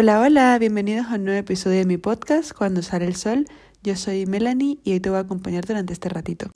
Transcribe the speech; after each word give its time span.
Hola, 0.00 0.20
hola, 0.20 0.56
bienvenidos 0.60 1.06
a 1.06 1.16
un 1.16 1.24
nuevo 1.24 1.40
episodio 1.40 1.78
de 1.78 1.84
mi 1.84 1.96
podcast 1.96 2.52
Cuando 2.52 2.82
sale 2.82 3.04
el 3.04 3.16
sol. 3.16 3.46
Yo 3.82 3.96
soy 3.96 4.26
Melanie 4.26 4.78
y 4.84 4.92
hoy 4.92 5.00
te 5.00 5.10
voy 5.10 5.16
a 5.16 5.22
acompañar 5.22 5.66
durante 5.66 5.92
este 5.92 6.08
ratito. 6.08 6.52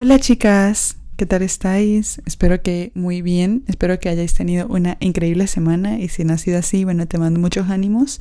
Hola 0.00 0.18
chicas, 0.18 0.96
¿qué 1.18 1.26
tal 1.26 1.42
estáis? 1.42 2.22
Espero 2.24 2.62
que 2.62 2.90
muy 2.94 3.20
bien, 3.20 3.64
espero 3.66 4.00
que 4.00 4.08
hayáis 4.08 4.32
tenido 4.32 4.66
una 4.66 4.96
increíble 5.00 5.46
semana 5.46 5.98
y 5.98 6.08
si 6.08 6.24
no 6.24 6.32
ha 6.32 6.38
sido 6.38 6.58
así, 6.58 6.84
bueno, 6.84 7.06
te 7.06 7.18
mando 7.18 7.38
muchos 7.38 7.68
ánimos. 7.68 8.18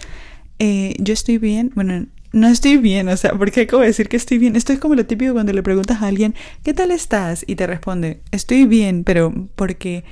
Eh, 0.60 0.96
yo 1.00 1.14
estoy 1.14 1.38
bien, 1.38 1.72
bueno, 1.74 2.06
no 2.34 2.50
estoy 2.50 2.80
bien, 2.80 3.08
o 3.08 3.16
sea, 3.16 3.32
¿por 3.32 3.50
qué 3.50 3.62
acabo 3.62 3.80
de 3.80 3.88
decir 3.88 4.10
que 4.10 4.18
estoy 4.18 4.40
bien? 4.40 4.58
Esto 4.58 4.74
es 4.74 4.80
como 4.80 4.96
lo 4.96 5.06
típico 5.06 5.32
cuando 5.32 5.54
le 5.54 5.64
preguntas 5.64 6.02
a 6.02 6.08
alguien, 6.08 6.36
¿qué 6.64 6.74
tal 6.74 6.92
estás? 6.92 7.46
Y 7.48 7.56
te 7.56 7.66
responde, 7.66 8.20
estoy 8.32 8.66
bien, 8.66 9.06
pero 9.06 9.34
porque 9.56 10.04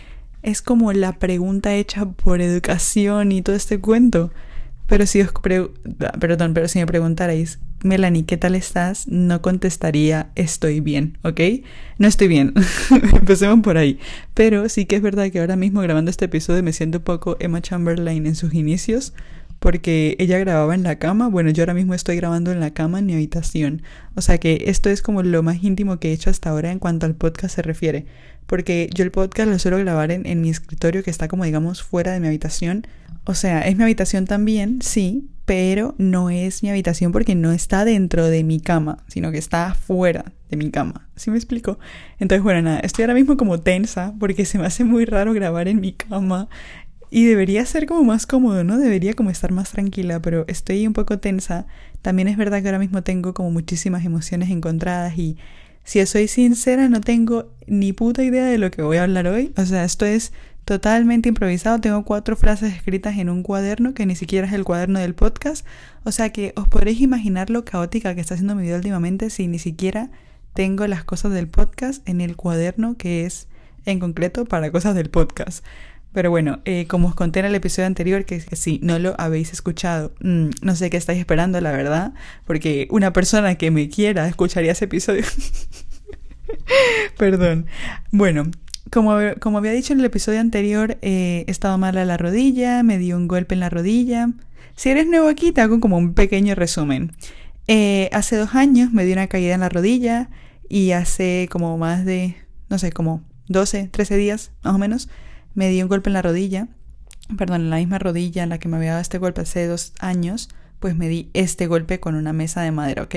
es 0.41 0.61
como 0.61 0.93
la 0.93 1.13
pregunta 1.13 1.75
hecha 1.75 2.05
por 2.05 2.41
educación 2.41 3.31
y 3.31 3.41
todo 3.41 3.55
este 3.55 3.79
cuento. 3.79 4.31
Pero 4.87 5.05
si 5.05 5.21
os 5.21 5.31
perdón, 6.19 6.53
pero 6.53 6.67
si 6.67 6.79
me 6.79 6.87
preguntarais, 6.87 7.59
Melanie, 7.83 8.25
¿qué 8.25 8.37
tal 8.37 8.55
estás? 8.55 9.07
No 9.07 9.41
contestaría 9.41 10.31
estoy 10.35 10.79
bien, 10.79 11.17
¿ok? 11.21 11.39
No 11.97 12.07
estoy 12.07 12.27
bien. 12.27 12.53
Empecemos 13.13 13.61
por 13.61 13.77
ahí. 13.77 13.99
Pero 14.33 14.67
sí 14.67 14.85
que 14.85 14.95
es 14.95 15.01
verdad 15.01 15.31
que 15.31 15.39
ahora 15.39 15.55
mismo 15.55 15.81
grabando 15.81 16.09
este 16.09 16.25
episodio 16.25 16.63
me 16.63 16.73
siento 16.73 16.97
un 16.97 17.03
poco 17.03 17.37
Emma 17.39 17.61
Chamberlain 17.61 18.25
en 18.25 18.35
sus 18.35 18.53
inicios 18.53 19.13
porque 19.59 20.15
ella 20.19 20.39
grababa 20.39 20.73
en 20.73 20.83
la 20.83 20.97
cama. 20.97 21.27
Bueno, 21.27 21.49
yo 21.51 21.63
ahora 21.63 21.73
mismo 21.73 21.93
estoy 21.93 22.15
grabando 22.15 22.51
en 22.51 22.59
la 22.59 22.73
cama 22.73 22.99
en 22.99 23.05
mi 23.05 23.13
habitación. 23.13 23.81
O 24.15 24.21
sea 24.21 24.37
que 24.37 24.63
esto 24.67 24.89
es 24.89 25.01
como 25.01 25.21
lo 25.21 25.43
más 25.43 25.63
íntimo 25.63 25.99
que 25.99 26.09
he 26.09 26.13
hecho 26.13 26.29
hasta 26.29 26.49
ahora 26.49 26.71
en 26.71 26.79
cuanto 26.79 27.05
al 27.05 27.15
podcast 27.15 27.55
se 27.55 27.61
refiere. 27.61 28.05
Porque 28.45 28.89
yo 28.93 29.03
el 29.03 29.11
podcast 29.11 29.49
lo 29.49 29.59
suelo 29.59 29.77
grabar 29.77 30.11
en, 30.11 30.41
mi 30.41 30.49
escritorio 30.49 31.03
que 31.03 31.11
está 31.11 31.27
como 31.27 31.43
digamos 31.43 31.83
fuera 31.83 32.13
de 32.13 32.19
mi 32.19 32.27
habitación. 32.27 32.87
O 33.25 33.35
sea, 33.35 33.61
es 33.61 33.77
mi 33.77 33.83
habitación 33.83 34.25
también, 34.25 34.81
sí, 34.81 35.29
pero 35.45 35.93
no 35.99 36.31
es 36.31 36.63
mi 36.63 36.69
habitación 36.69 37.11
porque 37.11 37.35
no 37.35 37.51
está 37.51 37.85
dentro 37.85 38.25
de 38.25 38.43
mi 38.43 38.59
cama, 38.59 39.03
sino 39.07 39.31
que 39.31 39.37
está 39.37 39.75
fuera 39.75 40.31
de 40.49 40.57
mi 40.57 40.71
cama. 40.71 41.07
¿Sí 41.15 41.29
me 41.29 41.37
explico? 41.37 41.77
Entonces, 42.17 42.41
bueno, 42.41 42.61
nada, 42.63 42.79
estoy 42.79 43.03
ahora 43.03 43.13
mismo 43.13 43.37
como 43.37 43.59
tensa 43.59 44.15
porque 44.19 44.45
se 44.45 44.57
me 44.57 44.65
hace 44.65 44.83
muy 44.83 45.05
raro 45.05 45.33
grabar 45.33 45.67
en 45.67 45.79
mi 45.79 45.91
cama 45.91 46.49
y 47.11 47.25
debería 47.25 47.65
ser 47.65 47.85
como 47.85 48.03
más 48.03 48.25
cómodo, 48.25 48.63
¿no? 48.63 48.77
Debería 48.77 49.13
como 49.13 49.29
estar 49.29 49.51
más 49.51 49.71
tranquila, 49.71 50.21
pero 50.21 50.45
estoy 50.47 50.85
un 50.85 50.93
poco 50.93 51.19
tensa. 51.19 51.65
También 52.01 52.27
es 52.27 52.37
verdad 52.37 52.61
que 52.61 52.67
ahora 52.67 52.79
mismo 52.79 53.03
tengo 53.03 53.33
como 53.33 53.51
muchísimas 53.51 54.05
emociones 54.05 54.49
encontradas 54.49 55.17
y 55.17 55.37
si 55.83 56.05
soy 56.05 56.27
sincera 56.27 56.87
no 56.87 57.01
tengo 57.01 57.51
ni 57.65 57.93
puta 57.93 58.23
idea 58.23 58.45
de 58.45 58.59
lo 58.59 58.69
que 58.69 58.83
voy 58.83 58.97
a 58.97 59.03
hablar 59.03 59.27
hoy. 59.27 59.51
O 59.57 59.65
sea, 59.65 59.83
esto 59.83 60.05
es 60.05 60.31
totalmente 60.65 61.29
improvisado. 61.29 61.81
Tengo 61.81 62.05
cuatro 62.05 62.35
frases 62.35 62.75
escritas 62.75 63.17
en 63.17 63.29
un 63.29 63.41
cuaderno 63.41 63.95
que 63.95 64.05
ni 64.05 64.15
siquiera 64.15 64.45
es 64.45 64.53
el 64.53 64.63
cuaderno 64.63 64.99
del 64.99 65.15
podcast. 65.15 65.65
O 66.03 66.11
sea 66.11 66.29
que 66.29 66.53
os 66.55 66.67
podréis 66.67 67.01
imaginar 67.01 67.49
lo 67.49 67.65
caótica 67.65 68.13
que 68.13 68.21
está 68.21 68.35
haciendo 68.35 68.53
mi 68.53 68.63
vida 68.63 68.75
últimamente 68.75 69.31
si 69.31 69.47
ni 69.47 69.57
siquiera 69.57 70.11
tengo 70.53 70.85
las 70.85 71.03
cosas 71.03 71.31
del 71.31 71.47
podcast 71.47 72.07
en 72.07 72.21
el 72.21 72.35
cuaderno 72.35 72.95
que 72.97 73.25
es 73.25 73.47
en 73.85 73.99
concreto 73.99 74.45
para 74.45 74.71
cosas 74.71 74.93
del 74.93 75.09
podcast. 75.09 75.65
Pero 76.11 76.31
bueno, 76.31 76.59
eh, 76.65 76.87
como 76.87 77.07
os 77.07 77.15
conté 77.15 77.39
en 77.39 77.45
el 77.45 77.55
episodio 77.55 77.85
anterior, 77.85 78.25
que, 78.25 78.39
si 78.39 78.79
no 78.81 78.97
lo 78.97 79.15
habéis 79.19 79.53
escuchado, 79.53 80.11
mm, 80.21 80.49
no 80.61 80.75
sé 80.75 80.89
qué 80.89 80.97
estáis 80.97 81.19
esperando, 81.19 81.61
la 81.61 81.71
verdad, 81.71 82.13
porque 82.45 82.87
una 82.89 83.13
persona 83.13 83.55
que 83.55 83.69
me 83.69 83.89
quiera 83.89 84.27
escucharía 84.27 84.71
ese 84.71 84.85
episodio. 84.85 85.23
Perdón. 87.17 87.67
Bueno, 88.11 88.49
como, 88.91 89.17
como, 89.39 89.59
había 89.59 89.71
dicho 89.71 89.93
en 89.93 89.99
el 89.99 90.05
episodio 90.05 90.39
anterior, 90.39 90.97
eh, 91.01 91.45
he 91.47 91.51
estado 91.51 91.77
mala 91.77 92.03
la 92.05 92.17
rodilla, 92.17 92.81
me 92.81 92.97
dio 92.97 93.15
un 93.15 93.27
golpe 93.27 93.53
en 93.53 93.59
la 93.59 93.69
rodilla. 93.69 94.29
Si 94.75 94.89
eres 94.89 95.05
nuevo 95.05 95.27
aquí, 95.27 95.51
te 95.51 95.61
hago 95.61 95.79
como 95.79 95.97
un 95.97 96.15
pequeño 96.15 96.55
resumen. 96.55 97.11
Eh, 97.67 98.09
hace 98.13 98.35
dos 98.35 98.55
años 98.55 98.91
me 98.91 99.05
dio 99.05 99.13
una 99.13 99.27
caída 99.27 99.53
en 99.53 99.59
la 99.59 99.69
rodilla 99.69 100.31
y 100.67 100.91
hace 100.91 101.47
como 101.51 101.77
más 101.77 102.03
de, 102.03 102.35
no 102.67 102.79
sé, 102.79 102.91
como 102.91 103.23
12, 103.47 103.89
13 103.89 104.17
días 104.17 104.51
más 104.63 104.73
o 104.73 104.79
menos, 104.79 105.07
me 105.53 105.69
di 105.69 105.81
un 105.81 105.89
golpe 105.89 106.09
en 106.09 106.13
la 106.13 106.21
rodilla, 106.21 106.67
perdón, 107.37 107.61
en 107.61 107.69
la 107.69 107.77
misma 107.77 107.99
rodilla 107.99 108.43
en 108.43 108.49
la 108.49 108.57
que 108.59 108.67
me 108.67 108.77
había 108.77 108.91
dado 108.91 109.01
este 109.01 109.17
golpe 109.17 109.41
hace 109.41 109.67
dos 109.67 109.93
años, 109.99 110.49
pues 110.79 110.95
me 110.95 111.07
di 111.07 111.29
este 111.33 111.67
golpe 111.67 111.99
con 111.99 112.15
una 112.15 112.33
mesa 112.33 112.61
de 112.61 112.71
madera, 112.71 113.03
¿ok? 113.03 113.15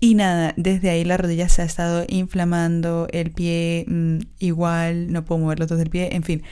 Y 0.00 0.14
nada, 0.14 0.52
desde 0.56 0.90
ahí 0.90 1.04
la 1.04 1.16
rodilla 1.16 1.48
se 1.48 1.62
ha 1.62 1.64
estado 1.64 2.04
inflamando, 2.08 3.08
el 3.10 3.30
pie 3.30 3.86
mm, 3.88 4.18
igual, 4.38 5.12
no 5.12 5.24
puedo 5.24 5.40
mover 5.40 5.58
los 5.58 5.68
dos 5.68 5.78
del 5.78 5.90
pie, 5.90 6.10
en 6.12 6.22
fin. 6.22 6.42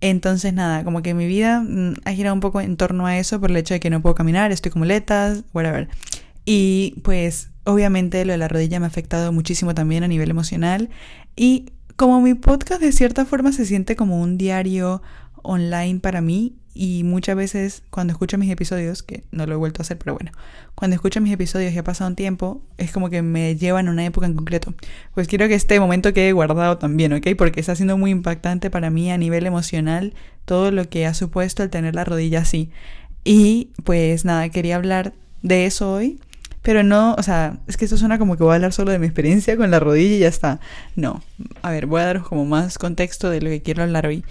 Entonces 0.00 0.52
nada, 0.52 0.84
como 0.84 1.02
que 1.02 1.14
mi 1.14 1.26
vida 1.26 1.60
mm, 1.60 1.94
ha 2.04 2.12
girado 2.12 2.34
un 2.34 2.40
poco 2.40 2.60
en 2.60 2.76
torno 2.76 3.06
a 3.06 3.18
eso 3.18 3.40
por 3.40 3.50
el 3.50 3.56
hecho 3.56 3.74
de 3.74 3.80
que 3.80 3.90
no 3.90 4.02
puedo 4.02 4.14
caminar, 4.14 4.52
estoy 4.52 4.70
como 4.70 4.84
letas, 4.84 5.44
whatever. 5.52 5.88
Y 6.44 7.00
pues 7.02 7.50
obviamente 7.64 8.24
lo 8.24 8.32
de 8.32 8.38
la 8.38 8.48
rodilla 8.48 8.80
me 8.80 8.86
ha 8.86 8.88
afectado 8.88 9.32
muchísimo 9.32 9.74
también 9.74 10.02
a 10.02 10.08
nivel 10.08 10.30
emocional 10.30 10.90
y 11.36 11.72
como 11.96 12.20
mi 12.20 12.34
podcast 12.34 12.80
de 12.80 12.92
cierta 12.92 13.24
forma 13.24 13.52
se 13.52 13.66
siente 13.66 13.96
como 13.96 14.20
un 14.20 14.38
diario 14.38 15.02
online 15.42 16.00
para 16.00 16.20
mí 16.20 16.54
y 16.74 17.04
muchas 17.04 17.36
veces 17.36 17.82
cuando 17.90 18.12
escucho 18.12 18.38
mis 18.38 18.50
episodios, 18.50 19.02
que 19.02 19.24
no 19.30 19.44
lo 19.46 19.52
he 19.52 19.56
vuelto 19.56 19.80
a 19.80 19.82
hacer, 19.82 19.98
pero 19.98 20.14
bueno, 20.14 20.32
cuando 20.74 20.94
escucho 20.94 21.20
mis 21.20 21.32
episodios 21.32 21.72
y 21.74 21.78
ha 21.78 21.84
pasado 21.84 22.08
un 22.08 22.16
tiempo, 22.16 22.62
es 22.78 22.92
como 22.92 23.10
que 23.10 23.20
me 23.20 23.56
llevan 23.56 23.88
a 23.88 23.90
una 23.90 24.06
época 24.06 24.26
en 24.26 24.34
concreto. 24.34 24.74
Pues 25.14 25.28
quiero 25.28 25.48
que 25.48 25.54
este 25.54 25.78
momento 25.80 26.14
quede 26.14 26.32
guardado 26.32 26.78
también, 26.78 27.12
¿ok? 27.12 27.28
Porque 27.36 27.60
está 27.60 27.76
siendo 27.76 27.98
muy 27.98 28.10
impactante 28.10 28.70
para 28.70 28.88
mí 28.88 29.10
a 29.10 29.18
nivel 29.18 29.46
emocional 29.46 30.14
todo 30.46 30.70
lo 30.70 30.88
que 30.88 31.06
ha 31.06 31.14
supuesto 31.14 31.62
el 31.62 31.70
tener 31.70 31.94
la 31.94 32.04
rodilla 32.04 32.40
así. 32.40 32.70
Y 33.24 33.70
pues 33.84 34.24
nada, 34.24 34.48
quería 34.48 34.76
hablar 34.76 35.12
de 35.42 35.66
eso 35.66 35.92
hoy 35.92 36.20
pero 36.62 36.84
no, 36.84 37.14
o 37.18 37.22
sea, 37.22 37.58
es 37.66 37.76
que 37.76 37.84
esto 37.84 37.96
suena 37.96 38.18
como 38.18 38.36
que 38.36 38.44
voy 38.44 38.52
a 38.52 38.54
hablar 38.54 38.72
solo 38.72 38.92
de 38.92 39.00
mi 39.00 39.06
experiencia 39.06 39.56
con 39.56 39.70
la 39.70 39.80
rodilla 39.80 40.16
y 40.16 40.18
ya 40.20 40.28
está. 40.28 40.60
No, 40.94 41.20
a 41.60 41.70
ver, 41.72 41.86
voy 41.86 42.00
a 42.00 42.06
daros 42.06 42.28
como 42.28 42.44
más 42.44 42.78
contexto 42.78 43.30
de 43.30 43.40
lo 43.40 43.50
que 43.50 43.62
quiero 43.62 43.82
hablar 43.82 44.06
hoy. 44.06 44.24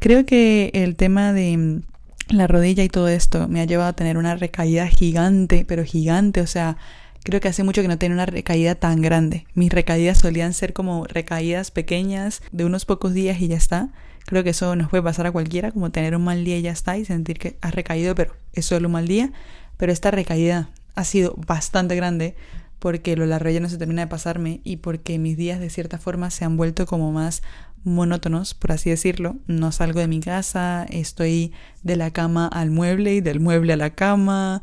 Creo 0.00 0.26
que 0.26 0.70
el 0.74 0.96
tema 0.96 1.32
de 1.32 1.56
mm, 1.56 1.82
la 2.30 2.48
rodilla 2.48 2.82
y 2.82 2.88
todo 2.88 3.08
esto 3.08 3.46
me 3.48 3.60
ha 3.60 3.64
llevado 3.64 3.90
a 3.90 3.92
tener 3.94 4.18
una 4.18 4.34
recaída 4.34 4.88
gigante, 4.88 5.64
pero 5.66 5.84
gigante, 5.84 6.40
o 6.40 6.46
sea, 6.48 6.76
creo 7.22 7.40
que 7.40 7.48
hace 7.48 7.62
mucho 7.62 7.82
que 7.82 7.88
no 7.88 7.98
tenía 7.98 8.14
una 8.14 8.26
recaída 8.26 8.74
tan 8.74 9.00
grande. 9.00 9.46
Mis 9.54 9.72
recaídas 9.72 10.18
solían 10.18 10.54
ser 10.54 10.72
como 10.72 11.06
recaídas 11.06 11.70
pequeñas 11.70 12.42
de 12.50 12.64
unos 12.64 12.84
pocos 12.84 13.14
días 13.14 13.40
y 13.40 13.48
ya 13.48 13.56
está. 13.56 13.90
Creo 14.26 14.42
que 14.42 14.50
eso 14.50 14.74
nos 14.74 14.88
puede 14.88 15.04
pasar 15.04 15.26
a 15.26 15.30
cualquiera, 15.30 15.70
como 15.70 15.90
tener 15.90 16.16
un 16.16 16.24
mal 16.24 16.44
día 16.44 16.58
y 16.58 16.62
ya 16.62 16.72
está, 16.72 16.98
y 16.98 17.04
sentir 17.04 17.38
que 17.38 17.58
has 17.60 17.74
recaído, 17.76 18.16
pero 18.16 18.34
es 18.54 18.66
solo 18.66 18.88
un 18.88 18.92
mal 18.92 19.06
día. 19.06 19.32
Pero 19.76 19.92
esta 19.92 20.10
recaída 20.10 20.70
ha 20.96 21.04
sido 21.04 21.34
bastante 21.46 21.94
grande 21.94 22.34
porque 22.78 23.16
lo 23.16 23.26
la 23.26 23.38
rodilla 23.38 23.60
no 23.60 23.68
se 23.68 23.78
termina 23.78 24.02
de 24.02 24.08
pasarme 24.08 24.60
y 24.64 24.78
porque 24.78 25.18
mis 25.18 25.36
días 25.36 25.60
de 25.60 25.70
cierta 25.70 25.98
forma 25.98 26.30
se 26.30 26.44
han 26.44 26.56
vuelto 26.56 26.86
como 26.86 27.12
más 27.12 27.42
monótonos, 27.84 28.54
por 28.54 28.72
así 28.72 28.90
decirlo. 28.90 29.36
No 29.46 29.72
salgo 29.72 30.00
de 30.00 30.08
mi 30.08 30.20
casa, 30.20 30.84
estoy 30.90 31.52
de 31.82 31.96
la 31.96 32.10
cama 32.10 32.48
al 32.48 32.70
mueble 32.70 33.14
y 33.14 33.20
del 33.20 33.40
mueble 33.40 33.72
a 33.72 33.76
la 33.76 33.90
cama, 33.90 34.62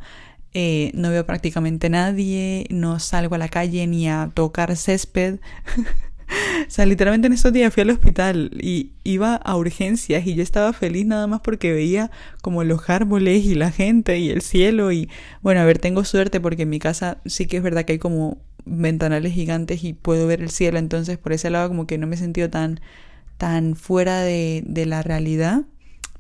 eh, 0.54 0.92
no 0.94 1.10
veo 1.10 1.26
prácticamente 1.26 1.90
nadie, 1.90 2.68
no 2.70 3.00
salgo 3.00 3.36
a 3.36 3.40
la 3.40 3.50
calle 3.50 3.88
ni 3.88 4.08
a 4.08 4.30
tocar 4.34 4.76
césped. 4.76 5.40
O 6.68 6.72
sea, 6.74 6.86
literalmente 6.86 7.28
en 7.28 7.34
estos 7.34 7.54
días 7.54 7.74
fui 7.74 7.82
al 7.82 7.90
hospital 7.90 8.52
y 8.60 8.92
iba 9.04 9.36
a 9.36 9.56
urgencias 9.56 10.26
y 10.26 10.36
yo 10.36 10.44
estaba 10.44 10.74
feliz 10.74 11.06
nada 11.06 11.28
más 11.28 11.42
porque 11.42 11.74
veía 11.74 12.10
como 12.42 12.64
los 12.64 12.90
árboles 12.90 13.46
y 13.46 13.56
la 13.56 13.72
gente 13.72 14.18
y 14.18 14.30
el 14.30 14.42
cielo 14.42 14.92
y 14.92 15.10
bueno, 15.42 15.62
a 15.62 15.66
ver, 15.66 15.80
tengo 15.80 16.04
suerte 16.04 16.40
porque 16.40 16.64
en 16.64 16.70
mi 16.70 16.80
casa 16.80 17.18
sí 17.26 17.46
que 17.46 17.58
es 17.58 17.64
verdad 17.64 17.86
que 17.86 17.94
hay 17.94 18.00
como 18.00 18.38
ventanales 18.66 19.34
gigantes 19.34 19.84
y 19.84 19.94
puedo 19.94 20.26
ver 20.26 20.42
el 20.42 20.50
cielo, 20.50 20.80
entonces 20.80 21.18
por 21.18 21.34
ese 21.34 21.50
lado 21.50 21.68
como 21.68 21.86
que 21.86 21.98
no 21.98 22.08
me 22.08 22.16
he 22.16 22.20
sentido 22.20 22.50
tan 22.50 22.80
tan 23.38 23.76
fuera 23.76 24.22
de, 24.22 24.64
de 24.66 24.86
la 24.86 25.02
realidad 25.02 25.64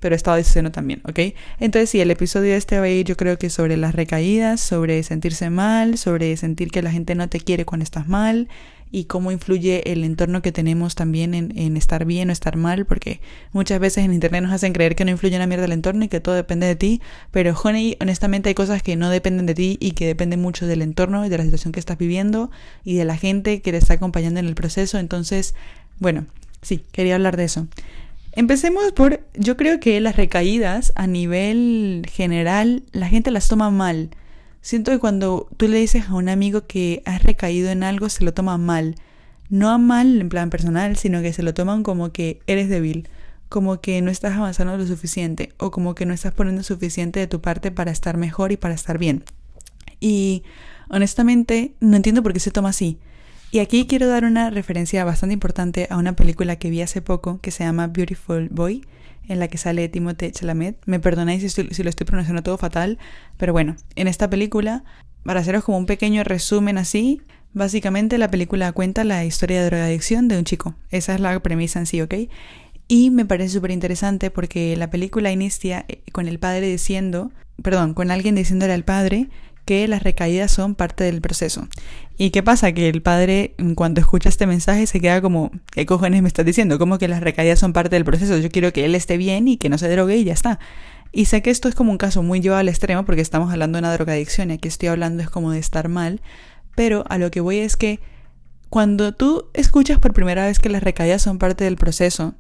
pero 0.04 0.16
he 0.16 0.18
estado 0.18 0.36
diciendo 0.36 0.70
también, 0.70 1.02
¿ok? 1.08 1.34
Entonces 1.62 1.90
sí, 1.90 2.02
el 2.02 2.12
episodio 2.12 2.52
de 2.52 2.58
este 2.58 2.78
va 2.78 2.84
a 2.84 2.90
ir 2.90 3.06
yo 3.06 3.16
creo 3.16 3.38
que 3.38 3.50
sobre 3.50 3.78
las 3.78 3.96
recaídas, 3.96 4.60
sobre 4.60 5.02
sentirse 5.02 5.50
mal, 5.50 5.98
sobre 5.98 6.36
sentir 6.36 6.72
que 6.72 6.82
la 6.82 6.92
gente 6.92 7.16
no 7.16 7.30
te 7.30 7.40
quiere 7.40 7.64
cuando 7.64 7.86
estás 7.86 8.10
mal, 8.10 8.50
y 8.94 9.06
cómo 9.06 9.32
influye 9.32 9.92
el 9.92 10.04
entorno 10.04 10.44
que 10.44 10.52
tenemos 10.52 10.94
también 10.94 11.34
en, 11.34 11.78
estar 11.78 12.06
bien 12.06 12.30
o 12.30 12.32
estar 12.32 12.58
mal, 12.58 12.86
porque 12.86 13.22
muchas 13.52 13.80
veces 13.80 14.06
en 14.06 14.14
internet 14.14 14.44
nos 14.44 14.54
hacen 14.54 14.72
creer 14.72 14.96
que 14.96 15.04
no 15.04 15.10
influye 15.10 15.36
una 15.36 15.48
mierda 15.48 15.66
el 15.66 15.72
entorno 15.72 16.06
y 16.06 16.10
que 16.10 16.20
todo 16.20 16.36
depende 16.36 16.68
de 16.68 16.76
ti, 16.76 17.02
pero 17.32 17.60
honey, 17.60 17.98
honestamente 18.00 18.50
hay 18.50 18.56
cosas 18.56 18.84
que 18.84 18.96
no 18.96 19.10
dependen 19.10 19.48
de 19.48 19.56
ti 19.56 19.78
y 19.82 19.94
que 19.94 20.06
dependen 20.06 20.42
mucho 20.42 20.68
del 20.68 20.84
entorno 20.84 21.26
y 21.26 21.30
de 21.30 21.40
la 21.40 21.44
situación 21.44 21.72
que 21.72 21.80
estás 21.80 21.98
viviendo 21.98 22.52
y 22.84 22.96
de 22.96 23.04
la 23.04 23.18
gente 23.18 23.64
que 23.64 23.72
te 23.72 23.80
está 23.80 23.96
acompañando 23.96 24.40
en 24.40 24.46
el 24.46 24.54
proceso, 24.54 25.00
entonces, 25.00 25.56
bueno, 25.98 26.28
sí, 26.62 26.84
quería 26.92 27.16
hablar 27.16 27.36
de 27.36 27.46
eso. 27.46 27.68
Empecemos 28.34 28.92
por, 28.92 29.22
yo 29.34 29.58
creo 29.58 29.80
que 29.80 30.00
las 30.02 30.18
recaídas 30.18 30.94
a 30.96 31.08
nivel 31.08 32.06
general, 32.12 32.84
la 32.92 33.08
gente 33.08 33.32
las 33.32 33.48
toma 33.48 33.72
mal. 33.72 34.12
Siento 34.64 34.92
que 34.92 34.98
cuando 34.98 35.48
tú 35.58 35.68
le 35.68 35.78
dices 35.78 36.06
a 36.08 36.16
un 36.16 36.30
amigo 36.30 36.66
que 36.66 37.04
has 37.06 37.22
recaído 37.22 37.70
en 37.70 37.84
algo, 37.84 38.08
se 38.10 38.24
lo 38.24 38.34
toma 38.34 38.58
mal. 38.58 38.96
No 39.50 39.70
a 39.70 39.78
mal 39.78 40.22
en 40.22 40.30
plan 40.30 40.50
personal, 40.50 40.96
sino 40.96 41.22
que 41.22 41.34
se 41.34 41.44
lo 41.44 41.54
toman 41.54 41.84
como 41.84 42.12
que 42.14 42.40
eres 42.48 42.70
débil. 42.70 43.08
como 43.50 43.82
que 43.82 44.02
no 44.02 44.10
estás 44.10 44.36
avanzando 44.36 44.76
lo 44.78 44.88
suficiente 44.88 45.54
o 45.60 45.70
como 45.70 45.94
que 45.94 46.08
no 46.08 46.14
estás 46.16 46.34
poniendo 46.34 46.64
suficiente 46.64 47.20
de 47.20 47.28
tu 47.28 47.40
parte 47.40 47.70
para 47.70 47.92
estar 47.92 48.18
mejor 48.18 48.52
y 48.52 48.58
para 48.58 48.74
estar 48.74 48.98
bien. 48.98 49.24
Y 50.00 50.42
honestamente 50.90 51.76
no 51.80 51.96
entiendo 51.96 52.24
por 52.24 52.34
qué 52.34 52.40
se 52.40 52.50
toma 52.50 52.70
así. 52.70 52.98
Y 53.52 53.60
aquí 53.60 53.86
quiero 53.86 54.08
dar 54.08 54.26
una 54.26 54.50
referencia 54.50 55.06
bastante 55.06 55.34
importante 55.36 55.86
a 55.92 55.98
una 55.98 56.16
película 56.16 56.56
que 56.56 56.72
vi 56.72 56.82
hace 56.82 57.04
poco 57.04 57.40
que 57.42 57.52
se 57.52 57.64
llama 57.64 57.86
Beautiful 57.86 58.50
Boy, 58.50 58.84
en 59.28 59.40
la 59.40 59.48
que 59.48 59.58
sale 59.58 59.88
Timothée 59.90 60.32
Chalamet. 60.32 60.78
Me 60.86 61.00
perdonáis 61.00 61.52
si, 61.52 61.84
lo 61.84 61.90
estoy 61.90 62.06
pronunciando 62.06 62.44
todo 62.44 62.58
fatal, 62.58 62.98
pero 63.38 63.54
bueno, 63.54 63.76
en 63.96 64.08
esta 64.08 64.30
película, 64.30 64.84
para 65.24 65.40
haceros 65.40 65.64
como 65.64 65.78
un 65.78 65.86
pequeño 65.86 66.24
resumen 66.24 66.78
así, 66.78 67.22
básicamente 67.54 68.18
la 68.18 68.30
película 68.30 68.72
cuenta 68.72 69.04
la 69.04 69.26
historia 69.26 69.60
de 69.62 69.68
drogadicción 69.68 70.28
de 70.28 70.38
un 70.38 70.46
chico. 70.46 70.76
Esa 70.90 71.16
es 71.16 71.20
la 71.20 71.40
premisa 71.42 71.80
en 71.80 71.86
sí, 71.86 72.02
¿ok? 72.02 72.16
Y 72.88 73.10
me 73.12 73.26
parece 73.26 73.50
súper 73.56 73.72
interesante 73.72 74.30
porque 74.30 74.76
la 74.76 74.90
película 74.90 75.32
inicia 75.32 75.86
eh, 75.88 76.04
con 76.12 76.28
el 76.28 76.40
padre 76.40 76.68
diciendo, 76.68 77.32
perdón, 77.62 77.94
con 77.94 78.12
alguien 78.12 78.36
diciéndole 78.36 78.74
al 78.74 78.84
padre 78.84 79.30
que 79.66 79.88
las 79.88 80.04
recaídas 80.04 80.52
son 80.52 80.76
parte 80.76 81.06
del 81.06 81.22
proceso. 81.22 81.68
¿Y 82.18 82.30
qué 82.30 82.44
pasa? 82.44 82.72
Que 82.72 82.90
el 82.90 83.02
padre, 83.02 83.56
en 83.58 83.76
cuanto 83.76 84.00
escucha 84.02 84.30
este 84.30 84.46
mensaje, 84.46 84.86
se 84.86 85.00
queda 85.00 85.22
como, 85.22 85.52
¿qué 85.72 85.86
cojones 85.86 86.22
me 86.22 86.28
estás 86.28 86.46
diciendo? 86.46 86.78
Como 86.78 86.98
que 86.98 87.08
las 87.08 87.22
recaídas 87.22 87.60
son 87.60 87.74
parte 87.74 87.96
del 87.96 88.06
proceso. 88.06 88.38
Yo 88.38 88.50
quiero 88.50 88.72
que 88.72 88.86
él 88.86 88.96
esté 88.96 89.18
bien 89.18 89.48
y 89.48 89.58
que 89.58 89.70
no 89.70 89.78
se 89.78 89.90
drogue 89.90 90.18
y 90.18 90.24
ya 90.24 90.34
está. 90.34 90.60
Y 91.12 91.26
sé 91.26 91.42
que 91.42 91.50
esto 91.50 91.68
es 91.70 91.76
como 91.76 91.92
un 91.92 91.98
caso 91.98 92.24
muy 92.24 92.40
llevado 92.40 92.60
al 92.60 92.70
extremo 92.70 93.06
porque 93.06 93.22
estamos 93.22 93.52
hablando 93.52 93.78
de 93.78 93.82
una 93.82 93.94
drogadicción 93.94 94.52
y 94.52 94.56
aquí 94.56 94.68
estoy 94.68 94.90
hablando 94.90 95.24
es 95.24 95.30
como 95.30 95.52
de 95.52 95.60
estar 95.60 95.90
mal. 95.90 96.22
Pero 96.76 97.04
a 97.08 97.18
lo 97.18 97.32
que 97.32 97.42
voy 97.42 97.58
es 97.58 97.78
que 97.78 98.00
cuando 98.70 99.14
tú 99.14 99.50
escuchas 99.54 100.00
por 100.00 100.14
primera 100.14 100.46
vez 100.46 100.60
que 100.60 100.70
las 100.70 100.84
recaídas 100.84 101.22
son 101.22 101.38
parte 101.38 101.64
del 101.64 101.78
proceso, 101.78 102.36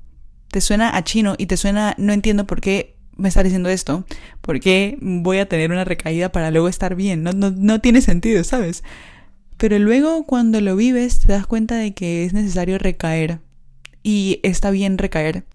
te 0.49 0.61
suena 0.61 0.95
a 0.95 1.03
chino 1.03 1.35
y 1.37 1.45
te 1.45 1.57
suena, 1.57 1.95
no 1.97 2.13
entiendo 2.13 2.45
por 2.45 2.61
qué 2.61 2.97
me 3.15 3.29
está 3.29 3.43
diciendo 3.43 3.69
esto, 3.69 4.05
por 4.41 4.59
qué 4.59 4.97
voy 5.01 5.37
a 5.37 5.47
tener 5.47 5.71
una 5.71 5.85
recaída 5.85 6.31
para 6.31 6.49
luego 6.49 6.67
estar 6.67 6.95
bien, 6.95 7.21
no, 7.21 7.31
no, 7.31 7.51
no 7.51 7.79
tiene 7.79 8.01
sentido, 8.01 8.43
¿sabes? 8.43 8.83
Pero 9.63 9.79
luego 9.79 10.25
cuando 10.25 10.59
lo 10.59 10.75
vives 10.75 11.19
te 11.19 11.31
das 11.31 11.47
cuenta 11.47 11.75
de 11.75 11.93
que 11.93 12.25
es 12.25 12.33
necesario 12.33 12.77
recaer 12.77 13.39
y 14.03 14.41
está 14.43 14.71
bien 14.71 14.97
recaer. 14.97 15.45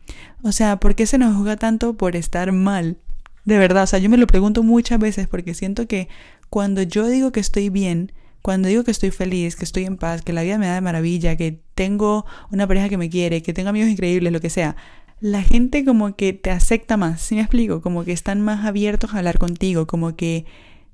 O 0.43 0.50
sea, 0.50 0.81
¿por 0.81 0.94
qué 0.94 1.05
se 1.05 1.19
nos 1.19 1.37
juzga 1.37 1.58
tanto 1.58 1.94
por 1.94 2.16
estar 2.16 2.50
mal? 2.52 2.96
De 3.44 3.58
verdad, 3.58 3.82
o 3.82 3.87
sea, 3.87 3.99
yo 3.99 4.08
me 4.08 4.16
lo 4.16 4.26
pregunto 4.26 4.62
muchas 4.62 4.99
veces 4.99 5.28
porque 5.28 5.52
siento 5.52 5.87
que 5.87 6.08
cuando 6.49 6.81
yo 6.81 7.06
digo 7.06 7.32
que 7.32 7.40
estoy 7.40 7.69
bien, 7.69 8.12
cuando 8.40 8.69
digo 8.69 8.82
que 8.82 8.93
estoy 8.93 9.10
feliz, 9.10 9.56
que 9.56 9.66
estoy 9.66 9.84
en 9.84 9.99
paz, 9.99 10.22
que 10.22 10.32
la 10.32 10.43
vida 10.43 10.56
me 10.56 10.69
da 10.69 10.76
de 10.76 10.81
maravilla, 10.81 11.37
que 11.37 11.61
tengo 11.75 12.25
una 12.50 12.66
pareja 12.66 12.88
que 12.88 12.96
me 12.96 13.11
quiere, 13.11 13.43
que 13.43 13.52
tengo 13.52 13.69
amigos 13.69 13.90
increíbles, 13.90 14.32
lo 14.32 14.40
que 14.40 14.49
sea, 14.49 14.75
la 15.20 15.43
gente 15.43 15.84
como 15.84 16.16
que 16.16 16.32
te 16.32 16.50
acepta 16.50 16.96
más, 16.96 17.20
¿sí 17.20 17.34
me 17.34 17.43
explico? 17.43 17.82
Como 17.82 18.04
que 18.04 18.12
están 18.12 18.40
más 18.40 18.64
abiertos 18.64 19.12
a 19.12 19.19
hablar 19.19 19.38
contigo, 19.38 19.87
como 19.87 20.16
que, 20.16 20.46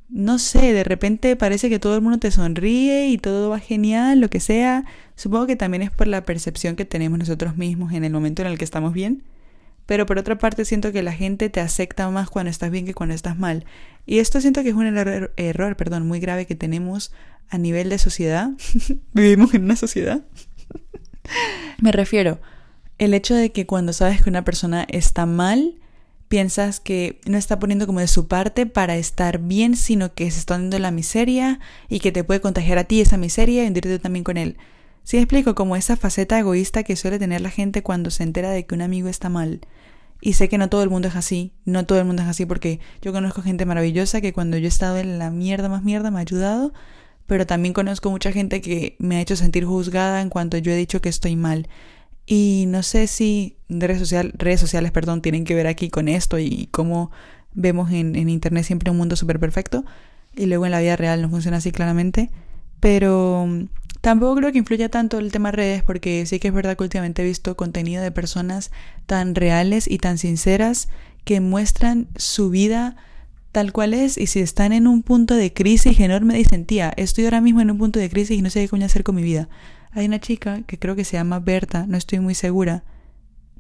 no 0.09 0.39
sé, 0.39 0.73
de 0.73 0.85
repente 0.85 1.35
parece 1.37 1.69
que 1.69 1.79
todo 1.79 1.97
el 1.97 2.03
mundo 2.03 2.19
te 2.19 2.31
sonríe 2.31 3.09
y 3.09 3.19
todo 3.19 3.51
va 3.51 3.59
genial, 3.59 4.21
lo 4.21 4.29
que 4.29 4.41
sea. 4.41 4.85
Supongo 5.17 5.47
que 5.47 5.57
también 5.57 5.83
es 5.83 5.91
por 5.91 6.07
la 6.07 6.25
percepción 6.25 6.77
que 6.77 6.85
tenemos 6.85 7.19
nosotros 7.19 7.57
mismos 7.57 7.93
en 7.93 8.05
el 8.05 8.13
momento 8.13 8.43
en 8.43 8.49
el 8.49 8.59
que 8.59 8.65
estamos 8.65 8.93
bien. 8.93 9.23
Pero 9.87 10.07
por 10.07 10.19
otra 10.19 10.39
parte 10.39 10.65
siento 10.65 10.93
que 10.93 11.03
la 11.03 11.13
gente 11.13 11.51
te 11.51 11.61
acepta 11.61 12.09
más 12.11 12.31
cuando 12.31 12.51
estás 12.51 12.71
bien 12.71 12.87
que 12.87 12.95
cuando 12.95 13.15
estás 13.15 13.39
mal. 13.39 13.65
Y 14.07 14.19
esto 14.19 14.41
siento 14.41 14.63
que 14.63 14.71
es 14.71 14.75
un 14.75 14.87
error, 14.87 15.77
perdón, 15.77 16.07
muy 16.07 16.21
grave 16.21 16.47
que 16.47 16.55
tenemos 16.55 17.13
a 17.51 17.59
nivel 17.59 17.91
de 17.91 17.99
sociedad. 17.99 18.51
Vivimos 19.13 19.53
en 19.55 19.65
una 19.65 19.77
sociedad. 19.77 20.23
Me 21.81 21.93
refiero, 21.93 22.41
el 22.99 23.15
hecho 23.15 23.35
de 23.35 23.53
que 23.53 23.67
cuando 23.67 23.93
sabes 23.93 24.23
que 24.23 24.31
una 24.31 24.45
persona 24.45 24.87
está 24.89 25.27
mal, 25.27 25.75
piensas 26.29 26.81
que 26.81 27.21
no 27.27 27.39
está 27.39 27.59
poniendo 27.59 27.87
como 27.87 28.01
de 28.01 28.09
su 28.09 28.27
parte 28.27 28.67
para 28.67 28.97
estar 28.97 29.39
bien, 29.39 29.77
sino 29.77 30.15
que 30.15 30.31
se 30.31 30.39
está 30.39 30.55
dando 30.55 30.79
la 30.79 30.91
miseria 30.91 31.61
y 31.89 32.01
que 32.01 32.13
te 32.13 32.25
puede 32.25 32.41
contagiar 32.41 32.79
a 32.79 32.85
ti 32.85 33.01
esa 33.01 33.17
miseria 33.17 33.65
y 33.65 33.67
hundirte 33.67 33.99
también 33.99 34.25
con 34.25 34.37
él. 34.37 34.57
Si 35.05 35.19
explico 35.19 35.55
como 35.55 35.77
esa 35.77 35.97
faceta 35.97 36.39
egoísta 36.39 36.83
que 36.83 36.97
suele 36.97 37.19
tener 37.19 37.43
la 37.43 37.51
gente 37.51 37.83
cuando 37.83 38.11
se 38.11 38.23
entera 38.23 38.51
de 38.51 38.65
que 38.65 38.75
un 38.75 38.83
amigo 38.83 39.09
está 39.09 39.29
mal. 39.29 39.61
Y 40.21 40.33
sé 40.33 40.49
que 40.49 40.57
no 40.57 40.71
todo 40.71 40.83
el 40.83 40.89
mundo 40.89 41.09
es 41.09 41.17
así, 41.17 41.53
no 41.67 41.85
todo 41.85 41.99
el 41.99 42.07
mundo 42.07 42.23
es 42.23 42.29
así 42.29 42.47
porque 42.47 42.81
yo 43.03 43.13
conozco 43.13 43.43
gente 43.43 43.67
maravillosa 43.67 44.23
que 44.23 44.33
cuando 44.33 44.57
yo 44.57 44.65
he 44.65 44.69
estado 44.69 44.97
en 44.97 45.19
la 45.19 45.31
mierda 45.31 45.69
más 45.69 45.85
mierda 45.85 46.11
me 46.11 46.19
ha 46.19 46.23
ayudado, 46.23 46.73
pero 47.27 47.47
también 47.47 47.75
conozco 47.75 48.11
mucha 48.11 48.33
gente 48.33 48.63
que 48.63 48.97
me 48.99 49.17
ha 49.17 49.21
hecho 49.21 49.37
sentir 49.37 49.67
juzgada 49.67 50.23
en 50.23 50.31
cuanto 50.31 50.57
yo 50.57 50.73
he 50.73 50.77
dicho 50.77 51.03
que 51.03 51.11
estoy 51.11 51.37
mal. 51.37 51.69
Y 52.27 52.65
no 52.69 52.83
sé 52.83 53.07
si 53.07 53.57
redes, 53.69 53.99
social, 53.99 54.33
redes 54.37 54.61
sociales 54.61 54.93
perdón, 54.93 55.21
tienen 55.21 55.45
que 55.45 55.55
ver 55.55 55.67
aquí 55.67 55.91
con 55.91 56.09
esto 56.09 56.39
y 56.39 56.69
cómo 56.71 57.11
vemos 57.53 57.91
en, 57.93 58.17
Internet 58.29 58.65
siempre 58.65 58.91
un 58.91 58.97
mundo 58.97 59.17
súper 59.17 59.39
perfecto 59.39 59.85
y 60.35 60.47
luego 60.47 60.65
en 60.65 60.73
la 60.73 60.81
vida 60.81 60.97
real 60.97 61.23
no 61.23 61.31
funciona 61.31 61.59
así 61.59 61.71
claramente. 61.71 62.31
Pero 62.81 63.47
mm, 63.47 63.65
tampoco 64.01 64.37
creo 64.37 64.53
que 64.53 64.59
influya 64.59 64.89
tanto 64.89 65.19
el 65.19 65.33
tema 65.33 65.53
redes 65.53 65.83
porque 65.83 66.27
sí 66.27 66.39
que 66.39 66.49
es 66.49 66.55
verdad 66.55 66.77
que 66.77 66.85
últimamente 66.85 67.23
he 67.23 67.27
visto 67.27 67.57
contenido 67.57 68.03
de 68.03 68.11
personas 68.11 68.71
tan 69.07 69.35
reales 69.35 69.89
y 69.89 69.99
tan 69.99 70.19
sinceras 70.19 70.89
que 71.25 71.41
muestran 71.41 72.09
su 72.17 72.51
vida 72.51 72.97
tal 73.53 73.73
cual 73.73 73.95
es 73.95 74.19
y 74.19 74.27
si 74.27 74.41
están 74.41 74.73
en 74.73 74.89
un 74.89 75.03
punto 75.03 75.35
de 75.35 75.53
crisis 75.53 76.01
enorme 76.01 76.35
dicen 76.35 76.67
tía 76.67 76.93
estoy 76.97 77.25
ahora 77.25 77.41
mismo 77.41 77.61
en 77.61 77.71
un 77.71 77.79
punto 77.79 78.01
de 78.01 78.11
crisis 78.11 78.37
y 78.37 78.43
no 78.43 78.51
sé 78.51 78.61
qué 78.61 78.69
coño 78.69 78.85
hacer 78.85 79.05
con 79.05 79.15
mi 79.15 79.23
vida 79.23 79.49
hay 79.95 80.07
una 80.07 80.21
chica 80.21 80.63
que 80.67 80.79
creo 80.79 80.97
que 80.97 81.05
se 81.05 81.17
llama 81.17 81.41
Berta, 81.41 81.87
no 81.87 81.97
estoy 81.97 82.21
muy 82.21 82.35
segura. 82.35 82.85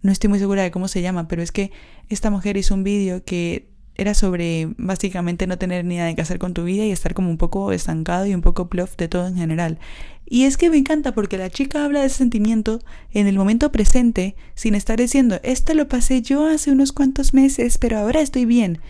No 0.02 0.12
estoy 0.12 0.28
muy 0.28 0.38
segura 0.38 0.62
de 0.62 0.70
cómo 0.70 0.86
se 0.86 1.00
llama, 1.00 1.28
pero 1.28 1.42
es 1.42 1.50
que 1.50 1.72
esta 2.10 2.30
mujer 2.30 2.58
hizo 2.58 2.74
un 2.74 2.84
vídeo 2.84 3.24
que 3.24 3.70
era 3.94 4.12
sobre 4.12 4.68
básicamente 4.76 5.46
no 5.46 5.56
tener 5.56 5.84
ni 5.84 5.96
nada 5.96 6.14
que 6.14 6.20
hacer 6.20 6.38
con 6.38 6.52
tu 6.52 6.64
vida 6.64 6.84
y 6.84 6.90
estar 6.90 7.14
como 7.14 7.30
un 7.30 7.38
poco 7.38 7.72
estancado 7.72 8.26
y 8.26 8.34
un 8.34 8.42
poco 8.42 8.68
plof 8.68 8.96
de 8.96 9.08
todo 9.08 9.28
en 9.28 9.36
general. 9.36 9.78
Y 10.26 10.44
es 10.44 10.56
que 10.56 10.68
me 10.68 10.76
encanta 10.76 11.12
porque 11.12 11.38
la 11.38 11.48
chica 11.48 11.84
habla 11.84 12.00
de 12.00 12.06
ese 12.06 12.16
sentimiento 12.16 12.80
en 13.12 13.26
el 13.28 13.36
momento 13.36 13.70
presente 13.70 14.36
sin 14.54 14.74
estar 14.74 14.98
diciendo 14.98 15.38
esto 15.42 15.74
lo 15.74 15.88
pasé 15.88 16.22
yo 16.22 16.46
hace 16.46 16.72
unos 16.72 16.92
cuantos 16.92 17.32
meses, 17.34 17.78
pero 17.78 17.98
ahora 17.98 18.20
estoy 18.20 18.44
bien 18.44 18.80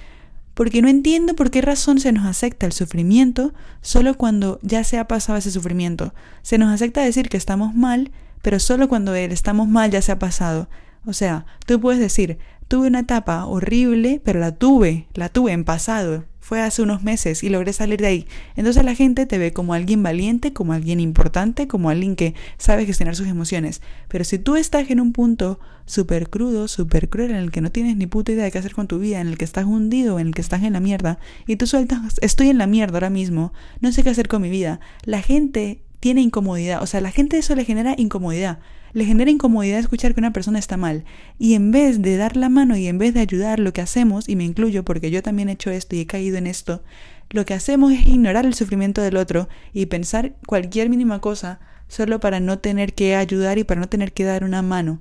porque 0.54 0.82
no 0.82 0.88
entiendo 0.88 1.34
por 1.34 1.50
qué 1.50 1.60
razón 1.60 2.00
se 2.00 2.12
nos 2.12 2.26
acepta 2.26 2.66
el 2.66 2.72
sufrimiento 2.72 3.52
solo 3.80 4.14
cuando 4.16 4.58
ya 4.62 4.84
se 4.84 4.98
ha 4.98 5.08
pasado 5.08 5.38
ese 5.38 5.50
sufrimiento. 5.50 6.14
Se 6.42 6.58
nos 6.58 6.72
acepta 6.72 7.02
decir 7.02 7.28
que 7.28 7.36
estamos 7.36 7.74
mal, 7.74 8.12
pero 8.42 8.60
solo 8.60 8.88
cuando 8.88 9.14
el 9.14 9.32
estamos 9.32 9.68
mal 9.68 9.90
ya 9.90 10.00
se 10.00 10.12
ha 10.12 10.18
pasado. 10.18 10.68
O 11.06 11.12
sea, 11.12 11.44
tú 11.66 11.80
puedes 11.80 12.00
decir, 12.00 12.38
tuve 12.68 12.86
una 12.86 13.00
etapa 13.00 13.44
horrible, 13.46 14.20
pero 14.24 14.40
la 14.40 14.52
tuve, 14.52 15.08
la 15.14 15.28
tuve 15.28 15.52
en 15.52 15.64
pasado, 15.64 16.24
fue 16.44 16.60
hace 16.60 16.82
unos 16.82 17.02
meses 17.02 17.42
y 17.42 17.48
logré 17.48 17.72
salir 17.72 18.02
de 18.02 18.06
ahí. 18.06 18.26
Entonces 18.54 18.84
la 18.84 18.94
gente 18.94 19.24
te 19.24 19.38
ve 19.38 19.54
como 19.54 19.72
alguien 19.72 20.02
valiente, 20.02 20.52
como 20.52 20.74
alguien 20.74 21.00
importante, 21.00 21.66
como 21.66 21.88
alguien 21.88 22.16
que 22.16 22.34
sabe 22.58 22.84
gestionar 22.84 23.16
sus 23.16 23.28
emociones. 23.28 23.80
Pero 24.08 24.24
si 24.24 24.38
tú 24.38 24.54
estás 24.54 24.90
en 24.90 25.00
un 25.00 25.14
punto 25.14 25.58
súper 25.86 26.28
crudo, 26.28 26.68
súper 26.68 27.08
cruel, 27.08 27.30
en 27.30 27.38
el 27.38 27.50
que 27.50 27.62
no 27.62 27.72
tienes 27.72 27.96
ni 27.96 28.06
puta 28.06 28.32
idea 28.32 28.44
de 28.44 28.50
qué 28.50 28.58
hacer 28.58 28.74
con 28.74 28.86
tu 28.88 28.98
vida, 28.98 29.22
en 29.22 29.28
el 29.28 29.38
que 29.38 29.46
estás 29.46 29.64
hundido, 29.64 30.18
en 30.18 30.26
el 30.26 30.34
que 30.34 30.42
estás 30.42 30.62
en 30.62 30.74
la 30.74 30.80
mierda, 30.80 31.18
y 31.46 31.56
tú 31.56 31.66
sueltas, 31.66 31.98
estoy 32.20 32.50
en 32.50 32.58
la 32.58 32.66
mierda 32.66 32.98
ahora 32.98 33.08
mismo, 33.08 33.54
no 33.80 33.90
sé 33.90 34.02
qué 34.02 34.10
hacer 34.10 34.28
con 34.28 34.42
mi 34.42 34.50
vida, 34.50 34.80
la 35.04 35.22
gente 35.22 35.80
tiene 36.00 36.20
incomodidad, 36.20 36.82
o 36.82 36.86
sea, 36.86 37.00
la 37.00 37.10
gente 37.10 37.38
eso 37.38 37.54
le 37.54 37.64
genera 37.64 37.94
incomodidad 37.96 38.58
le 38.94 39.04
genera 39.04 39.30
incomodidad 39.30 39.80
escuchar 39.80 40.14
que 40.14 40.20
una 40.20 40.32
persona 40.32 40.58
está 40.58 40.76
mal. 40.76 41.04
Y 41.38 41.54
en 41.54 41.72
vez 41.72 42.00
de 42.00 42.16
dar 42.16 42.36
la 42.36 42.48
mano 42.48 42.76
y 42.76 42.86
en 42.86 42.96
vez 42.96 43.12
de 43.12 43.20
ayudar, 43.20 43.58
lo 43.58 43.72
que 43.72 43.82
hacemos, 43.82 44.28
y 44.28 44.36
me 44.36 44.44
incluyo 44.44 44.84
porque 44.84 45.10
yo 45.10 45.22
también 45.22 45.48
he 45.48 45.52
hecho 45.52 45.70
esto 45.70 45.96
y 45.96 46.00
he 46.00 46.06
caído 46.06 46.38
en 46.38 46.46
esto, 46.46 46.82
lo 47.30 47.44
que 47.44 47.54
hacemos 47.54 47.92
es 47.92 48.06
ignorar 48.06 48.46
el 48.46 48.54
sufrimiento 48.54 49.02
del 49.02 49.16
otro 49.16 49.48
y 49.72 49.86
pensar 49.86 50.36
cualquier 50.46 50.88
mínima 50.88 51.20
cosa 51.20 51.58
solo 51.88 52.20
para 52.20 52.38
no 52.38 52.60
tener 52.60 52.94
que 52.94 53.16
ayudar 53.16 53.58
y 53.58 53.64
para 53.64 53.80
no 53.80 53.88
tener 53.88 54.12
que 54.12 54.24
dar 54.24 54.44
una 54.44 54.62
mano. 54.62 55.00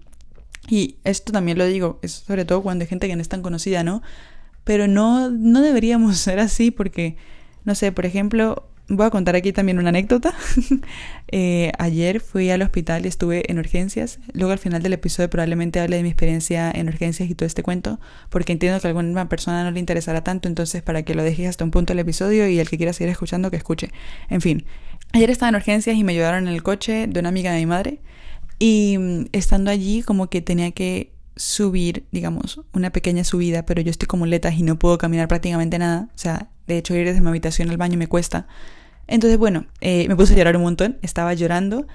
Y 0.68 0.98
esto 1.04 1.32
también 1.32 1.60
lo 1.60 1.66
digo, 1.66 2.00
es 2.02 2.12
sobre 2.12 2.46
todo 2.46 2.64
cuando 2.64 2.84
hay 2.84 2.90
gente 2.90 3.08
que 3.08 3.16
no 3.16 3.22
es 3.22 3.30
tan 3.30 3.44
conocida, 3.44 3.84
¿no? 3.84 4.02
Pero 4.64 4.88
no, 4.88 5.30
no 5.30 5.62
deberíamos 5.62 6.18
ser 6.18 6.40
así 6.40 6.72
porque, 6.72 7.16
no 7.64 7.76
sé, 7.76 7.92
por 7.92 8.08
ejemplo, 8.08 8.68
Voy 8.90 9.06
a 9.06 9.10
contar 9.10 9.36
aquí 9.36 9.54
también 9.54 9.80
una 9.80 9.90
anécdota. 9.90 10.34
Eh, 11.36 11.72
ayer 11.80 12.20
fui 12.20 12.52
al 12.52 12.62
hospital 12.62 13.06
y 13.06 13.08
estuve 13.08 13.50
en 13.50 13.58
urgencias. 13.58 14.20
Luego 14.34 14.52
al 14.52 14.60
final 14.60 14.84
del 14.84 14.94
episodio 14.94 15.32
probablemente 15.32 15.80
hable 15.80 15.96
de 15.96 16.04
mi 16.04 16.10
experiencia 16.10 16.70
en 16.70 16.90
urgencias 16.90 17.28
y 17.28 17.34
todo 17.34 17.48
este 17.48 17.64
cuento, 17.64 18.00
porque 18.30 18.52
entiendo 18.52 18.80
que 18.80 18.86
a 18.86 18.90
alguna 18.90 19.28
persona 19.30 19.64
no 19.64 19.72
le 19.72 19.80
interesará 19.80 20.24
tanto, 20.24 20.48
entonces 20.48 20.84
para 20.84 21.02
que 21.02 21.16
lo 21.16 21.24
dejes 21.24 21.50
hasta 21.50 21.64
un 21.64 21.72
punto 21.72 21.92
del 21.92 22.00
episodio 22.00 22.48
y 22.48 22.60
el 22.60 22.70
que 22.70 22.78
quiera 22.78 22.94
seguir 22.94 23.10
escuchando, 23.10 23.50
que 23.50 23.58
escuche. 23.58 23.90
En 24.30 24.42
fin, 24.42 24.64
ayer 25.12 25.32
estaba 25.32 25.50
en 25.50 25.56
urgencias 25.56 25.98
y 25.98 26.04
me 26.04 26.12
ayudaron 26.12 26.48
en 26.48 26.54
el 26.54 26.62
coche 26.62 27.08
de 27.08 27.20
una 27.20 27.30
amiga 27.30 27.52
de 27.52 27.62
mi 27.62 27.66
madre 27.66 28.00
y 28.60 28.98
mm, 29.00 29.26
estando 29.32 29.72
allí 29.72 30.04
como 30.04 30.28
que 30.28 30.42
tenía 30.42 30.70
que 30.70 31.13
subir, 31.36 32.06
digamos, 32.12 32.62
una 32.74 32.92
pequeña 32.92 33.24
subida, 33.24 33.66
pero 33.66 33.82
yo 33.82 33.92
estoy 33.92 34.08
como 34.08 34.26
letas 34.26 34.56
y 34.56 34.64
no 34.64 34.78
puedo 34.78 34.98
caminar 34.98 35.28
prácticamente 35.28 35.80
nada. 35.80 36.10
O 36.16 36.18
sea, 36.18 36.50
de 36.68 36.78
hecho, 36.78 36.96
ir 36.96 37.06
desde 37.06 37.22
mi 37.22 37.30
habitación 37.30 37.70
al 37.70 37.78
baño 37.78 37.98
me 37.98 38.08
cuesta. 38.08 38.48
Entonces, 39.08 39.38
bueno, 39.38 39.66
eh, 39.82 40.08
me 40.08 40.16
puse 40.16 40.34
a 40.34 40.38
llorar 40.38 40.56
un 40.56 40.64
montón, 40.64 40.98
estaba 41.02 41.34
llorando 41.34 41.88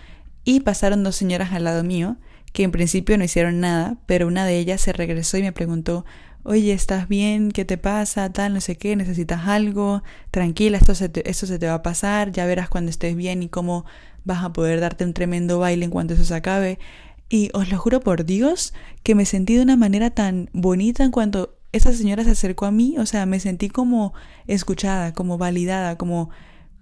y 0.44 0.60
pasaron 0.60 1.02
dos 1.02 1.16
señoras 1.16 1.52
al 1.52 1.64
lado 1.64 1.84
mío 1.84 2.16
que 2.52 2.62
en 2.62 2.70
principio 2.70 3.18
no 3.18 3.24
hicieron 3.24 3.60
nada, 3.60 3.98
pero 4.06 4.26
una 4.26 4.46
de 4.46 4.58
ellas 4.58 4.80
se 4.80 4.92
regresó 4.92 5.36
y 5.36 5.42
me 5.42 5.52
preguntó, 5.52 6.04
oye, 6.42 6.72
¿estás 6.72 7.08
bien? 7.08 7.50
¿Qué 7.50 7.64
te 7.64 7.78
pasa? 7.78 8.32
Tal, 8.32 8.54
no 8.54 8.60
sé 8.60 8.76
qué, 8.76 8.96
¿necesitas 8.96 9.46
algo? 9.46 10.02
Tranquila, 10.30 10.78
esto 10.78 10.94
se 10.94 11.10
esto 11.24 11.46
se 11.46 11.58
te 11.58 11.66
va 11.66 11.74
a 11.74 11.82
pasar, 11.82 12.32
ya 12.32 12.46
verás 12.46 12.68
cuando 12.68 12.90
estés 12.90 13.16
bien 13.16 13.42
y 13.42 13.48
cómo 13.48 13.84
vas 14.24 14.44
a 14.44 14.52
poder 14.52 14.80
darte 14.80 15.04
un 15.04 15.14
tremendo 15.14 15.58
baile 15.58 15.84
en 15.84 15.90
cuanto 15.90 16.14
eso 16.14 16.24
se 16.24 16.34
acabe. 16.34 16.78
Y 17.28 17.50
os 17.52 17.70
lo 17.70 17.78
juro 17.78 18.00
por 18.00 18.24
Dios 18.24 18.72
que 19.02 19.14
me 19.14 19.26
sentí 19.26 19.56
de 19.56 19.62
una 19.62 19.76
manera 19.76 20.10
tan 20.10 20.48
bonita 20.52 21.04
en 21.04 21.10
cuanto 21.10 21.58
esa 21.72 21.92
señora 21.92 22.24
se 22.24 22.30
acercó 22.30 22.66
a 22.66 22.70
mí, 22.70 22.96
o 22.98 23.06
sea, 23.06 23.26
me 23.26 23.40
sentí 23.40 23.68
como 23.68 24.14
escuchada, 24.46 25.12
como 25.12 25.36
validada, 25.36 25.98
como 25.98 26.30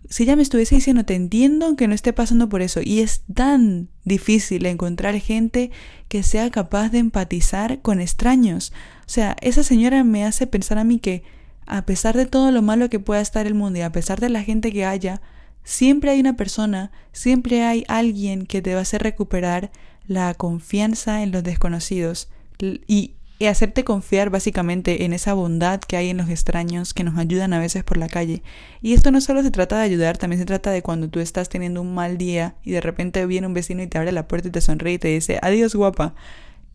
si 0.09 0.23
ella 0.23 0.37
me 0.37 0.43
estuviese 0.43 0.77
diciendo 0.77 1.05
te 1.05 1.15
entiendo 1.15 1.67
aunque 1.67 1.89
no 1.89 1.95
esté 1.95 2.13
pasando 2.13 2.49
por 2.49 2.63
eso. 2.63 2.81
Y 2.83 3.01
es 3.01 3.23
tan 3.33 3.89
difícil 4.05 4.67
encontrar 4.67 5.19
gente 5.19 5.71
que 6.09 6.23
sea 6.23 6.51
capaz 6.51 6.91
de 6.91 6.99
empatizar 6.99 7.83
con 7.83 8.01
extraños. 8.01 8.73
O 9.01 9.11
sea, 9.11 9.37
esa 9.41 9.63
señora 9.63 10.05
me 10.05 10.25
hace 10.25 10.47
pensar 10.47 10.79
a 10.79 10.85
mí 10.85 11.01
que 11.01 11.25
a 11.67 11.85
pesar 11.85 12.17
de 12.17 12.27
todo 12.27 12.53
lo 12.53 12.63
malo 12.63 12.89
que 12.89 13.01
pueda 13.01 13.21
estar 13.21 13.47
el 13.47 13.55
mundo 13.55 13.81
y 13.81 13.83
a 13.83 13.91
pesar 13.91 14.21
de 14.21 14.29
la 14.29 14.45
gente 14.45 14.73
que 14.73 14.85
haya, 14.85 15.21
siempre 15.65 16.11
hay 16.11 16.21
una 16.21 16.37
persona, 16.37 16.93
siempre 17.13 17.65
hay 17.65 17.85
alguien 17.89 18.47
que 18.47 18.63
te 18.63 18.75
va 18.75 18.81
a 18.81 18.83
hacer 18.83 19.03
recuperar 19.03 19.73
la 20.07 20.35
confianza 20.35 21.23
en 21.23 21.33
los 21.33 21.43
desconocidos 21.43 22.29
y, 22.59 23.13
hacerte 23.47 23.85
confiar 23.85 24.31
básicamente 24.31 25.05
en 25.05 25.13
esa 25.13 25.35
bondad 25.35 25.81
que 25.81 25.99
hay 25.99 26.09
en 26.09 26.17
los 26.17 26.31
extraños 26.31 26.95
que 26.95 27.05
nos 27.05 27.19
ayudan 27.19 27.53
a 27.53 27.59
veces 27.59 27.85
por 27.85 27.99
la 27.99 28.09
calle. 28.09 28.43
Y 28.81 28.95
esto 28.95 29.11
no 29.11 29.21
solo 29.21 29.43
se 29.43 29.51
trata 29.51 29.77
de 29.77 29.85
ayudar, 29.85 30.17
también 30.17 30.41
se 30.41 30.47
trata 30.47 30.71
de 30.71 30.81
cuando 30.81 31.11
tú 31.11 31.21
estás 31.21 31.51
teniendo 31.51 31.83
un 31.83 31.95
mal 31.95 32.17
día 32.17 32.55
y 32.65 32.71
de 32.71 32.81
repente 32.81 33.27
viene 33.27 33.47
un 33.47 33.53
vecino 33.53 33.83
y 33.83 33.89
te 33.89 33.99
abre 33.99 34.11
la 34.11 34.27
puerta 34.27 34.49
y 34.49 34.53
te 34.53 34.63
sonríe 34.63 34.95
y 34.95 34.99
te 34.99 35.09
dice, 35.09 35.39
adiós 35.43 35.75
guapa. 35.75 36.15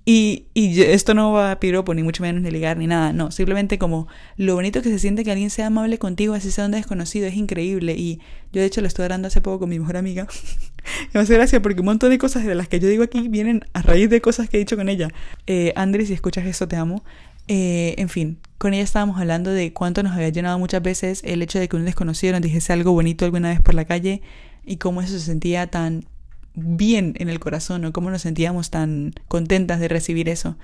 Y, 0.04 0.48
esto 0.56 1.14
no 1.14 1.32
va 1.32 1.52
a 1.52 1.60
piropo, 1.60 1.94
ni 1.94 2.02
mucho 2.02 2.24
menos 2.24 2.42
ni 2.42 2.50
ligar, 2.50 2.78
ni 2.78 2.88
nada, 2.88 3.14
no, 3.14 3.30
simplemente 3.30 3.78
como 3.78 4.08
lo 4.36 4.56
bonito 4.56 4.82
que 4.82 4.90
se 4.90 4.98
siente 4.98 5.24
que 5.24 5.32
alguien 5.32 5.52
sea 5.52 5.68
amable 5.68 6.00
contigo, 6.00 6.34
así 6.34 6.50
sea 6.50 6.66
un 6.66 6.72
desconocido, 6.72 7.28
es 7.28 7.36
increíble. 7.36 7.94
Y 7.94 8.20
yo 8.52 8.62
de 8.62 8.66
hecho 8.66 8.82
lo 8.82 8.88
estoy 8.88 9.04
hablando 9.04 9.28
hace 9.28 9.42
poco 9.42 9.60
con 9.60 9.70
mi 9.70 9.80
mejor 9.80 9.98
amiga. 9.98 10.28
me 11.14 11.20
hace 11.20 11.36
gracia 11.36 11.62
porque 11.62 11.82
un 11.82 11.86
montón 11.86 12.10
de 12.10 12.18
cosas 12.18 12.46
de 12.46 12.56
las 12.56 12.68
que 12.68 12.80
yo 12.80 12.88
digo 12.88 13.04
aquí 13.04 13.28
vienen 13.28 13.64
a 13.74 13.84
raíz 13.84 14.10
de 14.10 14.22
cosas 14.22 14.50
que 14.50 14.58
he 14.58 14.60
dicho 14.60 14.76
con 14.76 14.90
ella. 14.90 15.10
Eh, 15.46 15.72
Andrés, 15.76 16.08
si 16.08 16.14
escuchas 16.14 16.46
eso, 16.46 16.68
te 16.68 16.78
amo. 16.78 17.04
Eh, 17.48 17.96
en 17.98 18.10
fin, 18.10 18.40
con 18.58 18.74
ella 18.74 18.84
estábamos 18.84 19.20
hablando 19.20 19.52
de 19.52 19.74
cuánto 19.74 20.04
nos 20.04 20.14
había 20.14 20.30
llenado 20.30 20.58
muchas 20.58 20.82
veces 20.82 21.22
el 21.26 21.42
hecho 21.42 21.60
de 21.60 21.68
que 21.68 21.76
un 21.76 21.86
desconocido 21.86 22.34
nos 22.34 22.42
dijese 22.42 22.74
algo 22.74 22.92
bonito 22.92 23.26
alguna 23.26 23.50
vez 23.50 23.62
por 23.62 23.76
la 23.76 23.86
calle 23.86 24.22
y 24.64 24.78
cómo 24.78 25.02
eso 25.02 25.14
se 25.14 25.20
sentía 25.20 25.68
tan 25.68 26.06
bien 26.54 27.14
en 27.18 27.30
el 27.30 27.40
corazón 27.40 27.86
o 27.86 27.94
cómo 27.94 28.10
nos 28.10 28.24
sentíamos 28.24 28.70
tan 28.70 29.14
contentas 29.28 29.80
de 29.80 29.88
recibir 29.88 30.30
eso. 30.30 30.58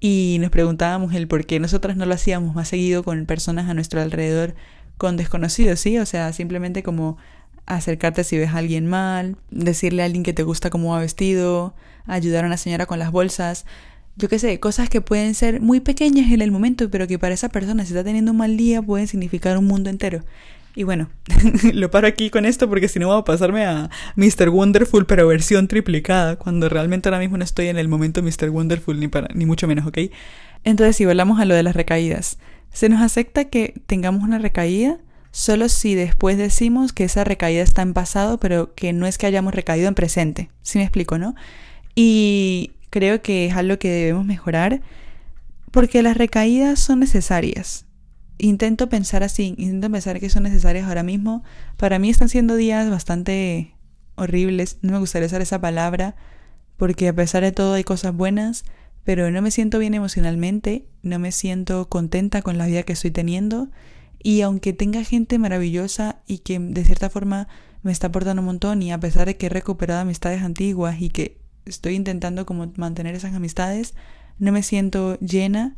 Y 0.00 0.38
nos 0.40 0.50
preguntábamos 0.50 1.14
el 1.14 1.28
por 1.28 1.46
qué 1.46 1.60
nosotras 1.60 1.96
no 1.96 2.06
lo 2.06 2.14
hacíamos 2.14 2.54
más 2.54 2.68
seguido 2.68 3.02
con 3.02 3.26
personas 3.26 3.68
a 3.68 3.74
nuestro 3.74 4.00
alrededor, 4.00 4.54
con 4.98 5.16
desconocidos, 5.16 5.80
¿sí? 5.80 5.98
O 5.98 6.06
sea, 6.06 6.32
simplemente 6.32 6.82
como 6.82 7.16
acercarte 7.66 8.24
si 8.24 8.36
ves 8.36 8.50
a 8.50 8.58
alguien 8.58 8.86
mal, 8.86 9.36
decirle 9.50 10.02
a 10.02 10.04
alguien 10.06 10.22
que 10.22 10.34
te 10.34 10.42
gusta 10.42 10.70
cómo 10.70 10.92
va 10.92 11.00
vestido, 11.00 11.74
ayudar 12.06 12.44
a 12.44 12.48
una 12.48 12.58
señora 12.58 12.86
con 12.86 12.98
las 12.98 13.10
bolsas, 13.10 13.64
yo 14.16 14.28
qué 14.28 14.38
sé, 14.38 14.60
cosas 14.60 14.88
que 14.88 15.00
pueden 15.00 15.34
ser 15.34 15.60
muy 15.60 15.80
pequeñas 15.80 16.30
en 16.30 16.40
el 16.40 16.52
momento, 16.52 16.88
pero 16.90 17.06
que 17.06 17.18
para 17.18 17.34
esa 17.34 17.48
persona, 17.48 17.84
si 17.84 17.92
está 17.92 18.04
teniendo 18.04 18.30
un 18.30 18.36
mal 18.36 18.56
día, 18.56 18.80
pueden 18.80 19.08
significar 19.08 19.58
un 19.58 19.66
mundo 19.66 19.90
entero. 19.90 20.20
Y 20.76 20.82
bueno, 20.82 21.08
lo 21.72 21.90
paro 21.90 22.08
aquí 22.08 22.30
con 22.30 22.44
esto 22.44 22.68
porque 22.68 22.88
si 22.88 22.98
no 22.98 23.06
voy 23.06 23.20
a 23.20 23.24
pasarme 23.24 23.64
a 23.64 23.90
Mr. 24.16 24.48
Wonderful, 24.48 25.06
pero 25.06 25.26
versión 25.28 25.68
triplicada, 25.68 26.36
cuando 26.36 26.68
realmente 26.68 27.08
ahora 27.08 27.20
mismo 27.20 27.36
no 27.38 27.44
estoy 27.44 27.68
en 27.68 27.78
el 27.78 27.88
momento 27.88 28.22
Mr. 28.22 28.50
Wonderful, 28.50 28.98
ni, 28.98 29.06
para, 29.06 29.28
ni 29.34 29.46
mucho 29.46 29.68
menos, 29.68 29.86
¿ok? 29.86 29.98
Entonces, 30.64 30.96
si 30.96 31.04
volvamos 31.04 31.38
a 31.38 31.44
lo 31.44 31.54
de 31.54 31.62
las 31.62 31.76
recaídas, 31.76 32.38
se 32.72 32.88
nos 32.88 33.02
acepta 33.02 33.44
que 33.44 33.74
tengamos 33.86 34.24
una 34.24 34.38
recaída 34.38 34.98
solo 35.30 35.68
si 35.68 35.94
después 35.94 36.38
decimos 36.38 36.92
que 36.92 37.04
esa 37.04 37.22
recaída 37.22 37.62
está 37.62 37.82
en 37.82 37.92
pasado, 37.92 38.38
pero 38.38 38.74
que 38.74 38.92
no 38.92 39.06
es 39.06 39.16
que 39.16 39.26
hayamos 39.26 39.54
recaído 39.54 39.86
en 39.86 39.94
presente. 39.94 40.50
¿Sí 40.62 40.78
me 40.78 40.84
explico, 40.84 41.18
no? 41.18 41.36
Y 41.94 42.72
creo 42.90 43.22
que 43.22 43.46
es 43.46 43.54
algo 43.54 43.78
que 43.78 43.90
debemos 43.90 44.24
mejorar 44.24 44.80
porque 45.70 46.02
las 46.02 46.16
recaídas 46.16 46.80
son 46.80 47.00
necesarias 47.00 47.84
intento 48.38 48.88
pensar 48.88 49.22
así, 49.22 49.54
intento 49.58 49.90
pensar 49.90 50.20
que 50.20 50.30
son 50.30 50.44
necesarias 50.44 50.86
ahora 50.86 51.02
mismo. 51.02 51.42
Para 51.76 51.98
mí 51.98 52.10
están 52.10 52.28
siendo 52.28 52.56
días 52.56 52.90
bastante 52.90 53.74
horribles, 54.16 54.78
no 54.82 54.92
me 54.92 54.98
gustaría 54.98 55.26
usar 55.26 55.40
esa 55.40 55.60
palabra, 55.60 56.16
porque 56.76 57.08
a 57.08 57.14
pesar 57.14 57.42
de 57.42 57.52
todo 57.52 57.74
hay 57.74 57.84
cosas 57.84 58.14
buenas, 58.14 58.64
pero 59.04 59.30
no 59.30 59.42
me 59.42 59.50
siento 59.50 59.78
bien 59.78 59.94
emocionalmente, 59.94 60.86
no 61.02 61.18
me 61.18 61.32
siento 61.32 61.88
contenta 61.88 62.42
con 62.42 62.58
la 62.58 62.66
vida 62.66 62.82
que 62.82 62.94
estoy 62.94 63.10
teniendo, 63.10 63.70
y 64.22 64.40
aunque 64.40 64.72
tenga 64.72 65.04
gente 65.04 65.38
maravillosa 65.38 66.22
y 66.26 66.38
que 66.38 66.58
de 66.58 66.84
cierta 66.84 67.10
forma 67.10 67.46
me 67.82 67.92
está 67.92 68.06
aportando 68.06 68.40
un 68.40 68.46
montón, 68.46 68.82
y 68.82 68.92
a 68.92 69.00
pesar 69.00 69.26
de 69.26 69.36
que 69.36 69.46
he 69.46 69.50
recuperado 69.50 70.00
amistades 70.00 70.42
antiguas 70.42 71.00
y 71.00 71.10
que 71.10 71.38
estoy 71.66 71.94
intentando 71.94 72.46
como 72.46 72.72
mantener 72.76 73.14
esas 73.14 73.34
amistades, 73.34 73.94
no 74.38 74.52
me 74.52 74.62
siento 74.62 75.18
llena 75.20 75.76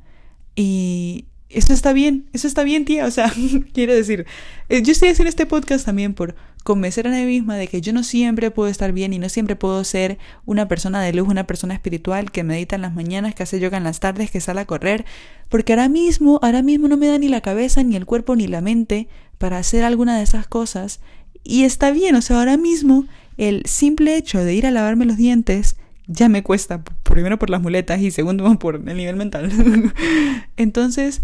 y 0.55 1.27
eso 1.49 1.73
está 1.73 1.93
bien, 1.93 2.26
eso 2.33 2.49
está 2.49 2.65
bien, 2.65 2.85
tía. 2.85 3.07
O 3.07 3.11
sea, 3.11 3.33
quiero 3.73 3.95
decir, 3.95 4.26
eh, 4.69 4.83
yo 4.83 4.93
estoy 4.93 5.11
haciendo 5.11 5.29
este 5.29 5.47
podcast 5.47 5.87
también 5.87 6.15
por 6.15 6.35
convencer 6.65 7.07
a 7.07 7.11
mí 7.11 7.25
misma 7.25 7.57
de 7.57 7.69
que 7.69 7.81
yo 7.81 7.93
no 7.93 8.03
siempre 8.03 8.50
puedo 8.50 8.69
estar 8.69 8.93
bien 8.93 9.12
y 9.12 9.21
no 9.21 9.29
siempre 9.29 9.55
puedo 9.55 9.85
ser 9.85 10.19
una 10.47 10.67
persona 10.67 11.00
de 11.00 11.12
luz, 11.12 11.29
una 11.29 11.47
persona 11.47 11.75
espiritual 11.75 12.33
que 12.33 12.43
medita 12.43 12.75
en 12.75 12.83
las 12.83 12.95
mañanas, 12.95 13.37
que 13.37 13.45
hace 13.45 13.61
yoga 13.61 13.79
en 13.79 13.85
las 13.85 14.00
tardes, 14.00 14.33
que 14.33 14.41
sale 14.41 14.61
a 14.61 14.65
correr, 14.65 15.05
porque 15.49 15.75
ahora 15.75 15.88
mismo, 15.88 16.41
ahora 16.43 16.62
mismo 16.62 16.88
no 16.88 16.97
me 16.97 17.07
da 17.07 17.19
ni 17.19 17.29
la 17.29 17.41
cabeza, 17.41 17.85
ni 17.85 17.95
el 17.95 18.05
cuerpo, 18.05 18.35
ni 18.35 18.49
la 18.49 18.61
mente 18.61 19.07
para 19.38 19.59
hacer 19.59 19.85
alguna 19.85 20.17
de 20.17 20.25
esas 20.25 20.49
cosas. 20.49 20.99
Y 21.45 21.62
está 21.62 21.93
bien, 21.93 22.17
o 22.17 22.23
sea, 22.23 22.38
ahora 22.41 22.57
mismo 22.57 23.07
el 23.38 23.62
simple 23.67 24.17
hecho 24.17 24.43
de 24.43 24.55
ir 24.55 24.67
a 24.67 24.73
lavarme 24.73 25.05
los 25.05 25.17
dientes 25.17 25.76
ya 26.09 26.29
me 26.29 26.43
cuesta, 26.43 26.85
primero 27.03 27.38
por 27.38 27.50
las 27.50 27.61
muletas 27.61 28.00
y 28.00 28.11
segundo 28.11 28.59
por 28.59 28.76
el 28.76 28.97
nivel 28.97 29.17
mental. 29.17 29.50
Entonces, 30.57 31.23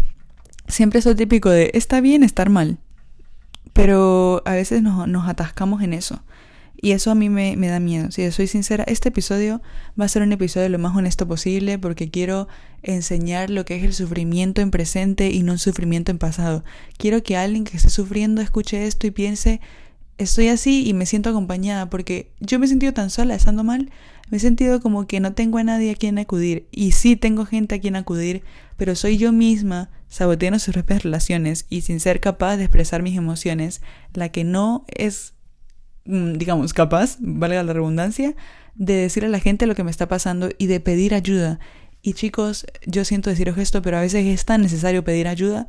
siempre 0.67 0.99
es 0.99 1.05
lo 1.05 1.15
típico 1.15 1.49
de 1.49 1.71
está 1.73 2.01
bien 2.01 2.23
estar 2.23 2.49
mal, 2.49 2.77
pero 3.73 4.41
a 4.45 4.53
veces 4.53 4.81
nos, 4.81 5.27
atascamos 5.27 5.81
en 5.81 5.93
eso. 5.93 6.23
Y 6.75 6.91
eso 6.91 7.11
a 7.11 7.15
mí 7.15 7.29
me, 7.29 7.55
da 7.55 7.79
miedo. 7.79 8.11
Si 8.11 8.29
soy 8.31 8.47
sincera, 8.47 8.83
este 8.87 9.07
episodio 9.07 9.61
va 9.99 10.03
a 10.03 10.09
ser 10.09 10.21
un 10.21 10.33
episodio 10.33 10.67
lo 10.67 10.79
más 10.79 10.95
honesto 10.95 11.25
posible 11.25 11.79
porque 11.79 12.11
quiero 12.11 12.49
enseñar 12.81 13.49
lo 13.49 13.63
que 13.63 13.77
es 13.77 13.83
el 13.83 13.93
sufrimiento 13.93 14.59
en 14.59 14.69
presente 14.69 15.31
y 15.31 15.43
no 15.43 15.53
un 15.53 15.59
sufrimiento 15.59 16.11
en 16.11 16.17
pasado. 16.17 16.65
Quiero 16.97 17.23
que 17.23 17.37
alguien 17.37 17.63
que 17.63 17.77
esté 17.77 17.89
sufriendo 17.89 18.41
escuche 18.41 18.85
esto 18.85 19.07
y 19.07 19.11
piense, 19.11 19.61
estoy 20.17 20.49
así 20.49 20.85
y 20.85 20.93
me 20.93 21.05
siento 21.05 21.29
acompañada 21.29 21.89
porque 21.89 22.31
yo 22.41 22.59
me 22.59 22.65
he 22.65 22.69
sentido 22.69 22.93
tan 22.93 23.09
sola 23.09 23.33
estando 23.33 23.63
mal, 23.63 23.89
me 24.29 24.37
he 24.37 24.39
sentido 24.41 24.81
como 24.81 25.07
que 25.07 25.21
no 25.21 25.33
tengo 25.33 25.59
a 25.59 25.63
nadie 25.63 25.91
a 25.91 25.95
quien 25.95 26.19
acudir 26.19 26.67
y 26.69 26.91
sí 26.91 27.15
tengo 27.15 27.45
gente 27.45 27.75
a 27.75 27.79
quien 27.79 27.95
acudir, 27.95 28.43
pero 28.75 28.95
soy 28.95 29.17
yo 29.17 29.31
misma 29.31 29.89
saboteando 30.13 30.59
sus 30.59 30.75
propias 30.75 31.01
relaciones 31.01 31.65
y 31.71 31.81
sin 31.81 31.99
ser 31.99 32.19
capaz 32.19 32.57
de 32.57 32.65
expresar 32.65 33.01
mis 33.01 33.17
emociones, 33.17 33.81
la 34.13 34.29
que 34.29 34.43
no 34.43 34.85
es, 34.87 35.33
mm, 36.05 36.33
digamos, 36.33 36.71
capaz, 36.71 37.17
valga 37.19 37.63
la 37.63 37.73
redundancia, 37.73 38.35
de 38.75 38.93
decir 38.93 39.25
a 39.25 39.27
la 39.27 39.39
gente 39.39 39.65
lo 39.65 39.73
que 39.73 39.83
me 39.83 39.89
está 39.89 40.07
pasando 40.07 40.51
y 40.59 40.67
de 40.67 40.79
pedir 40.79 41.15
ayuda. 41.15 41.59
Y 42.03 42.13
chicos, 42.13 42.67
yo 42.85 43.05
siento 43.05 43.31
deciros 43.31 43.57
esto, 43.57 43.81
pero 43.81 43.97
a 43.97 44.01
veces 44.01 44.27
es 44.27 44.45
tan 44.45 44.61
necesario 44.61 45.03
pedir 45.03 45.27
ayuda. 45.27 45.67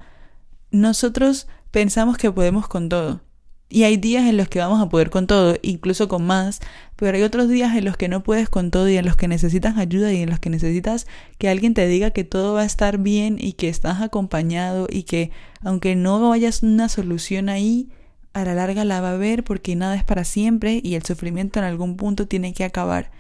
Nosotros 0.71 1.49
pensamos 1.71 2.19
que 2.19 2.31
podemos 2.31 2.69
con 2.69 2.91
todo. 2.91 3.23
Y 3.69 3.85
hay 3.85 3.97
días 3.97 4.27
en 4.27 4.37
los 4.37 4.49
que 4.49 4.59
vamos 4.61 4.81
a 4.81 4.89
poder 4.89 5.11
con 5.11 5.27
todo, 5.27 5.57
incluso 5.63 6.07
con 6.07 6.25
más, 6.25 6.61
pero 6.97 7.17
hay 7.17 7.23
otros 7.23 7.49
días 7.49 7.77
en 7.77 7.85
los 7.85 7.97
que 7.97 8.09
no 8.09 8.23
puedes 8.23 8.49
con 8.49 8.71
todo 8.71 8.89
y 8.89 8.97
en 8.97 9.05
los 9.05 9.17
que 9.17 9.27
necesitas 9.27 9.79
ayuda 9.79 10.13
y 10.13 10.23
en 10.23 10.31
los 10.31 10.39
que 10.39 10.51
necesitas 10.51 11.07
que 11.39 11.49
alguien 11.49 11.75
te 11.75 11.87
diga 11.87 12.11
que 12.11 12.25
todo 12.25 12.55
va 12.55 12.63
a 12.63 12.67
estar 12.67 12.99
bien 12.99 13.37
y 13.41 13.55
que 13.55 13.69
estás 13.69 14.01
acompañado 14.01 14.87
y 14.89 15.05
que 15.05 15.31
aunque 15.63 15.97
no 15.97 16.29
vayas 16.29 16.63
una 16.63 16.89
solución 16.89 17.49
ahí, 17.49 17.89
a 18.35 18.45
la 18.45 18.55
larga 18.55 18.85
la 18.85 19.01
va 19.01 19.11
a 19.11 19.15
haber 19.15 19.45
porque 19.45 19.77
nada 19.77 19.95
es 19.95 20.05
para 20.05 20.25
siempre 20.25 20.81
y 20.83 20.97
el 20.97 21.05
sufrimiento 21.05 21.61
en 21.61 21.65
algún 21.65 21.97
punto 21.97 22.27
tiene 22.27 22.53
que 22.53 22.65
acabar. 22.65 23.11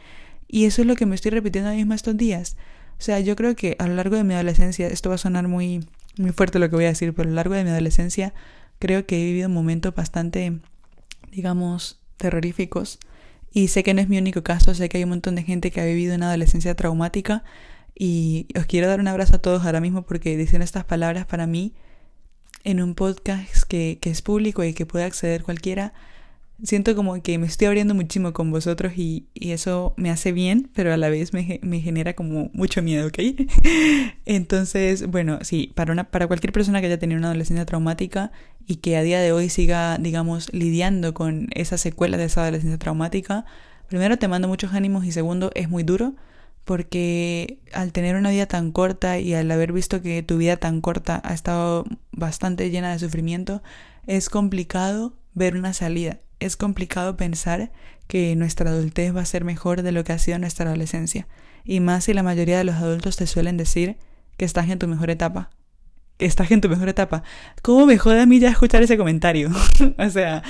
Y 0.49 0.67
eso 0.67 0.83
es 0.83 0.89
lo 0.89 0.97
que 0.97 1.07
me 1.07 1.15
estoy 1.15 1.31
repitiendo 1.31 1.69
ahora 1.69 1.79
mismo 1.79 1.95
estos 1.95 2.17
días. 2.17 2.57
O 2.99 3.03
sea, 3.03 3.21
yo 3.21 3.35
creo 3.35 3.57
que 3.57 3.77
a 3.79 3.87
lo 3.87 3.95
largo 3.95 4.17
de 4.17 4.25
mi 4.25 4.35
adolescencia, 4.35 4.89
esto 4.89 5.09
va 5.09 5.15
a 5.15 5.19
sonar 5.19 5.49
muy, 5.49 5.87
muy 6.19 6.33
fuerte 6.33 6.59
lo 6.59 6.69
que 6.69 6.77
voy 6.77 6.85
a 6.85 6.89
decir, 6.89 7.15
pero 7.15 7.29
a 7.29 7.31
lo 7.31 7.37
largo 7.37 7.55
de 7.55 7.65
mi 7.65 7.71
adolescencia 7.71 8.35
creo 8.85 9.07
que 9.07 9.19
he 9.19 9.25
vivido 9.25 9.49
momentos 9.49 9.95
bastante, 9.95 10.59
digamos, 11.33 12.03
terroríficos. 12.19 12.99
Y 13.51 13.69
sé 13.69 13.83
que 13.83 13.95
no 13.95 14.03
es 14.03 14.11
mi 14.11 14.19
único 14.19 14.43
caso, 14.43 14.75
sé 14.75 14.91
que 14.91 14.99
hay 14.99 15.05
un 15.05 15.09
montón 15.09 15.37
de 15.37 15.43
gente 15.43 15.71
que 15.71 15.81
ha 15.81 15.87
vivido 15.87 16.15
una 16.15 16.29
adolescencia 16.29 16.75
traumática. 16.75 17.45
Y 17.95 18.47
os 18.59 18.67
quiero 18.67 18.87
dar 18.87 19.01
un 19.01 19.09
abrazo 19.09 19.37
a 19.37 19.39
todos 19.39 19.65
ahora 19.65 19.81
mismo 19.81 20.03
porque 20.03 20.37
dicen 20.37 20.61
estas 20.61 20.85
palabras 20.85 21.25
para 21.25 21.47
mí 21.47 21.73
en 22.63 22.83
un 22.83 22.95
podcast 22.95 23.63
que, 23.63 23.97
que 24.03 24.11
es 24.11 24.21
público 24.21 24.63
y 24.65 24.75
que 24.75 24.85
puede 24.85 25.07
acceder 25.07 25.45
cualquiera. 25.45 25.95
Siento 26.65 26.97
como 26.97 27.21
que 27.23 27.39
me 27.39 27.47
estoy 27.47 27.67
abriendo 27.67 27.95
muchísimo 27.95 28.33
con 28.33 28.51
vosotros 28.51 28.95
y, 28.97 29.29
eso 29.35 29.95
me 29.97 30.11
hace 30.11 30.33
bien, 30.33 30.71
pero 30.75 30.93
a 30.93 30.97
la 30.97 31.11
vez 31.11 31.33
me, 31.33 31.61
me, 31.63 31.81
genera 31.81 32.15
como 32.15 32.51
mucho 32.55 32.83
miedo, 32.83 33.07
¿ok? 33.07 33.19
Entonces, 34.25 35.07
bueno, 35.07 35.39
sí, 35.43 35.71
para, 35.75 35.93
una, 35.93 36.05
para 36.05 36.27
cualquier 36.27 36.53
persona 36.53 36.81
que 36.81 36.87
haya 36.87 36.99
tenido 36.99 37.19
una 37.19 37.29
adolescencia 37.29 37.67
traumática 37.67 38.33
y 38.67 38.77
que 38.77 38.97
a 38.97 39.03
día 39.03 39.21
de 39.21 39.33
hoy 39.33 39.51
siga, 39.51 39.99
digamos, 39.99 40.53
lidiando 40.53 41.15
con 41.15 41.49
esa 41.55 41.79
secuela 41.79 42.17
de 42.17 42.25
esa 42.25 42.43
adolescencia 42.43 42.79
traumática, 42.79 43.45
primero 43.89 44.19
te 44.19 44.29
mando 44.29 44.49
muchos 44.49 44.73
ánimos 44.73 45.05
y 45.05 45.13
segundo, 45.13 45.51
es 45.55 45.69
muy 45.69 45.83
duro 45.83 46.15
porque 46.65 47.59
al 47.75 47.93
tener 47.93 48.17
una 48.17 48.31
vida 48.31 48.47
tan 48.47 48.73
corta 48.73 49.19
y 49.19 49.35
al 49.35 49.51
haber 49.51 49.73
visto 49.73 50.01
que 50.01 50.23
tu 50.23 50.39
vida 50.39 50.57
tan 50.57 50.81
corta 50.81 51.21
ha 51.23 51.35
estado 51.35 51.85
bastante 52.11 52.71
llena 52.71 52.93
de 52.93 52.99
sufrimiento, 52.99 53.63
es 54.07 54.31
complicado 54.31 55.15
ver 55.35 55.57
una 55.57 55.75
salida. 55.75 56.21
Es 56.41 56.57
complicado 56.57 57.17
pensar 57.17 57.71
que 58.07 58.37
nuestra 58.37 58.71
adultez 58.71 59.15
va 59.15 59.21
a 59.21 59.27
ser 59.27 59.45
mejor 59.45 59.83
de 59.83 59.93
lo 59.93 60.05
que 60.05 60.13
ha 60.13 60.19
sido 60.19 60.39
nuestra 60.39 60.67
adolescencia. 60.67 61.27
Y 61.65 61.81
más 61.81 62.05
si 62.05 62.15
la 62.15 62.23
mayoría 62.23 62.59
de 62.59 62.65
los 62.65 62.77
adultos 62.77 63.17
te 63.17 63.27
suelen 63.27 63.57
decir 63.57 63.97
que 64.37 64.45
estás 64.45 64.69
en 64.69 64.79
tu 64.79 64.89
mejor 64.89 65.11
etapa 65.11 65.51
estás 66.19 66.51
en 66.51 66.61
tu 66.61 66.69
mejor 66.69 66.89
etapa. 66.89 67.23
¿Cómo 67.63 67.87
me 67.87 67.99
jode 67.99 68.21
a 68.21 68.27
mí 68.27 68.39
ya 68.39 68.49
escuchar 68.49 68.83
ese 68.83 68.97
comentario? 68.97 69.51
o 69.99 70.11
sea, 70.11 70.43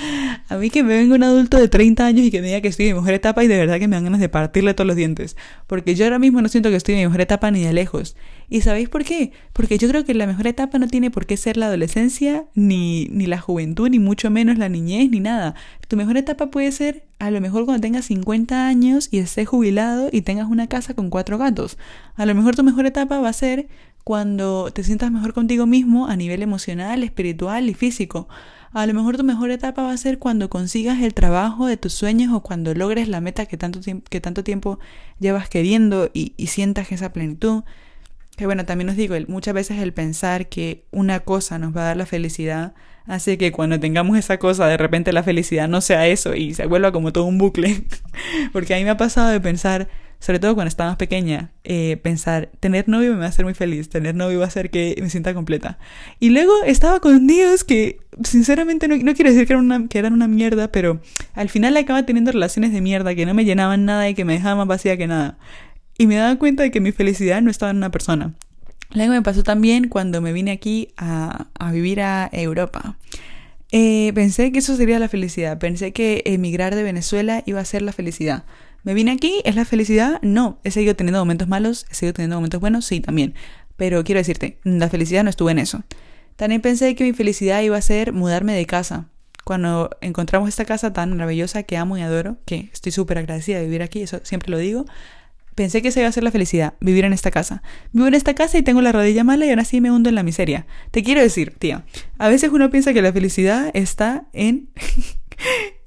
a 0.47 0.57
mí 0.57 0.69
que 0.69 0.83
me 0.83 0.95
venga 0.95 1.15
un 1.15 1.23
adulto 1.23 1.57
de 1.57 1.67
30 1.67 2.05
años 2.05 2.25
y 2.25 2.31
que 2.31 2.41
me 2.41 2.47
diga 2.47 2.61
que 2.61 2.67
estoy 2.67 2.87
en 2.87 2.95
mi 2.95 2.99
mejor 3.01 3.13
etapa 3.13 3.43
y 3.43 3.47
de 3.47 3.57
verdad 3.57 3.79
que 3.79 3.87
me 3.87 3.95
dan 3.95 4.03
ganas 4.03 4.19
de 4.19 4.29
partirle 4.29 4.73
todos 4.73 4.87
los 4.87 4.95
dientes. 4.95 5.35
Porque 5.67 5.95
yo 5.95 6.05
ahora 6.05 6.19
mismo 6.19 6.41
no 6.41 6.49
siento 6.49 6.69
que 6.69 6.75
estoy 6.75 6.95
en 6.95 7.01
mi 7.01 7.05
mejor 7.07 7.21
etapa 7.21 7.49
ni 7.51 7.63
de 7.63 7.73
lejos. 7.73 8.15
¿Y 8.47 8.61
sabéis 8.61 8.89
por 8.89 9.03
qué? 9.03 9.31
Porque 9.53 9.77
yo 9.77 9.87
creo 9.87 10.05
que 10.05 10.13
la 10.13 10.27
mejor 10.27 10.45
etapa 10.47 10.77
no 10.77 10.87
tiene 10.87 11.09
por 11.09 11.25
qué 11.25 11.35
ser 11.35 11.57
la 11.57 11.65
adolescencia, 11.65 12.45
ni, 12.53 13.05
ni 13.05 13.25
la 13.25 13.39
juventud, 13.39 13.89
ni 13.89 13.97
mucho 13.97 14.29
menos 14.29 14.57
la 14.57 14.69
niñez, 14.69 15.09
ni 15.09 15.19
nada. 15.19 15.55
Tu 15.87 15.97
mejor 15.97 16.17
etapa 16.17 16.51
puede 16.51 16.71
ser 16.71 17.03
a 17.17 17.31
lo 17.31 17.41
mejor 17.41 17.65
cuando 17.65 17.81
tengas 17.81 18.05
50 18.05 18.67
años 18.67 19.07
y 19.09 19.19
estés 19.19 19.47
jubilado 19.47 20.09
y 20.11 20.21
tengas 20.21 20.47
una 20.47 20.67
casa 20.67 20.93
con 20.93 21.09
cuatro 21.09 21.37
gatos. 21.37 21.77
A 22.15 22.25
lo 22.25 22.35
mejor 22.35 22.55
tu 22.55 22.63
mejor 22.63 22.85
etapa 22.85 23.19
va 23.19 23.29
a 23.29 23.33
ser 23.33 23.67
cuando 24.05 24.69
te 24.71 24.83
sientas 24.83 25.11
mejor 25.11 25.33
contigo 25.33 25.65
mismo 25.65 26.07
a 26.07 26.15
nivel 26.15 26.43
emocional, 26.43 27.03
espiritual 27.03 27.67
y 27.67 27.73
físico. 27.73 28.29
A 28.71 28.85
lo 28.85 28.93
mejor 28.93 29.17
tu 29.17 29.23
mejor 29.23 29.49
etapa 29.49 29.81
va 29.81 29.91
a 29.91 29.97
ser 29.97 30.19
cuando 30.19 30.47
consigas 30.47 31.01
el 31.01 31.15
trabajo 31.15 31.65
de 31.65 31.75
tus 31.75 31.93
sueños 31.93 32.31
o 32.31 32.41
cuando 32.41 32.75
logres 32.75 33.07
la 33.07 33.19
meta 33.19 33.47
que 33.47 33.57
tanto, 33.57 33.79
que 34.07 34.21
tanto 34.21 34.43
tiempo 34.43 34.77
llevas 35.19 35.49
queriendo 35.49 36.11
y, 36.13 36.33
y 36.37 36.47
sientas 36.47 36.91
esa 36.91 37.13
plenitud. 37.13 37.63
Que 38.37 38.45
bueno, 38.45 38.63
también 38.63 38.89
os 38.89 38.95
digo, 38.95 39.15
muchas 39.27 39.55
veces 39.55 39.79
el 39.79 39.91
pensar 39.91 40.49
que 40.49 40.85
una 40.91 41.21
cosa 41.21 41.57
nos 41.57 41.75
va 41.75 41.81
a 41.81 41.85
dar 41.85 41.97
la 41.97 42.05
felicidad 42.05 42.75
hace 43.07 43.39
que 43.39 43.51
cuando 43.51 43.79
tengamos 43.79 44.19
esa 44.19 44.37
cosa, 44.37 44.67
de 44.67 44.77
repente 44.77 45.13
la 45.13 45.23
felicidad 45.23 45.67
no 45.67 45.81
sea 45.81 46.05
eso 46.05 46.35
y 46.35 46.53
se 46.53 46.67
vuelva 46.67 46.91
como 46.91 47.11
todo 47.11 47.25
un 47.25 47.39
bucle. 47.39 47.83
Porque 48.53 48.75
a 48.75 48.77
mí 48.77 48.83
me 48.83 48.91
ha 48.91 48.97
pasado 48.97 49.29
de 49.29 49.41
pensar, 49.41 49.87
sobre 50.25 50.39
todo 50.39 50.55
cuando 50.55 50.69
estaba 50.69 50.89
más 50.89 50.97
pequeña, 50.97 51.51
eh, 51.63 51.97
pensar, 52.01 52.49
tener 52.59 52.89
novio 52.89 53.11
me 53.11 53.19
va 53.19 53.25
a 53.25 53.29
hacer 53.29 53.45
muy 53.45 53.53
feliz, 53.53 53.89
tener 53.89 54.15
novio 54.15 54.39
va 54.39 54.45
a 54.45 54.47
hacer 54.47 54.71
que 54.71 54.97
me 54.99 55.11
sienta 55.11 55.35
completa. 55.35 55.77
Y 56.19 56.31
luego 56.31 56.51
estaba 56.65 56.99
con 56.99 57.27
Dios 57.27 57.63
que, 57.63 57.99
sinceramente, 58.23 58.87
no, 58.87 58.97
no 58.97 59.13
quiero 59.13 59.29
decir 59.29 59.45
que 59.45 59.53
eran, 59.53 59.65
una, 59.65 59.87
que 59.87 59.99
eran 59.99 60.13
una 60.13 60.27
mierda, 60.27 60.71
pero 60.71 60.99
al 61.35 61.49
final 61.49 61.77
acaba 61.77 62.07
teniendo 62.07 62.31
relaciones 62.31 62.73
de 62.73 62.81
mierda 62.81 63.13
que 63.13 63.27
no 63.27 63.35
me 63.35 63.45
llenaban 63.45 63.85
nada 63.85 64.09
y 64.09 64.15
que 64.15 64.25
me 64.25 64.33
dejaban 64.33 64.57
más 64.57 64.67
vacía 64.67 64.97
que 64.97 65.05
nada. 65.05 65.37
Y 65.95 66.07
me 66.07 66.15
daba 66.15 66.35
cuenta 66.39 66.63
de 66.63 66.71
que 66.71 66.81
mi 66.81 66.91
felicidad 66.91 67.43
no 67.43 67.51
estaba 67.51 67.69
en 67.69 67.77
una 67.77 67.91
persona. 67.91 68.33
Luego 68.95 69.11
me 69.11 69.21
pasó 69.21 69.43
también 69.43 69.89
cuando 69.89 70.21
me 70.21 70.33
vine 70.33 70.49
aquí 70.49 70.87
a, 70.97 71.49
a 71.53 71.71
vivir 71.71 72.01
a 72.01 72.31
Europa. 72.31 72.97
Eh, 73.71 74.11
pensé 74.15 74.51
que 74.51 74.57
eso 74.57 74.75
sería 74.75 74.97
la 74.97 75.07
felicidad. 75.07 75.59
Pensé 75.59 75.93
que 75.93 76.23
emigrar 76.25 76.73
de 76.73 76.81
Venezuela 76.81 77.43
iba 77.45 77.59
a 77.59 77.65
ser 77.65 77.83
la 77.83 77.93
felicidad. 77.93 78.43
¿Me 78.85 78.93
vine 78.93 79.11
aquí? 79.11 79.41
¿Es 79.45 79.55
la 79.55 79.65
felicidad? 79.65 80.21
No. 80.21 80.59
¿He 80.63 80.69
seguido 80.69 80.95
teniendo 80.95 81.17
momentos 81.17 81.47
malos? 81.47 81.87
¿He 81.89 81.95
seguido 81.95 82.13
teniendo 82.13 82.35
momentos 82.35 82.61
buenos? 82.61 82.85
Sí, 82.85 82.99
también. 82.99 83.33
Pero 83.77 84.03
quiero 84.03 84.19
decirte, 84.19 84.59
la 84.63 84.89
felicidad 84.89 85.23
no 85.23 85.31
estuvo 85.31 85.49
en 85.49 85.57
eso. 85.57 85.83
También 86.35 86.61
pensé 86.61 86.93
que 86.93 87.03
mi 87.03 87.11
felicidad 87.11 87.63
iba 87.63 87.75
a 87.75 87.81
ser 87.81 88.13
mudarme 88.13 88.53
de 88.53 88.67
casa. 88.67 89.09
Cuando 89.43 89.89
encontramos 90.01 90.49
esta 90.49 90.65
casa 90.65 90.93
tan 90.93 91.17
maravillosa 91.17 91.63
que 91.63 91.77
amo 91.77 91.97
y 91.97 92.01
adoro, 92.01 92.37
que 92.45 92.69
estoy 92.73 92.91
súper 92.91 93.17
agradecida 93.17 93.57
de 93.57 93.65
vivir 93.65 93.81
aquí, 93.81 94.03
eso 94.03 94.19
siempre 94.23 94.51
lo 94.51 94.59
digo, 94.59 94.85
pensé 95.55 95.81
que 95.81 95.87
esa 95.87 96.01
iba 96.01 96.09
a 96.09 96.11
ser 96.11 96.23
la 96.23 96.31
felicidad, 96.31 96.75
vivir 96.79 97.05
en 97.05 97.13
esta 97.13 97.31
casa. 97.31 97.63
Vivo 97.91 98.05
en 98.05 98.13
esta 98.13 98.35
casa 98.35 98.59
y 98.59 98.61
tengo 98.61 98.81
la 98.81 98.91
rodilla 98.91 99.23
mala 99.23 99.47
y 99.47 99.49
ahora 99.49 99.65
sí 99.65 99.81
me 99.81 99.89
hundo 99.89 100.09
en 100.09 100.15
la 100.15 100.21
miseria. 100.21 100.67
Te 100.91 101.01
quiero 101.01 101.21
decir, 101.21 101.55
tía, 101.57 101.85
a 102.19 102.29
veces 102.29 102.51
uno 102.53 102.69
piensa 102.69 102.93
que 102.93 103.01
la 103.01 103.11
felicidad 103.11 103.71
está 103.73 104.25
en 104.31 104.69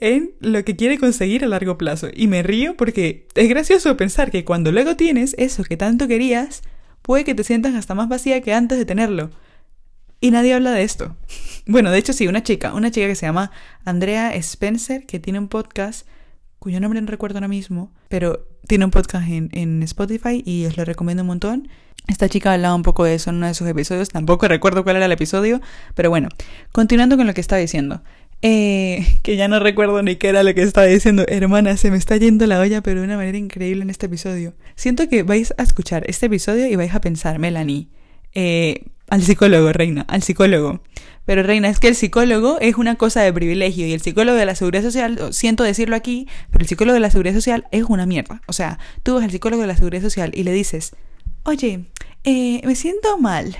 en 0.00 0.32
lo 0.40 0.64
que 0.64 0.76
quiere 0.76 0.98
conseguir 0.98 1.44
a 1.44 1.48
largo 1.48 1.78
plazo. 1.78 2.08
Y 2.14 2.26
me 2.26 2.42
río 2.42 2.76
porque 2.76 3.26
es 3.34 3.48
gracioso 3.48 3.96
pensar 3.96 4.30
que 4.30 4.44
cuando 4.44 4.72
luego 4.72 4.96
tienes 4.96 5.34
eso 5.38 5.64
que 5.64 5.76
tanto 5.76 6.08
querías, 6.08 6.62
puede 7.02 7.24
que 7.24 7.34
te 7.34 7.44
sientas 7.44 7.74
hasta 7.74 7.94
más 7.94 8.08
vacía 8.08 8.40
que 8.42 8.54
antes 8.54 8.78
de 8.78 8.84
tenerlo. 8.84 9.30
Y 10.20 10.30
nadie 10.30 10.54
habla 10.54 10.72
de 10.72 10.82
esto. 10.82 11.16
Bueno, 11.70 11.90
de 11.90 11.98
hecho 11.98 12.14
sí, 12.14 12.26
una 12.26 12.42
chica, 12.42 12.72
una 12.72 12.90
chica 12.90 13.06
que 13.08 13.14
se 13.14 13.26
llama 13.26 13.50
Andrea 13.84 14.34
Spencer, 14.34 15.04
que 15.04 15.20
tiene 15.20 15.38
un 15.38 15.48
podcast, 15.48 16.06
cuyo 16.58 16.80
nombre 16.80 16.98
no 17.02 17.08
recuerdo 17.08 17.36
ahora 17.36 17.48
mismo, 17.48 17.92
pero 18.08 18.48
tiene 18.66 18.86
un 18.86 18.90
podcast 18.90 19.28
en, 19.28 19.50
en 19.52 19.82
Spotify 19.82 20.42
y 20.46 20.64
os 20.64 20.78
lo 20.78 20.86
recomiendo 20.86 21.24
un 21.24 21.26
montón. 21.26 21.68
Esta 22.06 22.26
chica 22.30 22.54
hablaba 22.54 22.74
un 22.74 22.82
poco 22.82 23.04
de 23.04 23.14
eso 23.14 23.28
en 23.28 23.36
uno 23.36 23.48
de 23.48 23.52
sus 23.52 23.68
episodios, 23.68 24.08
tampoco 24.08 24.48
recuerdo 24.48 24.82
cuál 24.82 24.96
era 24.96 25.04
el 25.04 25.12
episodio, 25.12 25.60
pero 25.94 26.08
bueno, 26.08 26.30
continuando 26.72 27.18
con 27.18 27.26
lo 27.26 27.34
que 27.34 27.42
estaba 27.42 27.60
diciendo. 27.60 28.02
Eh, 28.40 29.18
que 29.22 29.36
ya 29.36 29.48
no 29.48 29.58
recuerdo 29.58 30.00
ni 30.02 30.14
qué 30.14 30.28
era 30.28 30.42
lo 30.42 30.54
que 30.54 30.62
estaba 30.62 30.86
diciendo. 30.86 31.24
Hermana, 31.26 31.76
se 31.76 31.90
me 31.90 31.96
está 31.96 32.16
yendo 32.16 32.46
la 32.46 32.60
olla, 32.60 32.82
pero 32.82 33.00
de 33.00 33.06
una 33.06 33.16
manera 33.16 33.36
increíble 33.36 33.82
en 33.82 33.90
este 33.90 34.06
episodio. 34.06 34.54
Siento 34.76 35.08
que 35.08 35.22
vais 35.24 35.52
a 35.58 35.62
escuchar 35.62 36.04
este 36.08 36.26
episodio 36.26 36.66
y 36.66 36.76
vais 36.76 36.94
a 36.94 37.00
pensar, 37.00 37.38
Melanie, 37.38 37.88
eh, 38.34 38.84
al 39.08 39.22
psicólogo, 39.22 39.72
reina, 39.72 40.02
al 40.02 40.22
psicólogo. 40.22 40.82
Pero 41.24 41.42
reina, 41.42 41.68
es 41.68 41.78
que 41.78 41.88
el 41.88 41.94
psicólogo 41.94 42.58
es 42.60 42.76
una 42.76 42.94
cosa 42.94 43.20
de 43.20 43.32
privilegio 43.32 43.86
y 43.86 43.92
el 43.92 44.00
psicólogo 44.00 44.38
de 44.38 44.46
la 44.46 44.54
seguridad 44.54 44.82
social, 44.82 45.32
siento 45.32 45.62
decirlo 45.62 45.96
aquí, 45.96 46.26
pero 46.50 46.62
el 46.62 46.68
psicólogo 46.68 46.94
de 46.94 47.00
la 47.00 47.10
seguridad 47.10 47.34
social 47.34 47.66
es 47.70 47.84
una 47.84 48.06
mierda. 48.06 48.40
O 48.46 48.52
sea, 48.52 48.78
tú 49.02 49.14
vas 49.14 49.24
al 49.24 49.30
psicólogo 49.30 49.62
de 49.62 49.68
la 49.68 49.76
seguridad 49.76 50.02
social 50.02 50.30
y 50.34 50.44
le 50.44 50.52
dices, 50.52 50.96
oye, 51.42 51.84
eh, 52.24 52.62
me 52.64 52.74
siento 52.74 53.18
mal 53.18 53.56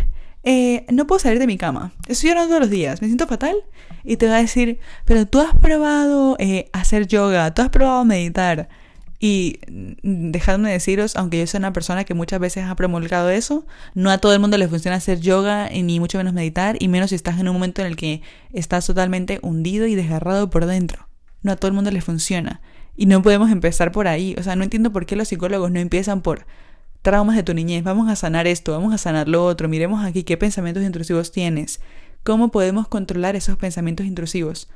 eh, 0.51 0.87
no 0.91 1.07
puedo 1.07 1.19
salir 1.19 1.39
de 1.39 1.47
mi 1.47 1.59
cama. 1.59 1.93
Estoy 2.07 2.31
llorando 2.31 2.49
todos 2.49 2.63
los 2.63 2.71
días, 2.71 3.03
me 3.03 3.09
siento 3.09 3.27
fatal. 3.27 3.55
Y 4.03 4.17
te 4.17 4.29
va 4.29 4.37
a 4.37 4.41
decir, 4.41 4.79
pero 5.05 5.27
tú 5.27 5.41
has 5.41 5.55
probado 5.55 6.37
eh, 6.39 6.71
hacer 6.73 7.07
yoga, 7.07 7.53
tú 7.53 7.61
has 7.61 7.69
probado 7.69 8.03
meditar. 8.07 8.71
Y 9.21 9.59
mm, 9.71 10.31
dejadme 10.31 10.73
deciros, 10.73 11.17
aunque 11.17 11.39
yo 11.39 11.47
soy 11.47 11.59
una 11.59 11.75
persona 11.75 12.05
que 12.05 12.15
muchas 12.15 12.41
veces 12.41 12.65
ha 12.65 12.75
promulgado 12.77 13.29
eso, 13.29 13.67
no 13.93 14.11
a 14.11 14.17
todo 14.17 14.33
el 14.33 14.41
mundo 14.41 14.57
le 14.57 14.69
funciona 14.69 14.97
hacer 14.97 15.21
yoga, 15.21 15.69
ni 15.69 16.01
mucho 16.01 16.17
menos 16.17 16.33
meditar, 16.33 16.77
y 16.81 16.89
menos 16.89 17.11
si 17.11 17.17
estás 17.17 17.39
en 17.39 17.49
un 17.49 17.53
momento 17.53 17.83
en 17.83 17.89
el 17.89 17.97
que 17.97 18.23
estás 18.55 18.87
totalmente 18.87 19.41
hundido 19.43 19.87
y 19.87 19.97
desgarrado 19.97 20.49
por 20.49 20.65
dentro. 20.65 21.09
No 21.43 21.53
a 21.53 21.57
todo 21.57 21.69
el 21.69 21.75
mundo 21.75 21.91
le 21.91 22.01
funciona. 22.01 22.63
Y 22.97 23.05
no 23.05 23.21
podemos 23.21 23.51
empezar 23.51 23.93
por 23.93 24.09
ahí. 24.09 24.35
O 24.39 24.43
sea, 24.43 24.57
no 24.57 24.65
entiendo 24.65 24.93
por 24.93 25.05
qué 25.05 25.15
los 25.15 25.29
psicólogos 25.29 25.71
no 25.71 25.79
empiezan 25.79 26.23
por 26.23 26.47
traumas 27.03 27.37
de 27.37 27.43
tu 27.43 27.55
niñez, 27.55 27.85
vamos 27.85 28.09
a 28.09 28.17
sanar 28.17 28.47
esto, 28.47 28.73
vamos 28.73 28.93
a 28.93 28.99
sanar 28.99 29.29
lo 29.29 29.45
otro, 29.45 29.69
miremos 29.69 30.05
aquí 30.05 30.25
qué 30.25 30.37
pensamientos 30.37 30.83
intrusivos 30.83 31.33
tienes, 31.33 31.81
cómo 32.23 32.51
podemos 32.51 32.89
controlar 32.89 33.37
esos 33.37 33.57
pensamientos 33.57 34.07
intrusivos. 34.07 34.69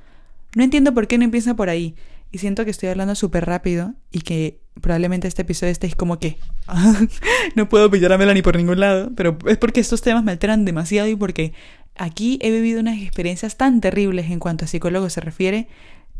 No 0.55 0.63
entiendo 0.63 0.93
por 0.95 1.07
qué 1.07 1.19
no 1.19 1.25
empieza 1.25 1.55
por 1.55 1.69
ahí 1.69 1.97
y 2.31 2.39
siento 2.39 2.65
que 2.65 2.71
estoy 2.71 2.89
hablando 2.89 3.15
súper 3.15 3.45
rápido 3.47 3.95
y 4.11 4.21
que 4.21 4.61
probablemente 4.81 5.29
este 5.29 5.43
episodio 5.43 5.73
estéis 5.73 5.95
como 5.95 6.19
que 6.19 6.39
no 7.55 7.69
puedo 7.69 7.91
pillar 7.91 8.13
a 8.13 8.19
Melanie 8.19 8.43
por 8.43 8.57
ningún 8.57 8.81
lado, 8.81 9.11
pero 9.15 9.37
es 9.47 9.59
porque 9.59 9.81
estos 9.81 10.01
temas 10.01 10.25
me 10.25 10.33
alteran 10.33 10.65
demasiado 10.65 11.09
y 11.09 11.17
porque 11.17 11.53
aquí 11.97 12.39
he 12.41 12.51
vivido 12.51 12.81
unas 12.81 13.01
experiencias 13.01 13.57
tan 13.57 13.81
terribles 13.81 14.31
en 14.31 14.39
cuanto 14.39 14.65
a 14.65 14.69
psicólogo 14.69 15.11
se 15.11 15.21
refiere, 15.21 15.69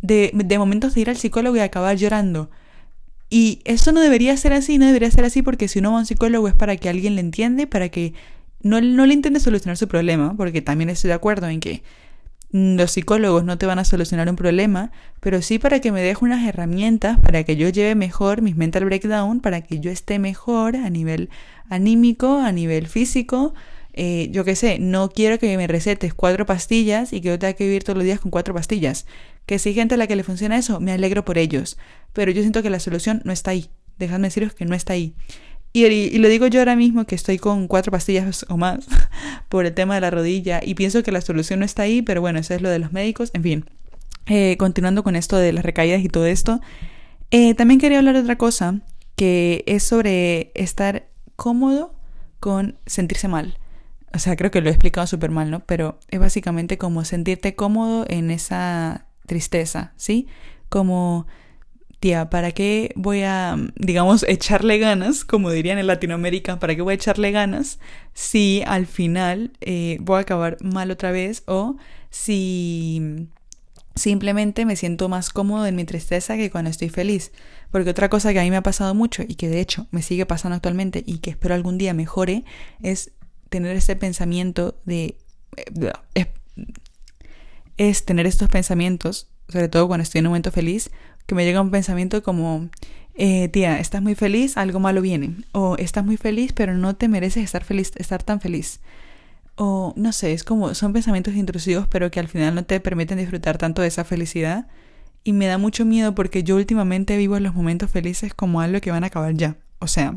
de, 0.03 0.33
de 0.35 0.59
momentos 0.59 0.95
de 0.95 1.01
ir 1.01 1.11
al 1.11 1.17
psicólogo 1.17 1.57
y 1.57 1.61
acabar 1.61 1.97
llorando 1.97 2.51
y 3.35 3.61
eso 3.65 3.93
no 3.93 4.03
debería 4.03 4.37
ser 4.37 4.53
así, 4.53 4.77
no 4.77 4.85
debería 4.85 5.11
ser 5.11 5.25
así 5.25 5.41
porque 5.41 5.67
si 5.67 5.79
uno 5.79 5.93
va 5.93 5.97
a 5.97 6.01
un 6.01 6.07
psicólogo 6.07 6.49
es 6.49 6.55
para 6.55 6.77
que 6.77 6.91
alguien 6.91 7.15
le 7.15 7.23
entiende, 7.23 7.67
para 7.67 7.89
que 7.89 8.13
no, 8.61 8.79
no 8.83 9.07
le 9.07 9.15
intente 9.15 9.41
solucionar 9.41 9.79
su 9.79 9.89
problema, 9.89 10.37
porque 10.37 10.61
también 10.61 10.91
estoy 10.91 11.09
de 11.09 11.15
acuerdo 11.15 11.49
en 11.49 11.59
que 11.59 11.83
los 12.51 12.91
psicólogos 12.91 13.43
no 13.43 13.57
te 13.57 13.65
van 13.65 13.79
a 13.79 13.87
solucionar 13.87 14.29
un 14.29 14.37
problema, 14.37 14.93
pero 15.21 15.41
sí 15.41 15.59
para 15.59 15.81
que 15.81 15.93
me 15.93 16.03
deje 16.03 16.23
unas 16.23 16.47
herramientas 16.47 17.19
para 17.21 17.43
que 17.45 17.57
yo 17.57 17.71
lleve 17.71 17.95
mejor 17.95 18.43
mis 18.43 18.55
mental 18.55 18.85
breakdown, 18.85 19.41
para 19.41 19.63
que 19.63 19.81
yo 19.81 19.91
esté 19.91 20.19
mejor 20.19 20.77
a 20.77 20.91
nivel 20.91 21.31
anímico, 21.71 22.37
a 22.37 22.53
nivel 22.53 22.87
físico. 22.87 23.55
Eh, 23.95 24.29
yo 24.31 24.45
qué 24.45 24.57
sé, 24.57 24.79
no 24.79 25.11
quiero 25.11 25.39
que 25.39 25.57
me 25.57 25.67
recetes 25.67 26.15
cuatro 26.15 26.47
pastillas 26.47 27.13
y 27.13 27.21
que 27.21 27.29
yo 27.29 27.39
tenga 27.39 27.53
que 27.53 27.65
vivir 27.65 27.85
todos 27.85 27.97
los 27.97 28.05
días 28.05 28.21
con 28.21 28.31
cuatro 28.31 28.55
pastillas. 28.55 29.07
Que 29.47 29.59
si 29.59 29.71
hay 29.71 29.75
gente 29.75 29.95
a 29.95 29.99
la 29.99 30.07
que 30.07 30.17
le 30.17 30.23
funciona 30.23 30.57
eso, 30.57 30.81
me 30.81 30.93
alegro 30.93 31.25
por 31.25 31.39
ellos. 31.39 31.79
Pero 32.13 32.31
yo 32.31 32.43
siento 32.43 32.63
que 32.63 32.71
la 32.71 32.81
solución 32.81 33.23
no 33.25 33.33
está 33.33 33.51
ahí. 33.51 33.69
Dejadme 33.99 34.29
deciros 34.29 34.55
que 34.55 34.65
no 34.65 34.75
está 34.75 34.95
ahí. 34.95 35.15
Y, 35.75 35.87
y, 35.87 36.19
lo 36.19 36.29
digo 36.29 36.47
yo 36.49 36.61
ahora 36.61 36.77
mismo 36.77 37.07
que 37.07 37.15
estoy 37.15 37.39
con 37.39 37.67
cuatro 37.67 37.91
pastillas 37.91 38.45
o 38.51 38.59
más 38.59 38.87
por 39.49 39.65
el 39.65 39.73
tema 39.73 39.95
de 39.95 40.03
la 40.03 40.11
rodilla 40.11 40.61
y 40.63 40.75
pienso 40.75 41.03
que 41.03 41.13
la 41.13 41.23
solución 41.23 41.61
no 41.61 41.65
está 41.65 41.83
ahí, 41.83 42.03
pero 42.03 42.21
bueno, 42.21 42.39
eso 42.39 42.53
es 42.53 42.61
lo 42.61 42.69
de 42.69 42.79
los 42.79 42.93
médicos, 42.93 43.31
en 43.33 43.43
fin. 43.43 43.65
eh, 44.27 44.57
continuando 44.59 45.03
con 45.03 45.17
esto 45.17 45.37
de 45.39 45.53
las 45.53 45.65
recaídas 45.65 46.03
y 46.03 46.09
todo 46.09 46.27
esto, 46.27 46.61
eh, 47.31 47.55
también 47.55 47.81
quería 47.81 47.99
hablar 47.99 48.15
de 48.15 48.21
otra 48.21 48.37
cosa 48.37 48.81
que 49.17 49.65
es 49.67 49.83
sobre 49.83 50.53
estar 50.55 51.09
cómodo 51.37 51.95
con 52.39 52.77
sentirse 52.87 53.29
mal. 53.29 53.57
O 54.15 54.19
sea, 54.19 54.37
creo 54.37 54.51
que 54.51 54.61
lo 54.61 54.69
he 54.69 54.73
explicado 54.73 55.07
súper 55.07 55.31
mal, 55.31 55.51
¿no? 55.51 55.61
Pero 55.61 55.99
es 56.09 56.21
básicamente 56.21 56.79
como 56.79 57.05
sentirte 57.05 57.55
cómodo 57.55 58.05
en 58.09 58.31
esa 58.31 59.07
tristeza, 59.27 59.93
¿sí? 59.97 60.27
Como, 60.69 61.27
tía, 62.03 62.29
¿para 62.29 62.51
qué 62.51 62.93
voy 62.97 63.23
a, 63.23 63.57
digamos, 63.77 64.25
echarle 64.29 64.79
ganas, 64.79 65.25
como 65.25 65.51
dirían 65.51 65.79
en 65.79 65.87
Latinoamérica, 65.87 66.59
¿para 66.59 66.75
qué 66.75 66.83
voy 66.83 66.93
a 66.93 66.95
echarle 66.97 67.31
ganas 67.31 67.79
si 68.13 68.63
al 68.67 68.87
final 68.87 69.53
eh, 69.61 69.99
voy 70.01 70.19
a 70.19 70.23
acabar 70.23 70.59
mal 70.63 70.91
otra 70.91 71.13
vez 71.13 71.45
o 71.47 71.77
si 72.11 73.29
simplemente 73.95 74.65
me 74.65 74.75
siento 74.75 75.09
más 75.09 75.31
cómodo 75.31 75.67
en 75.67 75.77
mi 75.77 75.85
tristeza 75.85 76.37
que 76.37 76.51
cuando 76.51 76.71
estoy 76.71 76.89
feliz? 76.89 77.31
Porque 77.71 77.91
otra 77.91 78.11
cosa 78.11 78.33
que 78.33 78.41
a 78.41 78.43
mí 78.43 78.51
me 78.51 78.57
ha 78.57 78.63
pasado 78.63 78.95
mucho 78.95 79.23
y 79.23 79.37
que 79.37 79.49
de 79.49 79.61
hecho 79.61 79.87
me 79.93 80.03
sigue 80.03 80.27
pasando 80.27 80.57
actualmente 80.57 81.05
y 81.07 81.19
que 81.19 81.31
espero 81.31 81.55
algún 81.55 81.79
día 81.79 81.95
mejore 81.95 82.45
es 82.83 83.13
tener 83.53 83.77
ese 83.77 83.95
pensamiento 83.95 84.81
de... 84.85 85.19
Eh, 86.17 86.33
es, 87.77 88.05
tener 88.05 88.27
estos 88.27 88.49
pensamientos, 88.49 89.29
sobre 89.49 89.69
todo 89.69 89.87
cuando 89.87 90.03
estoy 90.03 90.21
en 90.21 90.27
un 90.27 90.31
momento 90.31 90.51
feliz, 90.51 90.91
que 91.27 91.35
me 91.35 91.45
llega 91.45 91.61
un 91.61 91.71
pensamiento 91.71 92.23
como, 92.23 92.71
eh, 93.15 93.49
tía, 93.49 93.79
estás 93.79 94.03
muy 94.03 94.15
feliz, 94.15 94.57
algo 94.57 94.81
malo 94.81 95.03
viene. 95.03 95.37
O 95.53 95.77
estás 95.77 96.05
muy 96.05 96.17
feliz, 96.17 96.53
pero 96.53 96.75
no 96.75 96.97
te 96.97 97.09
mereces 97.09 97.45
estar 97.45 97.63
feliz, 97.63 97.93
estar 97.97 98.23
tan 98.23 98.41
feliz. 98.41 98.81
O 99.55 99.93
no 99.97 100.13
sé, 100.13 100.33
es 100.33 100.45
como, 100.45 100.75
son 100.75 100.95
pensamientos 100.95 101.35
intrusivos, 101.35 101.87
pero 101.89 102.11
que 102.11 102.21
al 102.21 102.29
final 102.29 102.55
no 102.55 102.65
te 102.65 102.81
permiten 102.81 103.19
disfrutar 103.19 103.59
tanto 103.59 103.83
de 103.83 103.89
esa 103.89 104.05
felicidad. 104.05 104.67
Y 105.25 105.35
me 105.35 105.47
da 105.47 105.59
mucho 105.59 105.85
miedo 105.85 106.15
porque 106.15 106.43
yo 106.43 106.57
últimamente 106.57 107.17
vivo 107.19 107.39
los 107.39 107.55
momentos 107.55 107.91
felices 107.91 108.35
como 108.35 108.61
algo 108.63 108.81
que 108.81 108.91
van 108.91 109.05
a 109.05 109.09
acabar 109.09 109.35
ya. 109.35 109.57
O 109.79 109.87
sea, 109.87 110.17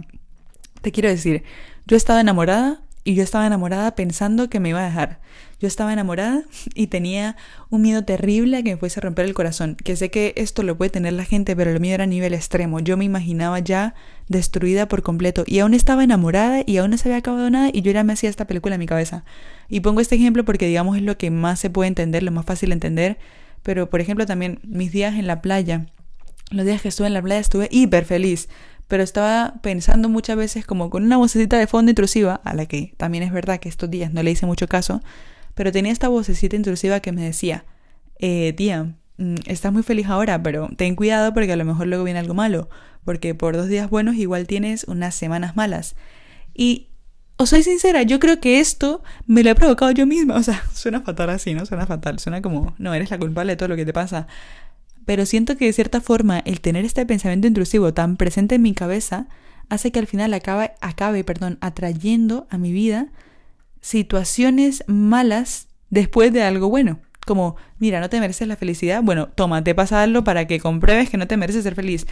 te 0.82 0.92
quiero 0.92 1.10
decir, 1.10 1.44
yo 1.86 1.96
he 1.96 1.98
estado 1.98 2.20
enamorada 2.20 2.85
y 3.08 3.14
yo 3.14 3.24
estaba 3.24 3.46
enamorada 3.46 3.94
pensando 3.94 4.50
que 4.50 4.60
me 4.60 4.70
iba 4.70 4.82
a 4.82 4.86
dejar. 4.86 5.20
Yo 5.60 5.68
estaba 5.68 5.94
enamorada 5.94 6.42
y 6.74 6.88
tenía 6.88 7.38
un 7.70 7.84
miedo 7.84 8.04
terrible 8.04 8.58
a 8.58 8.64
que 8.64 8.72
me 8.72 8.78
fuese 8.78 9.00
a 9.00 9.04
romper 9.04 9.26
el 9.26 9.36
corazón. 9.36 9.76
Que 9.76 9.96
sé 9.96 10.10
que 10.10 10.34
esto 10.36 10.64
lo 10.64 10.76
puede 10.76 10.90
tener 10.90 11.14
la 11.14 11.24
gente, 11.24 11.56
pero 11.56 11.72
el 11.72 11.80
miedo 11.80 11.94
era 11.94 12.04
a 12.06 12.08
nivel 12.08 12.34
extremo. 12.34 12.80
Yo 12.80 12.98
me 12.98 13.06
imaginaba 13.06 13.60
ya 13.60 13.94
destruida 14.28 14.88
por 14.88 15.04
completo. 15.04 15.44
Y 15.46 15.60
aún 15.60 15.76
estaba 15.76 16.04
enamorada 16.04 16.64
y 16.66 16.78
aún 16.78 16.90
no 16.90 16.98
se 16.98 17.08
había 17.08 17.20
acabado 17.20 17.48
nada 17.52 17.70
y 17.72 17.84
yo 17.84 17.92
ya 17.92 18.04
me 18.04 18.14
hacía 18.14 18.30
esta 18.30 18.48
película 18.48 18.74
en 18.74 18.80
mi 18.80 18.88
cabeza. 18.88 19.24
Y 19.70 19.82
pongo 19.82 20.02
este 20.02 20.16
ejemplo 20.16 20.44
porque 20.44 20.66
digamos 20.66 20.98
es 20.98 21.04
lo 21.04 21.16
que 21.16 21.30
más 21.30 21.60
se 21.60 21.70
puede 21.70 21.88
entender, 21.88 22.24
lo 22.24 22.32
más 22.32 22.46
fácil 22.46 22.70
de 22.70 22.74
entender. 22.74 23.20
Pero 23.62 23.88
por 23.88 24.02
ejemplo 24.02 24.26
también 24.26 24.60
mis 24.64 24.92
días 24.92 25.14
en 25.14 25.28
la 25.28 25.44
playa. 25.44 25.86
Los 26.50 26.66
días 26.66 26.82
que 26.82 26.90
estuve 26.90 27.08
en 27.08 27.14
la 27.14 27.22
playa 27.22 27.40
estuve 27.40 27.68
hiper 27.72 28.06
feliz 28.06 28.50
pero 28.88 29.04
estaba 29.04 29.56
pensando 29.62 30.10
muchas 30.10 30.38
veces 30.38 30.66
como 30.66 30.90
con 30.90 31.04
una 31.04 31.18
vocecita 31.18 31.58
de 31.58 31.68
fondo 31.68 31.92
intrusiva, 31.92 32.42
a 32.44 32.54
la 32.54 32.66
que 32.66 32.94
también 32.98 33.24
es 33.24 33.32
verdad 33.32 33.60
que 33.60 33.70
estos 33.70 33.90
días 33.90 34.14
no 34.14 34.24
le 34.24 34.32
hice 34.32 34.46
mucho 34.46 34.68
caso, 34.68 35.02
pero 35.54 35.72
tenía 35.72 35.92
esta 35.92 36.08
vocecita 36.08 36.56
intrusiva 36.56 37.00
que 37.00 37.12
me 37.12 37.24
decía, 37.24 37.66
eh, 38.20 38.54
tía, 38.54 38.96
mm, 39.18 39.36
estás 39.48 39.74
muy 39.74 39.84
feliz 39.84 40.08
ahora, 40.08 40.42
pero 40.44 40.70
ten 40.78 40.96
cuidado 40.96 41.34
porque 41.34 41.52
a 41.52 41.56
lo 41.56 41.66
mejor 41.66 41.88
luego 41.88 42.04
viene 42.04 42.20
algo 42.20 42.34
malo, 42.34 42.70
porque 43.04 43.36
por 43.36 43.56
dos 43.56 43.68
días 43.68 43.90
buenos 43.90 44.16
igual 44.16 44.48
tienes 44.48 44.84
unas 44.86 45.16
semanas 45.16 45.56
malas. 45.56 45.96
Y 46.54 46.90
os 47.38 47.50
soy 47.50 47.64
sincera, 47.64 48.04
yo 48.04 48.20
creo 48.20 48.40
que 48.40 48.60
esto 48.60 49.04
me 49.28 49.44
lo 49.44 49.50
he 49.50 49.56
provocado 49.56 49.92
yo 49.92 50.06
misma. 50.06 50.36
O 50.40 50.44
sea, 50.44 50.64
suena 50.74 51.02
fatal 51.02 51.30
así, 51.30 51.54
¿no? 51.54 51.66
Suena 51.66 51.86
fatal. 51.86 52.20
Suena 52.20 52.42
como, 52.42 52.76
no, 52.78 52.94
eres 52.94 53.12
la 53.12 53.18
culpable 53.18 53.54
de 53.54 53.58
todo 53.58 53.70
lo 53.70 53.76
que 53.76 53.86
te 53.86 53.94
pasa. 53.94 54.28
Pero 55.06 55.26
siento 55.26 55.58
que 55.58 55.66
de 55.66 55.74
cierta 55.74 56.02
forma 56.02 56.40
el 56.40 56.62
tener 56.62 56.86
este 56.86 57.06
pensamiento 57.06 57.48
intrusivo 57.48 57.94
tan 57.94 58.18
presente 58.18 58.56
en 58.56 58.62
mi 58.62 58.74
cabeza 58.74 59.28
hace 59.70 59.92
que 59.92 60.00
al 60.00 60.08
final 60.08 60.34
acabe, 60.34 60.72
acabe 60.82 61.24
perdón, 61.24 61.58
atrayendo 61.62 62.48
a 62.50 62.58
mi 62.58 62.72
vida 62.72 63.08
situaciones 63.82 64.84
malas 64.88 65.68
después 65.90 66.34
de 66.34 66.44
algo 66.44 66.70
bueno. 66.70 67.00
Como, 67.26 67.56
mira, 67.80 68.00
no 68.00 68.10
te 68.10 68.20
mereces 68.20 68.48
la 68.48 68.56
felicidad. 68.56 69.02
Bueno, 69.02 69.30
toma, 69.30 69.64
te 69.64 69.74
pasa 69.74 70.08
para 70.24 70.46
que 70.46 70.60
compruebes 70.60 71.10
que 71.10 71.18
no 71.18 71.28
te 71.28 71.38
mereces 71.38 71.64
ser 71.64 71.76
feliz. 71.76 72.06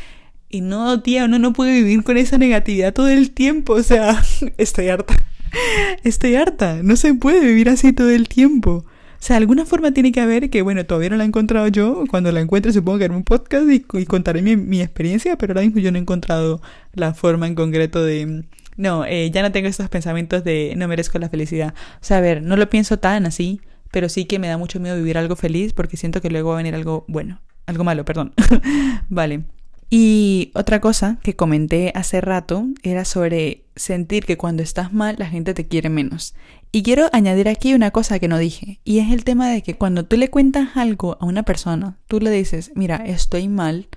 Y 0.50 0.62
no, 0.62 1.02
tía, 1.02 1.26
uno 1.26 1.40
no 1.40 1.54
puede 1.54 1.74
vivir 1.74 2.04
con 2.04 2.18
esa 2.18 2.38
negatividad 2.38 2.94
todo 2.94 3.10
el 3.10 3.32
tiempo. 3.32 3.74
O 3.74 3.84
sea, 3.84 4.24
estoy 4.58 4.90
harta. 4.90 5.16
Estoy 6.04 6.36
harta. 6.36 6.82
No 6.84 6.96
se 6.96 7.14
puede 7.14 7.42
vivir 7.42 7.70
así 7.70 7.94
todo 7.94 8.10
el 8.10 8.28
tiempo. 8.28 8.86
Sea, 9.24 9.38
alguna 9.38 9.66
forma 9.66 9.94
tiene 9.94 10.12
que 10.12 10.20
haber 10.20 10.50
que, 10.50 10.62
bueno, 10.62 10.86
todavía 10.86 11.10
no 11.10 11.16
la 11.16 11.24
he 11.24 11.28
encontrado 11.28 11.66
yo. 11.70 12.04
Cuando 12.10 12.30
la 12.34 12.42
encuentre 12.42 12.74
supongo 12.74 12.98
que 12.98 13.06
haré 13.06 13.16
un 13.16 13.24
podcast 13.24 13.66
y, 13.72 13.80
contaré 14.06 14.42
mi, 14.42 14.82
experiencia, 14.82 15.38
pero 15.38 15.54
ahora 15.54 15.62
mismo 15.62 15.80
yo 15.80 15.94
no 15.94 15.98
he 15.98 16.02
encontrado 16.02 16.62
la 16.92 17.14
forma 17.14 17.48
en 17.48 17.56
concreto 17.56 18.04
de... 18.04 18.44
No, 18.76 19.06
eh, 19.06 19.32
ya 19.32 19.42
no 19.42 19.54
tengo 19.54 19.70
estos 19.70 19.88
pensamientos 19.88 20.44
de 20.44 20.74
no 20.76 20.90
merezco 20.90 21.20
la 21.20 21.30
felicidad. 21.30 21.74
O 22.02 22.04
sea, 22.04 22.18
a 22.18 22.20
ver, 22.20 22.44
no 22.44 22.58
lo 22.58 22.70
pienso 22.70 23.00
tan 23.00 23.26
así, 23.26 23.62
pero 23.92 24.10
sí 24.10 24.26
que 24.26 24.40
me 24.40 24.50
da 24.50 24.58
mucho 24.58 24.82
miedo 24.82 24.98
vivir 24.98 25.18
algo 25.18 25.38
feliz 25.38 25.72
porque 25.72 25.96
siento 25.96 26.20
que 26.20 26.30
luego 26.30 26.50
va 26.50 26.56
a 26.56 26.58
venir 26.58 26.76
algo 26.76 27.06
bueno. 27.08 27.40
Algo 27.66 27.86
malo, 27.86 28.04
perdón. 28.04 28.34
vale. 29.08 29.44
Y 29.89 30.52
otra 30.56 30.82
cosa 30.82 31.17
que 31.24 31.36
comenté 31.36 31.91
hace 31.96 32.22
rato 32.22 32.67
era 32.82 33.06
sobre 33.06 33.65
sentir 33.76 34.26
que 34.26 34.38
cuando 34.38 34.63
estás 34.63 34.93
mal 34.93 35.15
la 35.17 35.28
gente 35.28 35.54
te 35.54 35.67
quiere 35.67 35.89
menos. 35.89 36.36
Y 36.72 36.84
quiero 36.84 37.10
añadir 37.13 37.48
aquí 37.48 37.74
una 37.74 37.91
cosa 37.91 38.19
que 38.19 38.28
no 38.28 38.38
dije, 38.38 38.80
y 38.84 39.00
es 39.00 39.12
el 39.12 39.24
tema 39.24 39.50
de 39.50 39.62
que 39.62 39.76
cuando 39.76 40.06
tú 40.06 40.17
le 40.17 40.30
cuentas 40.30 40.76
algo 40.76 41.17
a 41.19 41.26
una 41.26 41.43
persona, 41.43 42.00
tú 42.08 42.19
le 42.19 42.32
dices, 42.32 42.72
mira, 42.74 42.98
estoy 42.98 43.48
mal, 43.48 43.89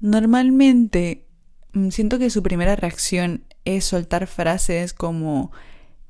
normalmente 0.00 1.26
mm, 1.74 1.90
siento 1.90 2.18
que 2.18 2.30
su 2.30 2.42
primera 2.42 2.74
reacción 2.74 3.44
es 3.64 3.84
soltar 3.84 4.26
frases 4.26 4.94
como 4.94 5.52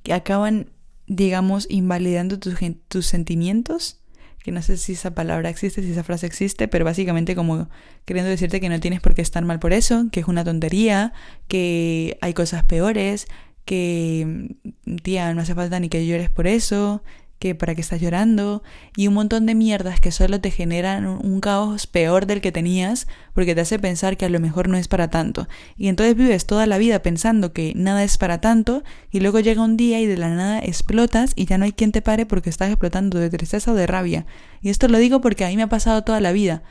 que 0.04 0.12
acaban, 0.12 0.70
digamos, 1.06 1.66
invalidando 1.68 2.38
tus, 2.38 2.54
tus 2.88 3.06
sentimientos 3.06 4.01
que 4.42 4.52
no 4.52 4.62
sé 4.62 4.76
si 4.76 4.92
esa 4.92 5.14
palabra 5.14 5.48
existe, 5.50 5.82
si 5.82 5.92
esa 5.92 6.04
frase 6.04 6.26
existe, 6.26 6.68
pero 6.68 6.84
básicamente 6.84 7.34
como 7.34 7.68
queriendo 8.04 8.30
decirte 8.30 8.60
que 8.60 8.68
no 8.68 8.80
tienes 8.80 9.00
por 9.00 9.14
qué 9.14 9.22
estar 9.22 9.44
mal 9.44 9.58
por 9.58 9.72
eso, 9.72 10.06
que 10.10 10.20
es 10.20 10.28
una 10.28 10.44
tontería, 10.44 11.12
que 11.48 12.18
hay 12.20 12.34
cosas 12.34 12.64
peores, 12.64 13.28
que 13.64 14.56
tía, 15.02 15.32
no 15.34 15.42
hace 15.42 15.54
falta 15.54 15.78
ni 15.78 15.88
que 15.88 16.06
llores 16.06 16.30
por 16.30 16.46
eso, 16.46 17.02
que 17.42 17.56
para 17.56 17.74
qué 17.74 17.80
estás 17.80 18.00
llorando 18.00 18.62
y 18.96 19.08
un 19.08 19.14
montón 19.14 19.46
de 19.46 19.56
mierdas 19.56 19.98
que 19.98 20.12
solo 20.12 20.40
te 20.40 20.52
generan 20.52 21.06
un 21.06 21.40
caos 21.40 21.88
peor 21.88 22.26
del 22.26 22.40
que 22.40 22.52
tenías 22.52 23.08
porque 23.34 23.56
te 23.56 23.62
hace 23.62 23.80
pensar 23.80 24.16
que 24.16 24.26
a 24.26 24.28
lo 24.28 24.38
mejor 24.38 24.68
no 24.68 24.76
es 24.76 24.86
para 24.86 25.10
tanto. 25.10 25.48
Y 25.76 25.88
entonces 25.88 26.14
vives 26.14 26.46
toda 26.46 26.68
la 26.68 26.78
vida 26.78 27.02
pensando 27.02 27.52
que 27.52 27.72
nada 27.74 28.04
es 28.04 28.16
para 28.16 28.40
tanto 28.40 28.84
y 29.10 29.18
luego 29.18 29.40
llega 29.40 29.60
un 29.60 29.76
día 29.76 29.98
y 29.98 30.06
de 30.06 30.16
la 30.16 30.28
nada 30.28 30.60
explotas 30.60 31.32
y 31.34 31.46
ya 31.46 31.58
no 31.58 31.64
hay 31.64 31.72
quien 31.72 31.90
te 31.90 32.00
pare 32.00 32.26
porque 32.26 32.48
estás 32.48 32.68
explotando 32.68 33.18
de 33.18 33.28
tristeza 33.28 33.72
o 33.72 33.74
de 33.74 33.88
rabia. 33.88 34.24
Y 34.60 34.68
esto 34.68 34.86
lo 34.86 34.98
digo 34.98 35.20
porque 35.20 35.44
a 35.44 35.48
mí 35.48 35.56
me 35.56 35.64
ha 35.64 35.68
pasado 35.68 36.04
toda 36.04 36.20
la 36.20 36.30
vida. 36.30 36.62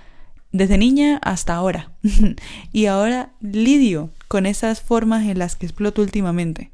Desde 0.54 0.78
niña 0.78 1.20
hasta 1.22 1.54
ahora. 1.54 1.92
y 2.72 2.86
ahora 2.86 3.34
lidio 3.42 4.10
con 4.30 4.46
esas 4.46 4.80
formas 4.80 5.28
en 5.28 5.38
las 5.38 5.58
que 5.58 5.66
exploto 5.66 6.02
últimamente. 6.02 6.72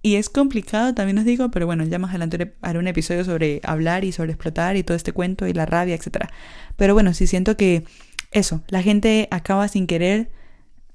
Y 0.00 0.14
es 0.14 0.28
complicado, 0.28 0.94
también 0.94 1.18
os 1.18 1.24
digo, 1.24 1.50
pero 1.50 1.66
bueno, 1.66 1.84
ya 1.84 1.98
más 1.98 2.10
adelante 2.10 2.54
haré 2.62 2.78
un 2.78 2.86
episodio 2.86 3.24
sobre 3.24 3.60
hablar 3.64 4.04
y 4.04 4.12
sobre 4.12 4.32
explotar 4.32 4.76
y 4.76 4.84
todo 4.84 4.96
este 4.96 5.12
cuento 5.12 5.46
y 5.46 5.52
la 5.52 5.66
rabia, 5.66 5.94
etc. 5.94 6.28
Pero 6.76 6.94
bueno, 6.94 7.14
sí 7.14 7.26
siento 7.26 7.56
que 7.56 7.84
eso, 8.30 8.62
la 8.68 8.82
gente 8.82 9.26
acaba 9.30 9.66
sin 9.68 9.86
querer 9.86 10.30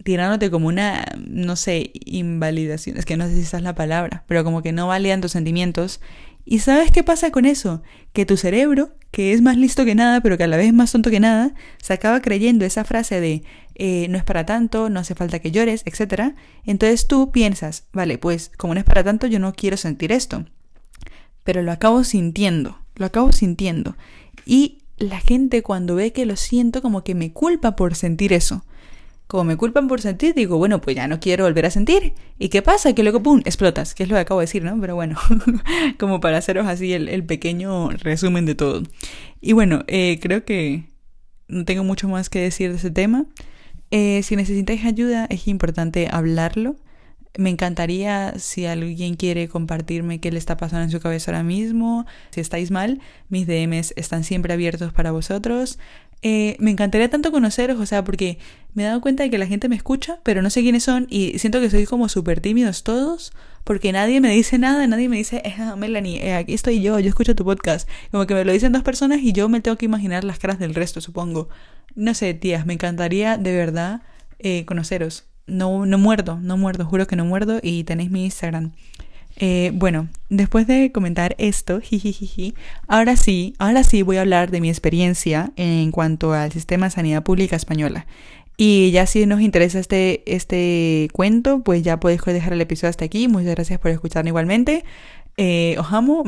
tirándote 0.03 0.51
como 0.51 0.67
una, 0.67 1.05
no 1.25 1.55
sé, 1.55 1.91
invalidación, 1.93 2.97
es 2.97 3.05
que 3.05 3.17
no 3.17 3.27
sé 3.27 3.35
si 3.35 3.41
esa 3.41 3.57
es 3.57 3.63
la 3.63 3.75
palabra, 3.75 4.23
pero 4.27 4.43
como 4.43 4.61
que 4.61 4.71
no 4.71 4.87
validan 4.87 5.21
tus 5.21 5.31
sentimientos 5.31 6.01
¿Y 6.45 6.59
sabes 6.59 6.91
qué 6.91 7.03
pasa 7.03 7.31
con 7.31 7.45
eso? 7.45 7.81
Que 8.11 8.25
tu 8.25 8.37
cerebro, 8.37 8.95
que 9.11 9.33
es 9.33 9.41
más 9.41 9.57
listo 9.57 9.85
que 9.85 9.95
nada, 9.95 10.21
pero 10.21 10.37
que 10.37 10.43
a 10.43 10.47
la 10.47 10.57
vez 10.57 10.67
es 10.67 10.73
más 10.73 10.91
tonto 10.91 11.09
que 11.09 11.19
nada, 11.19 11.53
se 11.81 11.93
acaba 11.93 12.21
creyendo 12.21 12.65
esa 12.65 12.83
frase 12.83 13.21
de 13.21 13.43
eh, 13.75 14.07
no 14.09 14.17
es 14.17 14.23
para 14.23 14.45
tanto, 14.45 14.89
no 14.89 14.99
hace 14.99 15.15
falta 15.15 15.39
que 15.39 15.51
llores, 15.51 15.83
etc. 15.85 16.33
Entonces 16.65 17.07
tú 17.07 17.31
piensas, 17.31 17.85
vale, 17.93 18.17
pues 18.17 18.51
como 18.57 18.73
no 18.73 18.79
es 18.79 18.85
para 18.85 19.03
tanto, 19.03 19.27
yo 19.27 19.39
no 19.39 19.53
quiero 19.53 19.77
sentir 19.77 20.11
esto. 20.11 20.45
Pero 21.43 21.61
lo 21.61 21.71
acabo 21.71 22.03
sintiendo, 22.03 22.79
lo 22.95 23.05
acabo 23.05 23.31
sintiendo. 23.31 23.95
Y 24.45 24.79
la 24.97 25.19
gente 25.19 25.63
cuando 25.63 25.95
ve 25.95 26.11
que 26.11 26.25
lo 26.25 26.35
siento 26.35 26.81
como 26.81 27.03
que 27.03 27.15
me 27.15 27.31
culpa 27.33 27.75
por 27.75 27.95
sentir 27.95 28.33
eso 28.33 28.63
como 29.33 29.45
me 29.45 29.57
culpan 29.57 29.87
por 29.87 29.99
sentir, 29.99 30.35
digo, 30.35 30.59
bueno, 30.59 30.79
pues 30.79 30.95
ya 30.95 31.07
no 31.07 31.19
quiero 31.19 31.45
volver 31.45 31.65
a 31.65 31.71
sentir. 31.71 32.13
¿Y 32.37 32.49
qué 32.49 32.61
pasa? 32.61 32.93
Que 32.93 33.01
luego, 33.01 33.23
¡pum!, 33.23 33.41
explotas, 33.45 33.95
que 33.95 34.03
es 34.03 34.09
lo 34.09 34.15
que 34.15 34.19
acabo 34.19 34.39
de 34.39 34.43
decir, 34.43 34.63
¿no? 34.63 34.79
Pero 34.79 34.93
bueno, 34.93 35.17
como 35.97 36.19
para 36.19 36.37
haceros 36.37 36.67
así 36.67 36.93
el, 36.93 37.23
pequeño 37.25 37.89
resumen 37.89 38.45
de 38.45 38.53
todo. 38.53 38.83
Y 39.41 39.53
bueno, 39.53 39.85
eh, 39.87 40.19
creo 40.21 40.45
que 40.45 40.83
no 41.47 41.65
tengo 41.65 41.83
mucho 41.83 42.07
más 42.07 42.29
que 42.29 42.41
decir 42.41 42.69
de 42.69 42.77
ese 42.77 42.91
tema. 42.91 43.25
Eh, 43.89 44.21
si 44.21 44.35
necesitáis 44.35 44.85
ayuda, 44.85 45.25
es 45.31 45.47
importante 45.47 46.09
hablarlo. 46.11 46.75
Me 47.35 47.49
encantaría 47.49 48.37
si 48.37 48.67
alguien 48.67 49.15
quiere 49.15 49.47
compartirme 49.47 50.19
qué 50.19 50.31
le 50.31 50.37
está 50.37 50.57
pasando 50.57 50.83
en 50.83 50.91
su 50.91 50.99
cabeza 50.99 51.31
ahora 51.31 51.41
mismo. 51.41 52.05
Si 52.29 52.39
estáis 52.39 52.69
mal, 52.69 53.01
mis 53.29 53.47
DMs 53.47 53.95
están 53.95 54.23
siempre 54.23 54.53
abiertos 54.53 54.93
para 54.93 55.09
vosotros. 55.09 55.79
Eh, 56.25 56.55
me 56.59 56.71
encantaría 56.71 57.09
tanto 57.09 57.33
conoceros, 57.33 57.77
o 57.81 57.85
sea, 57.85 58.05
porque 58.05 58.37
me 58.73 58.83
he 58.83 58.85
dado 58.85 59.01
cuenta 59.01 59.23
de 59.23 59.29
que 59.29 59.37
la 59.37 59.45
gente 59.45 59.67
me 59.67 59.75
escucha, 59.75 60.19
pero 60.23 60.41
no 60.41 60.49
sé 60.49 60.61
quiénes 60.61 60.83
son 60.83 61.05
y 61.09 61.37
siento 61.37 61.59
que 61.59 61.69
soy 61.69 61.85
como 61.85 62.07
súper 62.07 62.39
tímidos 62.39 62.83
todos, 62.83 63.33
porque 63.65 63.91
nadie 63.91 64.21
me 64.21 64.29
dice 64.29 64.57
nada, 64.57 64.87
nadie 64.87 65.09
me 65.09 65.17
dice, 65.17 65.41
eh, 65.43 65.53
Melanie, 65.75 66.33
aquí 66.33 66.53
estoy 66.53 66.81
yo, 66.81 66.97
yo 66.99 67.09
escucho 67.09 67.35
tu 67.35 67.43
podcast. 67.43 67.89
Como 68.09 68.25
que 68.25 68.35
me 68.35 68.45
lo 68.45 68.53
dicen 68.53 68.71
dos 68.71 68.83
personas 68.83 69.19
y 69.21 69.33
yo 69.33 69.49
me 69.49 69.59
tengo 69.59 69.75
que 69.75 69.85
imaginar 69.85 70.23
las 70.23 70.39
caras 70.39 70.59
del 70.59 70.75
resto, 70.75 71.01
supongo. 71.01 71.49
No 71.93 72.13
sé, 72.13 72.33
tías, 72.33 72.65
me 72.65 72.73
encantaría 72.73 73.37
de 73.37 73.53
verdad 73.53 74.01
eh, 74.39 74.63
conoceros. 74.65 75.25
No, 75.45 75.85
no 75.85 75.97
muerdo, 75.97 76.39
no 76.41 76.55
muerdo, 76.55 76.85
juro 76.85 77.05
que 77.05 77.17
no 77.17 77.25
muerdo 77.25 77.59
y 77.61 77.83
tenéis 77.83 78.11
mi 78.11 78.23
Instagram. 78.23 78.71
Eh, 79.45 79.71
bueno, 79.73 80.07
después 80.29 80.67
de 80.67 80.93
comentar 80.93 81.35
esto, 81.37 81.81
ahora 82.87 83.17
sí, 83.17 83.55
ahora 83.59 83.83
sí 83.83 84.01
voy 84.01 84.15
a 84.15 84.21
hablar 84.21 84.51
de 84.51 84.61
mi 84.61 84.69
experiencia 84.69 85.51
en 85.57 85.91
cuanto 85.91 86.31
al 86.31 86.53
sistema 86.53 86.85
de 86.85 86.91
sanidad 86.91 87.23
pública 87.23 87.57
española. 87.57 88.07
Y 88.55 88.91
ya 88.91 89.05
si 89.05 89.25
nos 89.25 89.41
interesa 89.41 89.79
este, 89.79 90.23
este 90.33 91.09
cuento, 91.11 91.59
pues 91.59 91.83
ya 91.83 91.99
podéis 91.99 92.23
dejar 92.23 92.53
el 92.53 92.61
episodio 92.61 92.91
hasta 92.91 93.03
aquí. 93.03 93.27
Muchas 93.27 93.55
gracias 93.55 93.81
por 93.81 93.91
escucharme 93.91 94.29
igualmente. 94.29 94.85
Eh, 95.35 95.75
os 95.77 95.91
amo. 95.91 96.23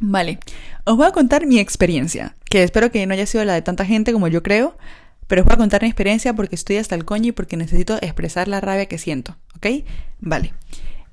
Vale, 0.00 0.38
os 0.84 0.96
voy 0.96 1.06
a 1.06 1.10
contar 1.10 1.44
mi 1.44 1.58
experiencia, 1.58 2.34
que 2.48 2.62
espero 2.62 2.90
que 2.90 3.04
no 3.04 3.12
haya 3.12 3.26
sido 3.26 3.44
la 3.44 3.52
de 3.52 3.60
tanta 3.60 3.84
gente 3.84 4.14
como 4.14 4.28
yo 4.28 4.42
creo, 4.42 4.78
pero 5.26 5.42
os 5.42 5.46
voy 5.46 5.54
a 5.54 5.58
contar 5.58 5.82
mi 5.82 5.88
experiencia 5.88 6.34
porque 6.34 6.54
estoy 6.54 6.76
hasta 6.76 6.94
el 6.94 7.04
coño 7.04 7.28
y 7.28 7.32
porque 7.32 7.56
necesito 7.56 7.96
expresar 7.96 8.48
la 8.48 8.60
rabia 8.60 8.86
que 8.86 8.98
siento, 8.98 9.36
¿ok? 9.56 9.84
Vale. 10.20 10.54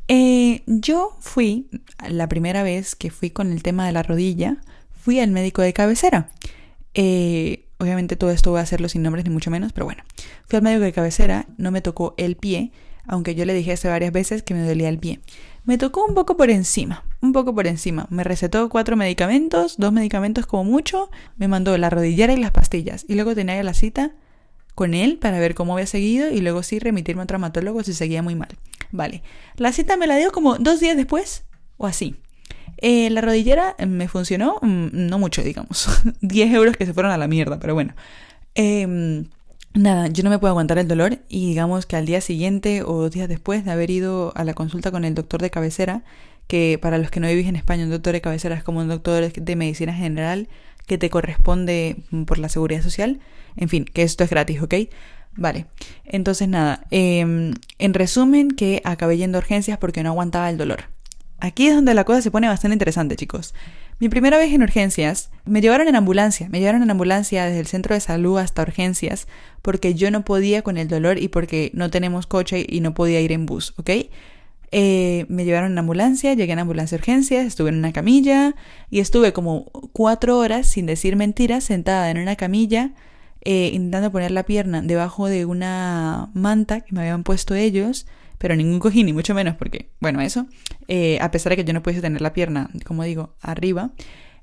Eh, 0.07 0.63
yo 0.65 1.15
fui, 1.19 1.69
la 2.07 2.27
primera 2.27 2.63
vez 2.63 2.95
que 2.95 3.09
fui 3.09 3.29
con 3.29 3.51
el 3.51 3.63
tema 3.63 3.85
de 3.85 3.93
la 3.93 4.03
rodilla, 4.03 4.57
fui 4.91 5.19
al 5.19 5.31
médico 5.31 5.61
de 5.61 5.73
cabecera. 5.73 6.29
Eh, 6.93 7.65
obviamente 7.79 8.15
todo 8.15 8.31
esto 8.31 8.51
voy 8.51 8.59
a 8.59 8.63
hacerlo 8.63 8.89
sin 8.89 9.01
nombres 9.01 9.25
ni 9.25 9.31
mucho 9.31 9.49
menos, 9.49 9.73
pero 9.73 9.85
bueno. 9.85 10.03
Fui 10.45 10.57
al 10.57 10.63
médico 10.63 10.83
de 10.83 10.93
cabecera, 10.93 11.47
no 11.57 11.71
me 11.71 11.81
tocó 11.81 12.13
el 12.17 12.35
pie, 12.35 12.71
aunque 13.05 13.35
yo 13.35 13.45
le 13.45 13.53
dije 13.53 13.73
hace 13.73 13.87
varias 13.87 14.11
veces 14.11 14.43
que 14.43 14.53
me 14.53 14.65
dolía 14.65 14.89
el 14.89 14.99
pie. 14.99 15.19
Me 15.65 15.77
tocó 15.77 16.05
un 16.05 16.13
poco 16.13 16.35
por 16.35 16.49
encima, 16.49 17.05
un 17.21 17.31
poco 17.31 17.55
por 17.55 17.67
encima. 17.67 18.05
Me 18.09 18.23
recetó 18.23 18.67
cuatro 18.67 18.97
medicamentos, 18.97 19.75
dos 19.77 19.93
medicamentos 19.93 20.45
como 20.45 20.65
mucho, 20.65 21.09
me 21.37 21.47
mandó 21.47 21.77
la 21.77 21.89
rodillera 21.89 22.33
y 22.33 22.37
las 22.37 22.51
pastillas. 22.51 23.05
Y 23.07 23.15
luego 23.15 23.33
tenía 23.33 23.61
la 23.63 23.73
cita 23.73 24.11
con 24.75 24.93
él 24.93 25.19
para 25.19 25.39
ver 25.39 25.55
cómo 25.55 25.73
había 25.73 25.85
seguido 25.85 26.29
y 26.29 26.41
luego 26.41 26.63
sí 26.63 26.79
remitirme 26.79 27.21
a 27.21 27.23
un 27.23 27.27
traumatólogo 27.27 27.81
si 27.83 27.93
seguía 27.93 28.21
muy 28.21 28.35
mal. 28.35 28.49
Vale, 28.91 29.23
la 29.55 29.71
cita 29.71 29.95
me 29.95 30.07
la 30.07 30.17
dio 30.17 30.31
como 30.31 30.57
dos 30.57 30.79
días 30.81 30.97
después 30.97 31.45
o 31.77 31.87
así. 31.87 32.15
Eh, 32.77 33.09
la 33.09 33.21
rodillera 33.21 33.75
me 33.87 34.09
funcionó, 34.09 34.57
mm, 34.61 34.87
no 34.91 35.17
mucho, 35.17 35.43
digamos. 35.43 35.87
10 36.21 36.53
euros 36.53 36.75
que 36.75 36.85
se 36.85 36.93
fueron 36.93 37.13
a 37.13 37.17
la 37.17 37.29
mierda, 37.29 37.59
pero 37.59 37.73
bueno. 37.73 37.95
Eh, 38.55 39.25
Nada, 39.75 40.07
yo 40.07 40.23
no 40.23 40.29
me 40.29 40.37
puedo 40.37 40.51
aguantar 40.51 40.77
el 40.77 40.87
dolor 40.87 41.17
y 41.29 41.47
digamos 41.47 41.87
que 41.87 41.95
al 41.95 42.05
día 42.05 42.21
siguiente 42.21 42.83
o 42.83 43.01
dos 43.01 43.11
días 43.11 43.27
después 43.27 43.65
de 43.65 43.71
haber 43.71 43.89
ido 43.89 44.31
a 44.35 44.43
la 44.43 44.53
consulta 44.53 44.91
con 44.91 45.03
el 45.03 45.15
doctor 45.15 45.41
de 45.41 45.49
cabecera, 45.49 46.03
que 46.47 46.77
para 46.79 46.99
los 46.99 47.09
que 47.09 47.19
no 47.19 47.27
vivís 47.27 47.47
en 47.47 47.55
España, 47.55 47.83
un 47.83 47.89
doctor 47.89 48.13
de 48.13 48.21
cabecera 48.21 48.55
es 48.55 48.63
como 48.63 48.81
un 48.81 48.87
doctor 48.87 49.31
de 49.33 49.55
medicina 49.55 49.91
general 49.93 50.47
que 50.85 50.99
te 50.99 51.09
corresponde 51.09 51.95
por 52.27 52.37
la 52.37 52.49
seguridad 52.49 52.83
social. 52.83 53.19
En 53.55 53.67
fin, 53.67 53.85
que 53.85 54.03
esto 54.03 54.23
es 54.23 54.29
gratis, 54.29 54.61
¿ok? 54.61 54.75
Vale, 55.35 55.65
entonces 56.05 56.47
nada, 56.47 56.85
em, 56.91 57.53
en 57.79 57.93
resumen 57.95 58.51
que 58.51 58.81
acabé 58.83 59.17
yendo 59.17 59.39
a 59.39 59.41
urgencias 59.41 59.79
porque 59.79 60.03
no 60.03 60.09
aguantaba 60.09 60.51
el 60.51 60.57
dolor. 60.57 60.92
Aquí 61.39 61.67
es 61.67 61.75
donde 61.75 61.93
la 61.93 62.03
cosa 62.03 62.21
se 62.21 62.31
pone 62.31 62.47
bastante 62.47 62.73
interesante, 62.73 63.15
chicos. 63.15 63.53
Mi 63.99 64.09
primera 64.09 64.37
vez 64.37 64.51
en 64.53 64.63
urgencias, 64.63 65.29
me 65.45 65.61
llevaron 65.61 65.87
en 65.87 65.95
ambulancia, 65.95 66.49
me 66.49 66.59
llevaron 66.59 66.83
en 66.83 66.91
ambulancia 66.91 67.45
desde 67.45 67.59
el 67.59 67.67
centro 67.67 67.93
de 67.93 68.01
salud 68.01 68.37
hasta 68.37 68.61
urgencias, 68.61 69.27
porque 69.61 69.93
yo 69.93 70.09
no 70.11 70.25
podía 70.25 70.61
con 70.61 70.77
el 70.77 70.87
dolor 70.87 71.19
y 71.19 71.27
porque 71.27 71.71
no 71.73 71.89
tenemos 71.89 72.27
coche 72.27 72.65
y 72.67 72.79
no 72.81 72.93
podía 72.93 73.21
ir 73.21 73.31
en 73.31 73.45
bus, 73.45 73.73
¿ok? 73.77 73.89
Eh, 74.75 75.25
me 75.29 75.45
llevaron 75.45 75.73
en 75.73 75.77
ambulancia, 75.77 76.33
llegué 76.33 76.51
en 76.51 76.59
ambulancia 76.59 76.97
de 76.97 77.01
urgencias, 77.01 77.45
estuve 77.45 77.69
en 77.69 77.77
una 77.77 77.93
camilla 77.93 78.55
y 78.89 78.99
estuve 78.99 79.31
como 79.31 79.65
cuatro 79.93 80.39
horas, 80.39 80.67
sin 80.67 80.87
decir 80.87 81.15
mentiras, 81.15 81.63
sentada 81.63 82.09
en 82.09 82.17
una 82.17 82.35
camilla, 82.35 82.91
eh, 83.45 83.69
intentando 83.71 84.11
poner 84.11 84.31
la 84.31 84.43
pierna 84.43 84.81
debajo 84.81 85.27
de 85.27 85.45
una 85.45 86.31
manta 86.33 86.81
que 86.81 86.95
me 86.95 87.01
habían 87.01 87.23
puesto 87.23 87.53
ellos 87.53 88.07
pero 88.43 88.57
ningún 88.57 88.79
cojín, 88.79 89.05
ni 89.05 89.13
mucho 89.13 89.33
menos, 89.33 89.55
porque, 89.55 89.87
bueno, 90.01 90.19
eso, 90.19 90.47
eh, 90.89 91.17
a 91.21 91.31
pesar 91.31 91.51
de 91.51 91.55
que 91.55 91.63
yo 91.63 91.71
no 91.71 91.81
pudiese 91.81 92.01
tener 92.01 92.21
la 92.21 92.33
pierna, 92.33 92.69
como 92.83 93.05
digo, 93.05 93.37
arriba. 93.39 93.91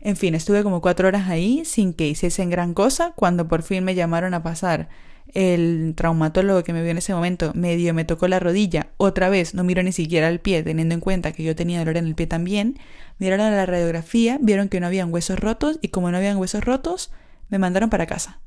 En 0.01 0.17
fin, 0.17 0.35
estuve 0.35 0.63
como 0.63 0.81
cuatro 0.81 1.07
horas 1.07 1.29
ahí 1.29 1.67
sin 1.67 1.93
que 1.93 2.09
hiciesen 2.09 2.49
gran 2.49 2.73
cosa. 2.73 3.13
Cuando 3.15 3.47
por 3.47 3.63
fin 3.63 3.85
me 3.85 3.95
llamaron 3.95 4.33
a 4.33 4.43
pasar, 4.43 4.89
el 5.35 5.93
traumatólogo 5.99 6.65
que 6.65 6.73
me 6.73 6.81
vio 6.81 6.93
en 6.93 6.97
ese 6.97 7.13
momento 7.13 7.53
medio 7.55 7.93
me 7.93 8.07
tocó 8.07 8.27
la 8.27 8.41
rodilla. 8.41 8.87
Otra 8.97 9.29
vez, 9.29 9.53
no 9.53 9.65
miró 9.65 9.83
ni 9.83 9.93
siquiera 9.93 10.31
el 10.31 10.41
pie, 10.41 10.63
teniendo 10.63 10.95
en 10.95 11.03
cuenta 11.03 11.33
que 11.33 11.45
yo 11.45 11.55
tenía 11.55 11.81
dolor 11.81 11.99
en 11.99 12.07
el 12.07 12.15
pie 12.15 12.27
también. 12.27 12.79
Miraron 13.19 13.55
la 13.55 13.67
radiografía, 13.67 14.39
vieron 14.41 14.71
que 14.71 14.81
no 14.81 14.87
habían 14.87 15.13
huesos 15.13 15.39
rotos 15.39 15.79
y 15.83 15.89
como 15.89 16.11
no 16.11 16.17
habían 16.17 16.39
huesos 16.39 16.65
rotos, 16.65 17.13
me 17.51 17.59
mandaron 17.59 17.91
para 17.91 18.07
casa. 18.07 18.41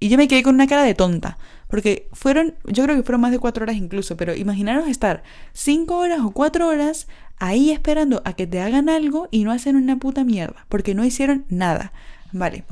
Y 0.00 0.10
yo 0.10 0.18
me 0.18 0.28
quedé 0.28 0.42
con 0.42 0.54
una 0.54 0.66
cara 0.66 0.82
de 0.82 0.92
tonta, 0.92 1.38
porque 1.68 2.08
fueron, 2.12 2.54
yo 2.64 2.84
creo 2.84 2.96
que 2.96 3.02
fueron 3.02 3.20
más 3.20 3.32
de 3.32 3.38
cuatro 3.38 3.64
horas 3.64 3.76
incluso, 3.76 4.16
pero 4.16 4.34
imaginaros 4.34 4.88
estar 4.88 5.22
cinco 5.52 5.98
horas 5.98 6.20
o 6.20 6.30
cuatro 6.30 6.68
horas 6.68 7.08
ahí 7.38 7.70
esperando 7.70 8.22
a 8.24 8.34
que 8.34 8.46
te 8.46 8.60
hagan 8.60 8.88
algo 8.88 9.28
y 9.30 9.44
no 9.44 9.52
hacen 9.52 9.76
una 9.76 9.98
puta 9.98 10.24
mierda, 10.24 10.66
porque 10.68 10.94
no 10.94 11.04
hicieron 11.04 11.44
nada. 11.48 11.92
Vale. 12.32 12.64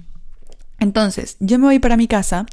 Entonces, 0.79 1.37
yo 1.41 1.59
me 1.59 1.67
voy 1.67 1.79
para 1.79 1.97
mi 1.97 2.09
casa, 2.09 2.47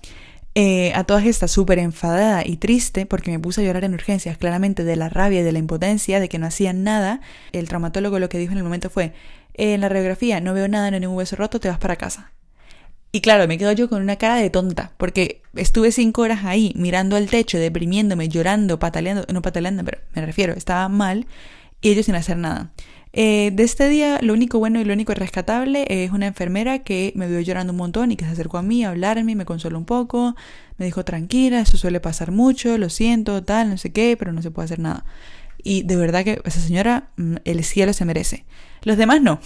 eh, 0.53 0.91
a 0.95 1.05
todas 1.05 1.25
estas 1.25 1.49
súper 1.51 1.79
enfadada 1.79 2.45
y 2.45 2.57
triste, 2.57 3.05
porque 3.05 3.31
me 3.31 3.39
puse 3.39 3.61
a 3.61 3.63
llorar 3.63 3.85
en 3.85 3.93
urgencias, 3.93 4.37
claramente 4.37 4.83
de 4.83 4.95
la 4.95 5.09
rabia 5.09 5.39
y 5.39 5.43
de 5.43 5.51
la 5.51 5.59
impotencia, 5.59 6.19
de 6.19 6.27
que 6.27 6.39
no 6.39 6.45
hacían 6.45 6.83
nada. 6.83 7.21
El 7.53 7.67
traumatólogo 7.67 8.19
lo 8.19 8.29
que 8.29 8.37
dijo 8.37 8.51
en 8.51 8.57
el 8.57 8.63
momento 8.63 8.89
fue, 8.89 9.13
en 9.53 9.81
la 9.81 9.89
radiografía 9.89 10.41
no 10.41 10.53
veo 10.53 10.67
nada, 10.67 10.91
no 10.91 10.95
hay 10.95 11.01
ningún 11.01 11.17
hueso 11.17 11.35
roto, 11.35 11.59
te 11.59 11.69
vas 11.69 11.79
para 11.79 11.95
casa. 11.95 12.31
Y 13.11 13.21
claro, 13.21 13.47
me 13.47 13.57
quedo 13.57 13.73
yo 13.73 13.89
con 13.89 14.01
una 14.01 14.15
cara 14.15 14.35
de 14.35 14.49
tonta, 14.49 14.93
porque 14.97 15.41
estuve 15.53 15.91
cinco 15.91 16.21
horas 16.21 16.45
ahí 16.45 16.71
mirando 16.77 17.17
al 17.17 17.27
techo, 17.27 17.57
deprimiéndome, 17.57 18.29
llorando, 18.29 18.79
pataleando, 18.79 19.25
no 19.33 19.41
pataleando, 19.41 19.83
pero 19.83 19.99
me 20.15 20.25
refiero, 20.25 20.53
estaba 20.53 20.87
mal, 20.87 21.27
y 21.81 21.89
ellos 21.89 22.05
sin 22.05 22.15
hacer 22.15 22.37
nada. 22.37 22.71
Eh, 23.13 23.51
de 23.53 23.63
este 23.63 23.89
día, 23.89 24.19
lo 24.21 24.31
único 24.31 24.59
bueno 24.59 24.79
y 24.79 24.85
lo 24.85 24.93
único 24.93 25.13
rescatable 25.13 25.85
es 25.89 26.11
una 26.11 26.27
enfermera 26.27 26.79
que 26.79 27.11
me 27.15 27.27
vio 27.27 27.41
llorando 27.41 27.73
un 27.73 27.77
montón 27.77 28.11
y 28.13 28.15
que 28.15 28.23
se 28.23 28.31
acercó 28.31 28.57
a 28.57 28.61
mí 28.61 28.85
a 28.85 28.89
hablarme, 28.91 29.35
me 29.35 29.43
consoló 29.43 29.77
un 29.77 29.85
poco, 29.85 30.35
me 30.77 30.85
dijo 30.85 31.03
tranquila, 31.03 31.59
eso 31.59 31.77
suele 31.77 31.99
pasar 31.99 32.31
mucho, 32.31 32.77
lo 32.77 32.89
siento, 32.89 33.43
tal, 33.43 33.69
no 33.69 33.77
sé 33.77 33.91
qué, 33.91 34.15
pero 34.17 34.31
no 34.31 34.41
se 34.41 34.51
puede 34.51 34.65
hacer 34.65 34.79
nada. 34.79 35.03
Y 35.63 35.83
de 35.83 35.97
verdad 35.97 36.23
que 36.23 36.41
esa 36.45 36.61
señora, 36.61 37.09
mm, 37.17 37.35
el 37.43 37.63
cielo 37.65 37.91
se 37.91 38.05
merece. 38.05 38.45
Los 38.83 38.97
demás 38.97 39.21
no. 39.21 39.41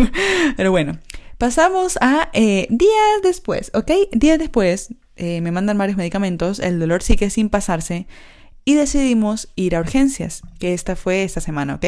pero 0.56 0.70
bueno. 0.70 0.98
Pasamos 1.38 1.98
a 2.00 2.30
eh, 2.32 2.66
días 2.70 3.20
después, 3.22 3.70
¿ok? 3.74 3.90
Días 4.12 4.38
después 4.38 4.94
eh, 5.16 5.42
me 5.42 5.52
mandan 5.52 5.76
varios 5.76 5.98
medicamentos, 5.98 6.60
el 6.60 6.78
dolor 6.78 7.02
sigue 7.02 7.28
sin 7.28 7.50
pasarse 7.50 8.06
y 8.64 8.74
decidimos 8.74 9.52
ir 9.54 9.76
a 9.76 9.80
urgencias, 9.80 10.40
que 10.58 10.72
esta 10.72 10.96
fue 10.96 11.24
esta 11.24 11.42
semana, 11.42 11.74
¿ok? 11.74 11.84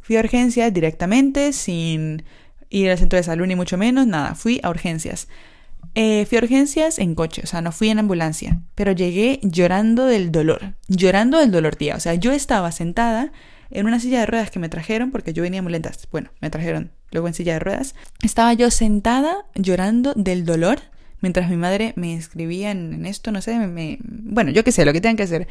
Fui 0.00 0.16
a 0.16 0.20
urgencias 0.20 0.72
directamente, 0.72 1.52
sin 1.52 2.24
ir 2.70 2.90
al 2.90 2.96
centro 2.96 3.18
de 3.18 3.24
salud 3.24 3.46
ni 3.46 3.56
mucho 3.56 3.76
menos, 3.76 4.06
nada, 4.06 4.34
fui 4.34 4.58
a 4.62 4.70
urgencias. 4.70 5.28
Eh, 5.94 6.24
fui 6.24 6.38
a 6.38 6.40
urgencias 6.40 6.98
en 6.98 7.14
coche, 7.14 7.42
o 7.44 7.46
sea, 7.46 7.60
no 7.60 7.72
fui 7.72 7.90
en 7.90 7.98
ambulancia, 7.98 8.62
pero 8.74 8.92
llegué 8.92 9.38
llorando 9.42 10.06
del 10.06 10.32
dolor, 10.32 10.76
llorando 10.88 11.38
del 11.38 11.50
dolor, 11.50 11.76
tía. 11.76 11.94
O 11.94 12.00
sea, 12.00 12.14
yo 12.14 12.32
estaba 12.32 12.72
sentada 12.72 13.32
en 13.70 13.86
una 13.86 14.00
silla 14.00 14.20
de 14.20 14.26
ruedas 14.26 14.50
que 14.50 14.58
me 14.58 14.70
trajeron, 14.70 15.10
porque 15.10 15.34
yo 15.34 15.42
venía 15.42 15.60
muy 15.60 15.72
lentas. 15.72 16.08
Bueno, 16.10 16.30
me 16.40 16.48
trajeron 16.48 16.90
luego 17.10 17.28
en 17.28 17.34
silla 17.34 17.54
de 17.54 17.60
ruedas. 17.60 17.94
Estaba 18.22 18.52
yo 18.52 18.70
sentada 18.70 19.46
llorando 19.54 20.12
del 20.14 20.44
dolor 20.44 20.80
mientras 21.20 21.50
mi 21.50 21.56
madre 21.56 21.92
me 21.96 22.14
escribía 22.14 22.70
en, 22.70 23.06
esto, 23.06 23.32
no 23.32 23.42
sé, 23.42 23.58
me, 23.58 23.98
bueno, 24.02 24.50
yo 24.50 24.64
qué 24.64 24.72
sé, 24.72 24.84
lo 24.84 24.92
que 24.92 25.00
tengan 25.00 25.16
que 25.16 25.24
hacer. 25.24 25.48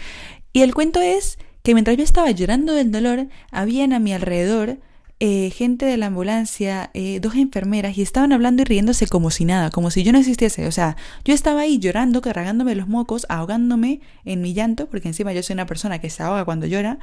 Y 0.53 0.61
el 0.61 0.73
cuento 0.73 1.01
es 1.01 1.37
que 1.63 1.73
mientras 1.73 1.97
yo 1.97 2.03
estaba 2.03 2.31
llorando 2.31 2.73
del 2.73 2.91
dolor, 2.91 3.27
habían 3.51 3.93
a 3.93 3.99
mi 3.99 4.13
alrededor 4.13 4.77
eh, 5.19 5.49
gente 5.49 5.85
de 5.85 5.97
la 5.97 6.05
ambulancia, 6.05 6.91
eh, 6.93 7.19
dos 7.19 7.35
enfermeras, 7.35 7.97
y 7.97 8.03
estaban 8.03 8.31
hablando 8.33 8.61
y 8.61 8.65
riéndose 8.65 9.07
como 9.07 9.31
si 9.31 9.45
nada, 9.45 9.71
como 9.71 9.89
si 9.89 10.03
yo 10.03 10.11
no 10.11 10.19
existiese. 10.19 10.67
O 10.67 10.71
sea, 10.71 10.95
yo 11.25 11.33
estaba 11.33 11.61
ahí 11.61 11.79
llorando, 11.79 12.21
cargándome 12.21 12.75
los 12.75 12.87
mocos, 12.87 13.25
ahogándome 13.27 13.99
en 14.25 14.41
mi 14.41 14.53
llanto, 14.53 14.87
porque 14.87 15.07
encima 15.07 15.33
yo 15.33 15.41
soy 15.43 15.55
una 15.55 15.65
persona 15.65 15.99
que 15.99 16.09
se 16.09 16.23
ahoga 16.23 16.45
cuando 16.45 16.67
llora. 16.67 16.99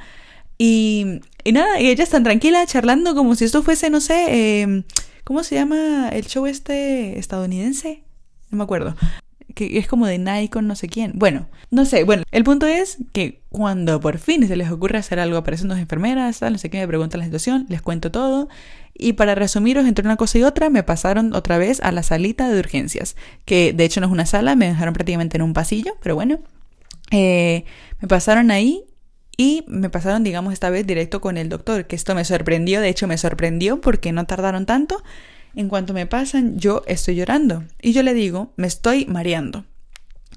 Y, 0.57 1.21
y 1.43 1.51
nada, 1.51 1.79
y 1.79 1.87
ellas 1.87 2.07
están 2.07 2.23
tranquilas 2.23 2.71
charlando 2.71 3.13
como 3.13 3.35
si 3.35 3.45
esto 3.45 3.63
fuese, 3.63 3.89
no 3.89 3.99
sé, 3.99 4.61
em, 4.61 4.83
¿cómo 5.23 5.43
se 5.43 5.55
llama 5.55 6.09
el 6.09 6.25
show 6.25 6.45
este 6.45 7.19
estadounidense? 7.19 8.03
No 8.51 8.57
me 8.57 8.63
acuerdo. 8.63 8.95
que 9.53 9.77
es 9.77 9.87
como 9.87 10.05
de 10.05 10.17
Nike 10.17 10.49
con 10.49 10.67
no 10.67 10.75
sé 10.75 10.89
quién. 10.89 11.13
Bueno, 11.15 11.47
no 11.71 11.85
sé. 11.85 12.03
Bueno, 12.03 12.23
el 12.31 12.43
punto 12.43 12.65
es 12.67 12.97
que 13.13 13.41
cuando 13.49 13.99
por 14.01 14.17
fin 14.17 14.45
se 14.47 14.55
les 14.55 14.69
ocurre 14.69 14.97
hacer 14.97 15.19
algo, 15.19 15.37
aparecen 15.37 15.69
dos 15.69 15.77
enfermeras, 15.77 16.39
tal, 16.39 16.53
no 16.53 16.59
sé 16.59 16.69
qué, 16.69 16.79
me 16.79 16.87
preguntan 16.87 17.19
la 17.19 17.25
situación, 17.25 17.65
les 17.69 17.81
cuento 17.81 18.11
todo. 18.11 18.49
Y 18.93 19.13
para 19.13 19.35
resumiros 19.35 19.85
entre 19.85 20.05
una 20.05 20.17
cosa 20.17 20.37
y 20.39 20.43
otra, 20.43 20.69
me 20.69 20.83
pasaron 20.83 21.33
otra 21.33 21.57
vez 21.57 21.81
a 21.81 21.91
la 21.91 22.03
salita 22.03 22.49
de 22.49 22.59
urgencias, 22.59 23.15
que 23.45 23.73
de 23.73 23.85
hecho 23.85 24.01
no 24.01 24.07
es 24.07 24.13
una 24.13 24.25
sala, 24.25 24.55
me 24.55 24.67
dejaron 24.67 24.93
prácticamente 24.93 25.37
en 25.37 25.43
un 25.43 25.53
pasillo, 25.53 25.93
pero 26.01 26.15
bueno. 26.15 26.39
Eh, 27.11 27.65
me 28.01 28.07
pasaron 28.07 28.51
ahí 28.51 28.83
y 29.37 29.63
me 29.67 29.89
pasaron, 29.89 30.23
digamos, 30.23 30.53
esta 30.53 30.69
vez 30.69 30.87
directo 30.87 31.21
con 31.21 31.37
el 31.37 31.49
doctor, 31.49 31.87
que 31.87 31.95
esto 31.95 32.15
me 32.15 32.23
sorprendió, 32.25 32.81
de 32.81 32.89
hecho 32.89 33.07
me 33.07 33.17
sorprendió 33.17 33.81
porque 33.81 34.11
no 34.11 34.25
tardaron 34.25 34.65
tanto. 34.65 35.03
En 35.55 35.69
cuanto 35.69 35.93
me 35.93 36.05
pasan, 36.05 36.57
yo 36.57 36.83
estoy 36.85 37.15
llorando. 37.15 37.63
Y 37.81 37.93
yo 37.93 38.03
le 38.03 38.13
digo, 38.13 38.53
me 38.57 38.67
estoy 38.67 39.05
mareando. 39.05 39.65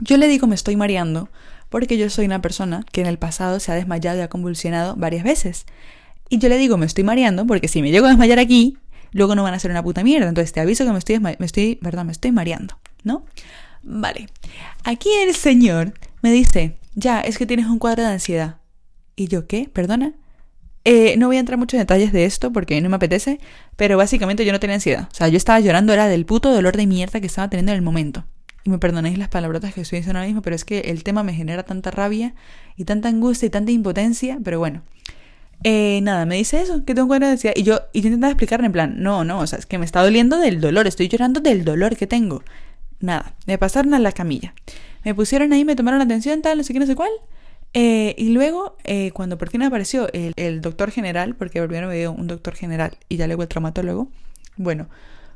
Yo 0.00 0.16
le 0.16 0.28
digo, 0.28 0.46
me 0.46 0.54
estoy 0.54 0.76
mareando 0.76 1.28
porque 1.68 1.98
yo 1.98 2.08
soy 2.08 2.26
una 2.26 2.40
persona 2.40 2.84
que 2.92 3.00
en 3.00 3.06
el 3.06 3.18
pasado 3.18 3.60
se 3.60 3.72
ha 3.72 3.74
desmayado 3.74 4.18
y 4.18 4.22
ha 4.22 4.28
convulsionado 4.28 4.96
varias 4.96 5.24
veces. 5.24 5.66
Y 6.28 6.38
yo 6.38 6.48
le 6.48 6.58
digo, 6.58 6.76
me 6.76 6.86
estoy 6.86 7.04
mareando 7.04 7.46
porque 7.46 7.68
si 7.68 7.82
me 7.82 7.90
llego 7.90 8.06
a 8.06 8.10
desmayar 8.10 8.38
aquí, 8.38 8.78
luego 9.12 9.34
no 9.34 9.42
van 9.42 9.54
a 9.54 9.58
ser 9.58 9.70
una 9.70 9.82
puta 9.82 10.04
mierda. 10.04 10.28
Entonces 10.28 10.52
te 10.52 10.60
aviso 10.60 10.84
que 10.84 10.92
me 10.92 10.98
estoy, 10.98 11.18
me 11.18 11.36
estoy, 11.40 11.76
perdón, 11.76 12.06
me 12.06 12.12
estoy 12.12 12.32
mareando, 12.32 12.78
¿no? 13.02 13.24
Vale. 13.82 14.28
Aquí 14.84 15.08
el 15.26 15.34
señor 15.34 15.94
me 16.22 16.30
dice, 16.30 16.78
ya, 16.94 17.20
es 17.20 17.38
que 17.38 17.46
tienes 17.46 17.66
un 17.66 17.78
cuadro 17.78 18.02
de 18.02 18.10
ansiedad. 18.10 18.57
¿Y 19.18 19.26
yo 19.26 19.48
qué? 19.48 19.68
¿Perdona? 19.72 20.12
Eh, 20.84 21.16
no 21.18 21.26
voy 21.26 21.38
a 21.38 21.40
entrar 21.40 21.58
mucho 21.58 21.76
en 21.76 21.82
detalles 21.82 22.12
de 22.12 22.24
esto 22.24 22.52
porque 22.52 22.80
no 22.80 22.88
me 22.88 22.96
apetece, 22.96 23.40
pero 23.74 23.96
básicamente 23.96 24.44
yo 24.44 24.52
no 24.52 24.60
tenía 24.60 24.74
ansiedad. 24.74 25.08
O 25.10 25.14
sea, 25.14 25.26
yo 25.26 25.36
estaba 25.36 25.58
llorando, 25.58 25.92
era 25.92 26.06
del 26.06 26.24
puto 26.24 26.52
dolor 26.52 26.76
de 26.76 26.86
mierda 26.86 27.20
que 27.20 27.26
estaba 27.26 27.50
teniendo 27.50 27.72
en 27.72 27.76
el 27.76 27.82
momento. 27.82 28.24
Y 28.62 28.70
me 28.70 28.78
perdonéis 28.78 29.18
las 29.18 29.26
palabrotas 29.26 29.74
que 29.74 29.80
estoy 29.80 29.98
diciendo 29.98 30.20
ahora 30.20 30.28
mismo, 30.28 30.40
pero 30.40 30.54
es 30.54 30.64
que 30.64 30.78
el 30.82 31.02
tema 31.02 31.24
me 31.24 31.34
genera 31.34 31.64
tanta 31.64 31.90
rabia 31.90 32.34
y 32.76 32.84
tanta 32.84 33.08
angustia 33.08 33.46
y 33.46 33.50
tanta 33.50 33.72
impotencia, 33.72 34.38
pero 34.44 34.60
bueno. 34.60 34.82
Eh, 35.64 35.98
nada, 36.04 36.24
me 36.24 36.36
dice 36.36 36.60
eso, 36.60 36.84
que 36.84 36.94
tengo 36.94 37.08
cuadro 37.08 37.26
ansiedad. 37.26 37.56
Y 37.56 37.64
yo, 37.64 37.80
y 37.92 38.02
yo 38.02 38.06
intentaba 38.06 38.30
explicarle 38.30 38.66
en 38.66 38.72
plan, 38.72 39.02
no, 39.02 39.24
no, 39.24 39.40
o 39.40 39.46
sea, 39.48 39.58
es 39.58 39.66
que 39.66 39.78
me 39.78 39.84
está 39.84 40.00
doliendo 40.00 40.38
del 40.38 40.60
dolor, 40.60 40.86
estoy 40.86 41.08
llorando 41.08 41.40
del 41.40 41.64
dolor 41.64 41.96
que 41.96 42.06
tengo. 42.06 42.44
Nada, 43.00 43.34
me 43.46 43.58
pasaron 43.58 43.94
a 43.94 43.98
la 43.98 44.12
camilla. 44.12 44.54
Me 45.04 45.12
pusieron 45.12 45.52
ahí, 45.52 45.64
me 45.64 45.74
tomaron 45.74 45.98
la 45.98 46.04
atención, 46.04 46.40
tal, 46.40 46.58
no 46.58 46.62
sé 46.62 46.72
qué, 46.72 46.78
no 46.78 46.86
sé 46.86 46.94
cuál. 46.94 47.10
Eh, 47.74 48.14
y 48.16 48.30
luego, 48.30 48.76
eh, 48.84 49.10
cuando 49.12 49.38
por 49.38 49.50
fin 49.50 49.62
apareció 49.62 50.08
el, 50.12 50.60
doctor 50.60 50.90
general, 50.90 51.34
porque 51.36 51.62
primero 51.62 51.88
me 51.88 51.96
dio 51.96 52.12
un 52.12 52.26
doctor 52.26 52.54
general 52.54 52.96
y 53.08 53.16
ya 53.16 53.26
luego 53.26 53.42
el 53.42 53.48
traumatólogo, 53.48 54.08
bueno, 54.56 54.88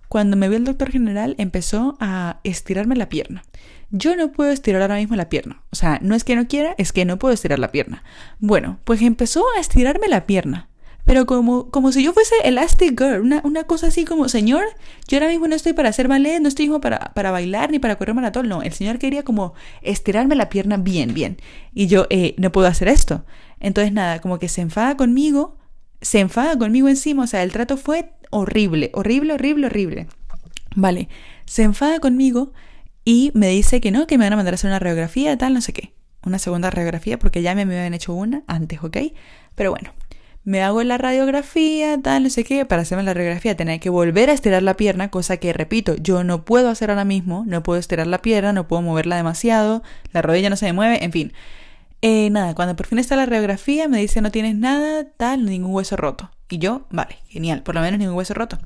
cuando 0.08 0.36
me 0.36 0.48
vio 0.48 0.58
el 0.58 0.64
doctor 0.64 0.90
general 0.90 1.34
empezó 1.38 1.96
a 2.00 2.40
estirarme 2.44 2.96
la 2.96 3.08
pierna. 3.08 3.44
Yo 3.90 4.16
no 4.16 4.32
puedo 4.32 4.50
estirar 4.50 4.82
ahora 4.82 4.96
mismo 4.96 5.16
la 5.16 5.28
pierna. 5.28 5.62
O 5.70 5.76
sea, 5.76 5.98
no 6.02 6.14
es 6.14 6.24
que 6.24 6.34
no 6.34 6.48
quiera, 6.48 6.74
es 6.78 6.92
que 6.92 7.04
no 7.04 7.18
puedo 7.18 7.34
estirar 7.34 7.58
la 7.58 7.70
pierna. 7.70 8.02
Bueno, 8.38 8.78
pues 8.84 9.02
empezó 9.02 9.44
a 9.56 9.60
estirarme 9.60 10.08
la 10.08 10.26
pierna. 10.26 10.68
Pero 11.04 11.26
como, 11.26 11.70
como 11.70 11.90
si 11.90 12.02
yo 12.02 12.12
fuese 12.12 12.34
Elastic 12.44 12.98
Girl, 12.98 13.22
una, 13.22 13.40
una, 13.44 13.64
cosa 13.64 13.88
así 13.88 14.04
como, 14.04 14.28
señor, 14.28 14.64
yo 15.08 15.18
ahora 15.18 15.28
mismo 15.28 15.48
no 15.48 15.56
estoy 15.56 15.72
para 15.72 15.88
hacer 15.88 16.06
ballet, 16.06 16.40
no 16.40 16.48
estoy 16.48 16.68
para, 16.78 17.12
para 17.12 17.30
bailar 17.32 17.70
ni 17.70 17.78
para 17.80 17.96
correr 17.96 18.14
maratón, 18.14 18.48
no, 18.48 18.62
el 18.62 18.72
señor 18.72 18.98
quería 18.98 19.24
como 19.24 19.54
estirarme 19.82 20.36
la 20.36 20.48
pierna 20.48 20.76
bien, 20.76 21.12
bien. 21.12 21.38
Y 21.74 21.88
yo, 21.88 22.06
eh, 22.10 22.34
no 22.38 22.52
puedo 22.52 22.68
hacer 22.68 22.88
esto. 22.88 23.24
Entonces 23.58 23.92
nada, 23.92 24.20
como 24.20 24.38
que 24.38 24.48
se 24.48 24.60
enfada 24.60 24.96
conmigo, 24.96 25.56
se 26.00 26.20
enfada 26.20 26.56
conmigo 26.56 26.88
encima, 26.88 27.24
o 27.24 27.26
sea, 27.26 27.42
el 27.42 27.52
trato 27.52 27.76
fue 27.76 28.12
horrible, 28.30 28.90
horrible, 28.94 29.34
horrible, 29.34 29.66
horrible. 29.66 30.06
Vale, 30.74 31.08
se 31.46 31.62
enfada 31.62 32.00
conmigo 32.00 32.52
y 33.04 33.30
me 33.34 33.48
dice 33.48 33.80
que 33.80 33.90
no, 33.90 34.06
que 34.06 34.18
me 34.18 34.24
van 34.24 34.34
a 34.34 34.36
mandar 34.36 34.54
a 34.54 34.56
hacer 34.56 34.68
una 34.68 34.78
radiografía, 34.78 35.36
tal, 35.36 35.54
no 35.54 35.60
sé 35.60 35.72
qué. 35.72 35.94
Una 36.24 36.38
segunda 36.38 36.70
radiografía, 36.70 37.18
porque 37.18 37.42
ya 37.42 37.54
me 37.54 37.62
habían 37.62 37.94
hecho 37.94 38.14
una 38.14 38.44
antes, 38.46 38.82
¿ok? 38.82 38.96
Pero 39.54 39.70
bueno, 39.70 39.92
me 40.44 40.62
hago 40.62 40.82
la 40.82 40.98
radiografía, 40.98 42.00
tal, 42.02 42.24
no 42.24 42.30
sé 42.30 42.44
qué, 42.44 42.64
para 42.66 42.82
hacerme 42.82 43.04
la 43.04 43.14
radiografía 43.14 43.56
tenía 43.56 43.78
que 43.78 43.90
volver 43.90 44.30
a 44.30 44.32
estirar 44.32 44.62
la 44.62 44.76
pierna, 44.76 45.10
cosa 45.10 45.36
que, 45.36 45.52
repito, 45.52 45.94
yo 45.96 46.24
no 46.24 46.44
puedo 46.44 46.68
hacer 46.68 46.90
ahora 46.90 47.04
mismo, 47.04 47.44
no 47.46 47.62
puedo 47.62 47.78
estirar 47.78 48.06
la 48.06 48.22
pierna, 48.22 48.52
no 48.52 48.66
puedo 48.66 48.82
moverla 48.82 49.16
demasiado, 49.16 49.82
la 50.12 50.22
rodilla 50.22 50.50
no 50.50 50.56
se 50.56 50.66
me 50.66 50.72
mueve, 50.72 51.04
en 51.04 51.12
fin. 51.12 51.32
Eh, 52.02 52.30
nada, 52.30 52.54
cuando 52.54 52.74
por 52.74 52.86
fin 52.86 52.98
está 52.98 53.14
la 53.14 53.26
radiografía 53.26 53.86
me 53.86 53.98
dice 53.98 54.20
no 54.20 54.32
tienes 54.32 54.56
nada, 54.56 55.04
tal, 55.16 55.44
ningún 55.44 55.72
hueso 55.72 55.96
roto. 55.96 56.30
Y 56.48 56.58
yo, 56.58 56.86
vale, 56.90 57.16
genial, 57.28 57.62
por 57.62 57.76
lo 57.76 57.80
menos 57.80 58.00
ningún 58.00 58.16
hueso 58.16 58.34
roto. 58.34 58.58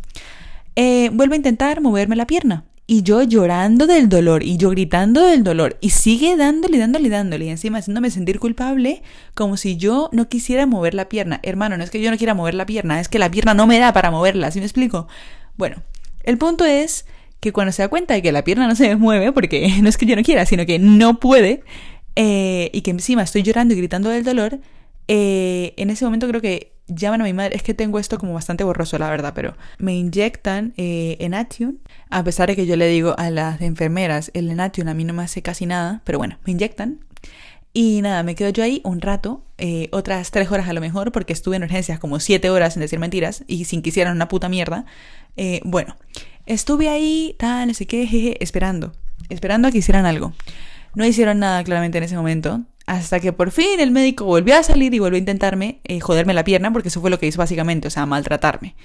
Eh, 0.75 1.11
vuelvo 1.12 1.35
a 1.35 1.37
intentar 1.37 1.81
moverme 1.83 2.17
la 2.17 2.27
pierna. 2.27 2.65
Y 2.88 3.03
yo 3.03 3.22
llorando 3.22 3.88
del 3.88 4.09
dolor 4.09 4.44
y 4.44 4.59
yo 4.59 4.70
gritando 4.70 5.27
del 5.27 5.42
dolor 5.42 5.77
y 5.81 5.90
sigue 5.90 6.37
dándole, 6.37 6.79
dándole, 6.79 7.09
dándole 7.09 7.46
y 7.46 7.49
encima 7.49 7.79
haciéndome 7.79 8.11
sentir 8.11 8.38
culpable 8.38 9.03
como 9.35 9.57
si 9.57 9.77
yo 9.77 10.09
no 10.12 10.29
quisiera 10.29 10.66
mover 10.66 10.94
la 10.94 11.09
pierna. 11.09 11.40
Hermano, 11.42 11.77
no 11.77 11.83
es 11.83 11.90
que 11.90 12.01
yo 12.01 12.12
no 12.12 12.16
quiera 12.16 12.35
mover 12.35 12.55
la 12.55 12.64
pierna, 12.64 13.01
es 13.01 13.09
que 13.09 13.18
la 13.18 13.29
pierna 13.29 13.55
no 13.55 13.66
me 13.66 13.81
da 13.81 13.92
para 13.92 14.12
moverla, 14.12 14.53
¿sí 14.53 14.61
me 14.61 14.66
explico? 14.66 15.09
Bueno, 15.57 15.83
el 16.22 16.38
punto 16.38 16.64
es 16.64 17.07
que 17.40 17.53
cuando 17.53 17.72
se 17.72 17.83
da 17.83 17.88
cuenta 17.88 18.14
de 18.14 18.22
que 18.22 18.31
la 18.31 18.44
pierna 18.44 18.68
no 18.68 18.77
se 18.77 18.94
mueve, 18.96 19.33
porque 19.33 19.68
no 19.83 19.88
es 19.88 19.96
que 19.96 20.07
yo 20.07 20.14
no 20.14 20.22
quiera, 20.22 20.46
sino 20.46 20.64
que 20.64 20.79
no 20.79 21.18
puede, 21.18 21.64
eh, 22.14 22.70
y 22.72 22.83
que 22.83 22.92
encima 22.92 23.22
estoy 23.22 23.42
llorando 23.42 23.75
y 23.75 23.79
gritando 23.79 24.11
del 24.11 24.22
dolor, 24.22 24.61
eh, 25.09 25.75
en 25.77 25.90
ese 25.90 26.05
momento 26.05 26.29
creo 26.29 26.40
que 26.40 26.76
llaman 26.88 27.20
a 27.20 27.25
mi 27.25 27.33
madre, 27.33 27.57
es 27.57 27.62
que 27.62 27.75
tengo 27.75 27.99
esto 27.99 28.18
como 28.18 28.35
bastante 28.35 28.64
borroso, 28.64 28.99
la 28.99 29.11
verdad, 29.11 29.33
pero 29.35 29.57
me 29.79 29.94
inyectan 29.94 30.72
eh, 30.77 31.16
Enation, 31.20 31.79
a 32.11 32.22
pesar 32.22 32.49
de 32.49 32.57
que 32.57 32.66
yo 32.66 32.77
le 32.77 32.88
digo 32.88 33.14
a 33.18 33.31
las 33.31 33.61
enfermeras, 33.61 34.31
el 34.35 34.51
Enation 34.51 34.88
a 34.88 34.94
mí 34.94 35.05
no 35.05 35.12
me 35.12 35.22
hace 35.22 35.42
casi 35.42 35.66
nada, 35.66 36.03
pero 36.05 36.18
bueno, 36.18 36.38
me 36.44 36.53
inyectan. 36.53 37.01
Y 37.72 38.01
nada, 38.01 38.22
me 38.22 38.35
quedo 38.35 38.49
yo 38.49 38.62
ahí 38.64 38.81
un 38.85 39.03
rato, 39.03 39.44
eh, 39.59 39.88
otras 39.92 40.31
tres 40.31 40.51
horas 40.51 40.66
a 40.68 40.72
lo 40.72 40.81
mejor, 40.81 41.12
porque 41.12 41.35
estuve 41.35 41.57
en 41.57 41.62
urgencias 41.62 41.99
como 41.99 42.20
siete 42.20 42.49
horas 42.49 42.72
sin 42.72 42.81
decir 42.81 42.99
mentiras 42.99 43.44
y 43.46 43.66
sin 43.66 43.83
que 43.83 43.90
hicieran 43.90 44.16
una 44.16 44.29
puta 44.29 44.49
mierda. 44.49 44.87
Eh, 45.37 45.61
bueno, 45.62 45.96
estuve 46.46 46.88
ahí, 46.88 47.37
tal, 47.38 47.68
no 47.68 47.75
sé 47.75 47.87
qué, 47.87 48.07
jeje, 48.07 48.42
esperando, 48.42 48.92
esperando 49.29 49.68
a 49.68 49.72
que 49.72 49.79
hicieran 49.79 50.07
algo. 50.07 50.33
No 50.94 51.05
hicieron 51.05 51.38
nada 51.38 51.62
claramente 51.64 51.99
en 51.99 52.05
ese 52.05 52.16
momento. 52.16 52.62
Hasta 52.87 53.18
que 53.20 53.33
por 53.33 53.51
fin 53.51 53.81
el 53.81 53.90
médico 53.90 54.25
volvió 54.25 54.57
a 54.57 54.62
salir 54.62 54.94
y 54.94 55.01
volvió 55.01 55.16
a 55.16 55.18
intentarme 55.18 55.81
eh, 55.85 56.01
joderme 56.01 56.35
la 56.35 56.44
pierna, 56.44 56.72
porque 56.72 56.88
eso 56.88 57.01
fue 57.01 57.11
lo 57.11 57.18
que 57.18 57.27
hizo 57.27 57.38
básicamente, 57.38 57.88
o 57.88 57.90
sea, 57.90 58.07
maltratarme. 58.07 58.77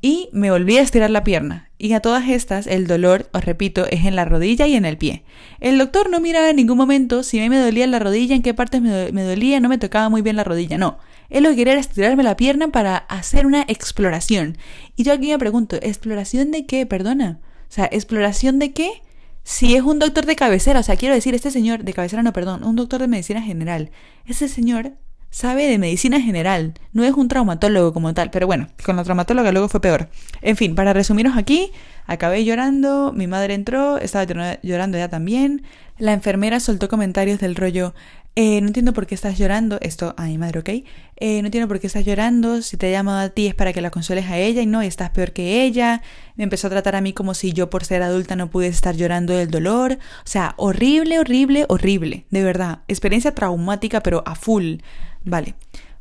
Y 0.00 0.28
me 0.32 0.50
volví 0.50 0.78
a 0.78 0.82
estirar 0.82 1.10
la 1.10 1.24
pierna. 1.24 1.70
Y 1.76 1.92
a 1.92 2.00
todas 2.00 2.28
estas, 2.28 2.66
el 2.66 2.86
dolor, 2.86 3.28
os 3.32 3.44
repito, 3.44 3.86
es 3.86 4.04
en 4.04 4.14
la 4.14 4.24
rodilla 4.24 4.66
y 4.66 4.74
en 4.74 4.84
el 4.84 4.96
pie. 4.96 5.24
El 5.60 5.78
doctor 5.78 6.08
no 6.10 6.20
miraba 6.20 6.50
en 6.50 6.56
ningún 6.56 6.76
momento 6.76 7.22
si 7.22 7.38
a 7.38 7.42
mí 7.42 7.48
me 7.48 7.58
dolía 7.58 7.86
la 7.86 7.98
rodilla, 7.98 8.36
en 8.36 8.42
qué 8.42 8.54
partes 8.54 8.80
me, 8.80 9.10
me 9.12 9.22
dolía, 9.22 9.58
no 9.60 9.68
me 9.68 9.78
tocaba 9.78 10.08
muy 10.08 10.22
bien 10.22 10.36
la 10.36 10.44
rodilla, 10.44 10.78
no. 10.78 10.98
Él 11.30 11.42
lo 11.42 11.50
que 11.50 11.56
quería 11.56 11.72
era 11.74 11.80
estirarme 11.80 12.22
la 12.22 12.36
pierna 12.36 12.68
para 12.68 12.96
hacer 12.96 13.44
una 13.44 13.62
exploración. 13.62 14.56
Y 14.96 15.02
yo 15.02 15.12
aquí 15.12 15.28
me 15.28 15.38
pregunto, 15.38 15.76
¿exploración 15.82 16.50
de 16.52 16.64
qué? 16.64 16.86
Perdona. 16.86 17.40
O 17.68 17.72
sea, 17.72 17.88
¿exploración 17.90 18.58
de 18.58 18.72
qué? 18.72 19.02
Si 19.48 19.76
es 19.76 19.82
un 19.82 19.98
doctor 19.98 20.26
de 20.26 20.36
cabecera, 20.36 20.80
o 20.80 20.82
sea, 20.82 20.96
quiero 20.96 21.14
decir, 21.14 21.34
este 21.34 21.50
señor, 21.50 21.82
de 21.82 21.94
cabecera 21.94 22.22
no, 22.22 22.34
perdón, 22.34 22.64
un 22.64 22.76
doctor 22.76 23.00
de 23.00 23.08
medicina 23.08 23.40
general, 23.40 23.90
ese 24.26 24.46
señor 24.46 24.92
sabe 25.30 25.66
de 25.66 25.78
medicina 25.78 26.20
general, 26.20 26.74
no 26.92 27.02
es 27.02 27.14
un 27.14 27.28
traumatólogo 27.28 27.94
como 27.94 28.12
tal, 28.12 28.30
pero 28.30 28.46
bueno, 28.46 28.68
con 28.84 28.96
la 28.96 29.04
traumatóloga 29.04 29.50
luego 29.50 29.70
fue 29.70 29.80
peor. 29.80 30.10
En 30.42 30.56
fin, 30.56 30.74
para 30.74 30.92
resumiros 30.92 31.34
aquí, 31.38 31.72
acabé 32.04 32.44
llorando, 32.44 33.14
mi 33.14 33.26
madre 33.26 33.54
entró, 33.54 33.96
estaba 33.96 34.26
llorando 34.62 34.98
ya 34.98 35.08
también, 35.08 35.62
la 35.96 36.12
enfermera 36.12 36.60
soltó 36.60 36.90
comentarios 36.90 37.40
del 37.40 37.56
rollo, 37.56 37.94
eh, 38.40 38.60
no 38.60 38.68
entiendo 38.68 38.92
por 38.92 39.08
qué 39.08 39.16
estás 39.16 39.36
llorando, 39.36 39.78
esto 39.80 40.14
a 40.16 40.26
mi 40.26 40.38
madre, 40.38 40.60
¿ok? 40.60 40.68
Eh, 40.68 41.42
no 41.42 41.46
entiendo 41.48 41.66
por 41.66 41.80
qué 41.80 41.88
estás 41.88 42.04
llorando, 42.04 42.62
si 42.62 42.76
te 42.76 42.86
he 42.86 42.92
llamado 42.92 43.18
a 43.18 43.30
ti 43.30 43.48
es 43.48 43.54
para 43.56 43.72
que 43.72 43.80
la 43.80 43.90
consueles 43.90 44.26
a 44.26 44.38
ella 44.38 44.62
y 44.62 44.66
no, 44.66 44.80
y 44.80 44.86
estás 44.86 45.10
peor 45.10 45.32
que 45.32 45.64
ella. 45.64 46.02
Me 46.36 46.44
empezó 46.44 46.68
a 46.68 46.70
tratar 46.70 46.94
a 46.94 47.00
mí 47.00 47.12
como 47.12 47.34
si 47.34 47.52
yo 47.52 47.68
por 47.68 47.84
ser 47.84 48.00
adulta 48.00 48.36
no 48.36 48.48
pudiese 48.48 48.76
estar 48.76 48.94
llorando 48.94 49.34
del 49.34 49.50
dolor. 49.50 49.98
O 50.24 50.28
sea, 50.28 50.54
horrible, 50.56 51.18
horrible, 51.18 51.66
horrible, 51.68 52.26
de 52.30 52.44
verdad. 52.44 52.82
Experiencia 52.86 53.34
traumática, 53.34 54.04
pero 54.04 54.22
a 54.24 54.36
full. 54.36 54.76
Vale. 55.24 55.56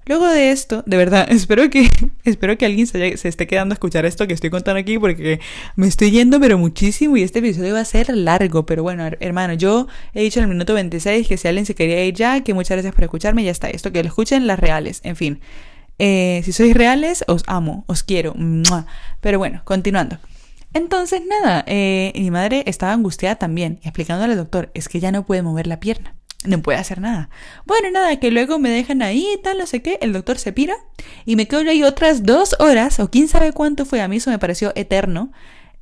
Luego 0.07 0.25
de 0.29 0.51
esto, 0.51 0.83
de 0.85 0.95
verdad, 0.95 1.27
espero 1.31 1.69
que, 1.69 1.89
espero 2.23 2.57
que 2.57 2.65
alguien 2.65 2.87
se, 2.87 3.27
esté 3.27 3.45
quedando 3.45 3.73
a 3.73 3.75
escuchar 3.75 4.05
esto 4.05 4.25
que 4.25 4.33
estoy 4.33 4.49
contando 4.49 4.79
aquí 4.79 4.97
porque 4.97 5.41
me 5.75 5.87
estoy 5.87 6.11
yendo 6.11 6.39
pero 6.39 6.57
muchísimo 6.57 7.17
y 7.17 7.23
este 7.23 7.39
episodio 7.39 7.73
va 7.73 7.81
a 7.81 7.85
ser 7.85 8.15
largo, 8.15 8.65
pero 8.65 8.83
bueno, 8.83 9.05
hermano, 9.19 9.53
yo 9.53 9.87
he 10.13 10.21
dicho 10.21 10.39
en 10.39 10.45
el 10.45 10.49
minuto 10.49 10.73
26 10.73 11.27
que 11.27 11.37
si 11.37 11.47
alguien 11.47 11.65
se 11.65 11.75
quería 11.75 12.05
ir 12.05 12.13
ya, 12.13 12.41
que 12.41 12.53
muchas 12.53 12.75
gracias 12.77 12.95
por 12.95 13.03
escucharme, 13.03 13.43
ya 13.43 13.51
está, 13.51 13.69
esto 13.69 13.91
que 13.91 14.01
lo 14.01 14.07
escuchen 14.07 14.47
las 14.47 14.59
reales, 14.59 15.01
en 15.03 15.17
fin. 15.17 15.41
Eh, 15.99 16.41
si 16.45 16.53
sois 16.53 16.73
reales, 16.75 17.25
os 17.27 17.43
amo, 17.47 17.83
os 17.87 18.03
quiero. 18.03 18.33
Pero 19.19 19.39
bueno, 19.39 19.61
continuando. 19.65 20.19
Entonces, 20.73 21.21
nada, 21.27 21.63
eh, 21.67 22.13
mi 22.15 22.29
madre 22.29 22.63
estaba 22.67 22.93
angustiada 22.93 23.35
también, 23.35 23.79
explicándole 23.83 24.33
al 24.33 24.39
doctor, 24.39 24.69
es 24.73 24.89
que 24.89 24.99
ya 24.99 25.11
no 25.11 25.25
puede 25.25 25.41
mover 25.41 25.65
la 25.67 25.79
pierna 25.79 26.13
no 26.45 26.61
puede 26.61 26.77
hacer 26.77 27.01
nada. 27.01 27.29
Bueno, 27.65 27.91
nada, 27.91 28.15
que 28.19 28.31
luego 28.31 28.59
me 28.59 28.69
dejan 28.69 29.01
ahí 29.01 29.27
tal, 29.43 29.57
no 29.57 29.65
sé 29.65 29.81
qué, 29.81 29.97
el 30.01 30.13
doctor 30.13 30.37
se 30.37 30.53
pira 30.53 30.75
y 31.25 31.35
me 31.35 31.47
quedo 31.47 31.61
ahí 31.69 31.83
otras 31.83 32.23
dos 32.23 32.55
horas, 32.59 32.99
o 32.99 33.09
quién 33.09 33.27
sabe 33.27 33.53
cuánto 33.53 33.85
fue, 33.85 34.01
a 34.01 34.07
mí 34.07 34.17
eso 34.17 34.29
me 34.29 34.39
pareció 34.39 34.71
eterno, 34.75 35.31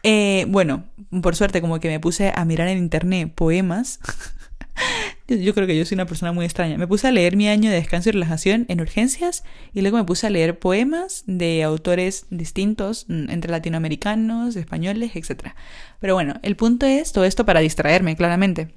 Eh, 0.08 0.46
bueno, 0.50 0.84
por 1.24 1.36
suerte 1.36 1.62
como 1.62 1.80
que 1.80 1.88
me 1.88 2.00
puse 2.00 2.32
a 2.36 2.46
mirar 2.46 2.68
en 2.68 2.78
internet 2.78 3.32
poemas. 3.34 4.00
yo, 5.28 5.54
creo 5.56 5.66
que 5.66 5.76
yo 5.76 5.84
soy 5.84 5.96
una 5.96 6.06
persona 6.06 6.32
muy 6.32 6.46
extraña. 6.46 6.78
Me 6.78 6.86
puse 6.86 7.08
a 7.08 7.12
leer 7.12 7.36
mi 7.36 7.48
año 7.48 7.72
de 7.72 7.78
descanso 7.78 8.10
y 8.10 8.12
relajación 8.12 8.66
en 8.70 8.82
urgencias 8.82 9.44
y 9.74 9.82
luego 9.82 9.98
me 9.98 10.04
puse 10.04 10.28
a 10.28 10.30
leer 10.30 10.60
poemas 10.60 11.24
de 11.26 11.64
autores 11.64 12.28
distintos 12.30 13.06
mm, 13.08 13.32
entre 13.32 13.50
latinoamericanos, 13.50 14.56
españoles, 14.56 15.16
etc. 15.16 15.54
Pero 16.00 16.14
bueno, 16.14 16.36
el 16.44 16.56
punto 16.56 16.86
es, 16.86 17.12
todo 17.12 17.26
esto 17.26 17.46
para 17.46 17.62
distraerme, 17.62 18.16
claramente. 18.16 18.76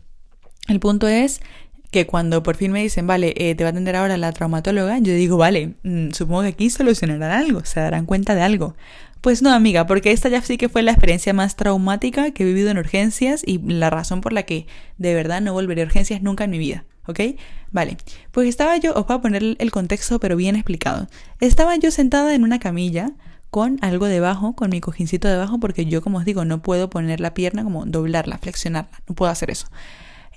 El 0.69 0.81
punto 0.81 1.09
es 1.09 1.41
que 1.91 2.07
cuando 2.07 2.43
por 2.43 2.57
fin 2.57 2.73
me 2.73 2.83
dicen, 2.83 3.07
vale, 3.07 3.35
eh, 3.37 3.55
te 3.55 3.65
va 3.65 3.69
a 3.69 3.73
atender 3.73 3.97
ahora 3.97 4.17
la 4.17 4.33
traumatóloga, 4.33 4.99
yo 4.99 5.15
digo, 5.15 5.37
vale, 5.37 5.75
mm, 5.83 6.11
supongo 6.11 6.43
que 6.43 6.49
aquí 6.49 6.71
solucionarán 6.71 7.31
algo, 7.31 7.65
se 7.65 7.81
darán 7.81 8.07
cuenta 8.07 8.35
de 8.35 8.43
algo. 8.43 8.75
Pues 9.21 9.43
no, 9.43 9.53
amiga, 9.53 9.87
porque 9.87 10.13
esta 10.13 10.29
ya 10.29 10.41
sí 10.43 10.59
que 10.59 10.69
fue 10.69 10.83
la 10.83 10.93
experiencia 10.93 11.33
más 11.33 11.57
traumática 11.57 12.31
que 12.31 12.45
he 12.45 12.47
vivido 12.47 12.71
en 12.71 12.79
urgencias 12.79 13.43
y 13.45 13.59
la 13.59 13.91
razón 13.91 14.21
por 14.21 14.33
la 14.33 14.45
que 14.45 14.67
de 14.97 15.15
verdad 15.15 15.41
no 15.41 15.53
volveré 15.53 15.83
a 15.83 15.87
urgencias 15.87 16.23
nunca 16.23 16.45
en 16.45 16.51
mi 16.51 16.59
vida, 16.59 16.85
¿ok? 17.07 17.21
Vale, 17.73 17.97
pues 18.31 18.49
estaba 18.49 18.77
yo, 18.77 18.95
os 18.95 19.07
voy 19.07 19.17
a 19.17 19.21
poner 19.21 19.57
el 19.59 19.71
contexto 19.73 20.21
pero 20.21 20.37
bien 20.37 20.55
explicado. 20.55 21.09
Estaba 21.41 21.77
yo 21.77 21.91
sentada 21.91 22.35
en 22.35 22.45
una 22.45 22.61
camilla 22.61 23.13
con 23.51 23.79
algo 23.81 24.07
debajo, 24.07 24.55
con 24.55 24.71
mi 24.71 24.81
cojincito 24.81 25.27
debajo, 25.27 25.59
porque 25.59 25.87
yo, 25.87 26.03
como 26.03 26.19
os 26.19 26.25
digo, 26.25 26.45
no 26.45 26.63
puedo 26.63 26.91
poner 26.91 27.21
la 27.21 27.35
pierna 27.35 27.65
como 27.65 27.87
doblarla, 27.87 28.39
flexionarla, 28.39 29.01
no 29.09 29.15
puedo 29.15 29.33
hacer 29.33 29.51
eso. 29.51 29.69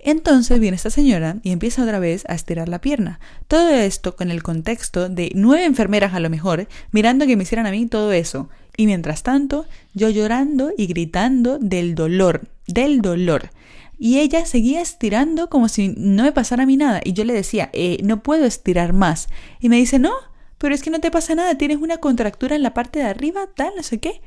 Entonces 0.03 0.59
viene 0.59 0.75
esta 0.75 0.89
señora 0.89 1.37
y 1.43 1.51
empieza 1.51 1.83
otra 1.83 1.99
vez 1.99 2.23
a 2.27 2.33
estirar 2.33 2.67
la 2.69 2.81
pierna. 2.81 3.19
Todo 3.47 3.69
esto 3.69 4.15
con 4.15 4.31
el 4.31 4.41
contexto 4.41 5.09
de 5.09 5.31
nueve 5.35 5.65
enfermeras 5.65 6.13
a 6.13 6.19
lo 6.19 6.29
mejor 6.29 6.67
mirando 6.91 7.27
que 7.27 7.37
me 7.37 7.43
hicieran 7.43 7.67
a 7.67 7.71
mí 7.71 7.85
todo 7.85 8.11
eso. 8.11 8.49
Y 8.77 8.87
mientras 8.87 9.21
tanto, 9.21 9.65
yo 9.93 10.09
llorando 10.09 10.71
y 10.75 10.87
gritando 10.87 11.59
del 11.59 11.93
dolor, 11.93 12.47
del 12.67 13.01
dolor. 13.01 13.51
Y 13.99 14.19
ella 14.19 14.45
seguía 14.47 14.81
estirando 14.81 15.49
como 15.49 15.69
si 15.69 15.93
no 15.95 16.23
me 16.23 16.31
pasara 16.31 16.63
a 16.63 16.65
mí 16.65 16.77
nada. 16.77 17.01
Y 17.03 17.13
yo 17.13 17.23
le 17.23 17.33
decía, 17.33 17.69
eh, 17.73 17.99
no 18.03 18.23
puedo 18.23 18.45
estirar 18.45 18.93
más. 18.93 19.27
Y 19.59 19.69
me 19.69 19.75
dice, 19.75 19.99
no, 19.99 20.13
pero 20.57 20.73
es 20.73 20.81
que 20.81 20.89
no 20.89 20.99
te 20.99 21.11
pasa 21.11 21.35
nada, 21.35 21.55
tienes 21.55 21.77
una 21.77 21.97
contractura 21.97 22.55
en 22.55 22.63
la 22.63 22.73
parte 22.73 22.99
de 22.99 23.05
arriba, 23.05 23.41
tal, 23.55 23.73
no 23.75 23.83
sé 23.83 23.99
qué. 23.99 24.21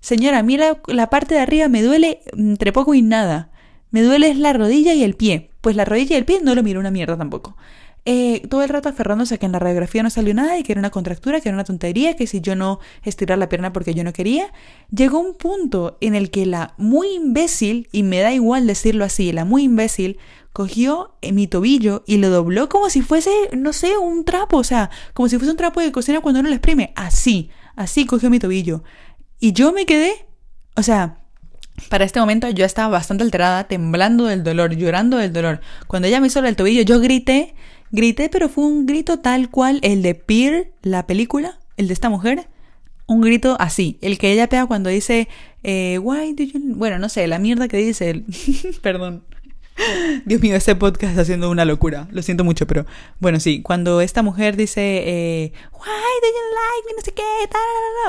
Señora, 0.00 0.38
a 0.38 0.42
mí 0.42 0.56
la, 0.56 0.80
la 0.86 1.10
parte 1.10 1.34
de 1.34 1.40
arriba 1.40 1.68
me 1.68 1.82
duele 1.82 2.20
entre 2.32 2.72
poco 2.72 2.94
y 2.94 3.02
nada. 3.02 3.50
Me 3.90 4.02
duele 4.02 4.34
la 4.34 4.52
rodilla 4.52 4.94
y 4.94 5.02
el 5.02 5.14
pie. 5.14 5.50
Pues 5.60 5.76
la 5.76 5.84
rodilla 5.84 6.14
y 6.14 6.18
el 6.18 6.24
pie 6.24 6.40
no 6.42 6.54
lo 6.54 6.62
miro 6.62 6.80
una 6.80 6.90
mierda 6.90 7.16
tampoco. 7.16 7.56
Eh, 8.10 8.46
todo 8.48 8.62
el 8.62 8.70
rato 8.70 8.88
aferrándose 8.88 9.34
a 9.34 9.38
que 9.38 9.44
en 9.44 9.52
la 9.52 9.58
radiografía 9.58 10.02
no 10.02 10.08
salió 10.08 10.32
nada 10.32 10.58
y 10.58 10.62
que 10.62 10.72
era 10.72 10.78
una 10.78 10.88
contractura, 10.88 11.42
que 11.42 11.50
era 11.50 11.56
una 11.56 11.64
tontería, 11.64 12.16
que 12.16 12.26
si 12.26 12.40
yo 12.40 12.56
no 12.56 12.80
estirar 13.02 13.36
la 13.36 13.50
pierna 13.50 13.72
porque 13.74 13.92
yo 13.92 14.02
no 14.02 14.14
quería, 14.14 14.50
llegó 14.90 15.18
un 15.18 15.34
punto 15.34 15.98
en 16.00 16.14
el 16.14 16.30
que 16.30 16.46
la 16.46 16.72
muy 16.78 17.08
imbécil, 17.14 17.86
y 17.92 18.04
me 18.04 18.20
da 18.20 18.32
igual 18.32 18.66
decirlo 18.66 19.04
así, 19.04 19.30
la 19.32 19.44
muy 19.44 19.64
imbécil, 19.64 20.18
cogió 20.54 21.16
mi 21.32 21.48
tobillo 21.48 22.02
y 22.06 22.16
lo 22.16 22.30
dobló 22.30 22.70
como 22.70 22.88
si 22.88 23.02
fuese, 23.02 23.30
no 23.54 23.74
sé, 23.74 23.98
un 23.98 24.24
trapo, 24.24 24.56
o 24.56 24.64
sea, 24.64 24.88
como 25.12 25.28
si 25.28 25.36
fuese 25.36 25.50
un 25.50 25.58
trapo 25.58 25.80
de 25.80 25.92
cocina 25.92 26.20
cuando 26.20 26.40
uno 26.40 26.48
lo 26.48 26.54
exprime, 26.54 26.94
así, 26.96 27.50
así 27.76 28.06
cogió 28.06 28.30
mi 28.30 28.38
tobillo. 28.38 28.84
Y 29.38 29.52
yo 29.52 29.72
me 29.72 29.84
quedé, 29.84 30.26
o 30.76 30.82
sea, 30.82 31.20
para 31.88 32.04
este 32.04 32.20
momento 32.20 32.48
yo 32.50 32.64
estaba 32.64 32.88
bastante 32.88 33.24
alterada, 33.24 33.64
temblando 33.64 34.24
del 34.26 34.42
dolor, 34.42 34.74
llorando 34.76 35.16
del 35.16 35.32
dolor. 35.32 35.60
Cuando 35.86 36.08
ella 36.08 36.20
me 36.20 36.26
hizo 36.26 36.44
el 36.44 36.56
tobillo, 36.56 36.82
yo 36.82 37.00
grité, 37.00 37.54
grité, 37.90 38.28
pero 38.28 38.48
fue 38.48 38.64
un 38.64 38.86
grito 38.86 39.18
tal 39.18 39.50
cual 39.50 39.80
el 39.82 40.02
de 40.02 40.14
Peer, 40.14 40.72
la 40.82 41.06
película, 41.06 41.58
el 41.76 41.88
de 41.88 41.94
esta 41.94 42.08
mujer. 42.08 42.48
Un 43.06 43.22
grito 43.22 43.56
así, 43.58 43.98
el 44.02 44.18
que 44.18 44.32
ella 44.32 44.48
pega 44.48 44.66
cuando 44.66 44.90
dice, 44.90 45.28
eh, 45.62 45.98
why 45.98 46.34
do 46.34 46.44
you... 46.44 46.60
Bueno, 46.76 46.98
no 46.98 47.08
sé, 47.08 47.26
la 47.26 47.38
mierda 47.38 47.68
que 47.68 47.78
dice. 47.78 48.24
Perdón. 48.82 49.24
Dios 50.24 50.40
mío, 50.40 50.56
ese 50.56 50.74
podcast 50.74 51.10
está 51.10 51.22
haciendo 51.22 51.50
una 51.50 51.64
locura. 51.64 52.08
Lo 52.10 52.22
siento 52.22 52.44
mucho, 52.44 52.66
pero 52.66 52.86
bueno, 53.20 53.40
sí. 53.40 53.62
Cuando 53.62 54.00
esta 54.00 54.22
mujer 54.22 54.56
dice, 54.56 54.80
eh, 54.80 55.52
Why 55.72 55.80
do 55.80 56.28
you 56.28 56.44
like 56.54 56.86
me? 56.86 56.96
No 56.96 57.02
sé 57.04 57.12
qué, 57.12 57.22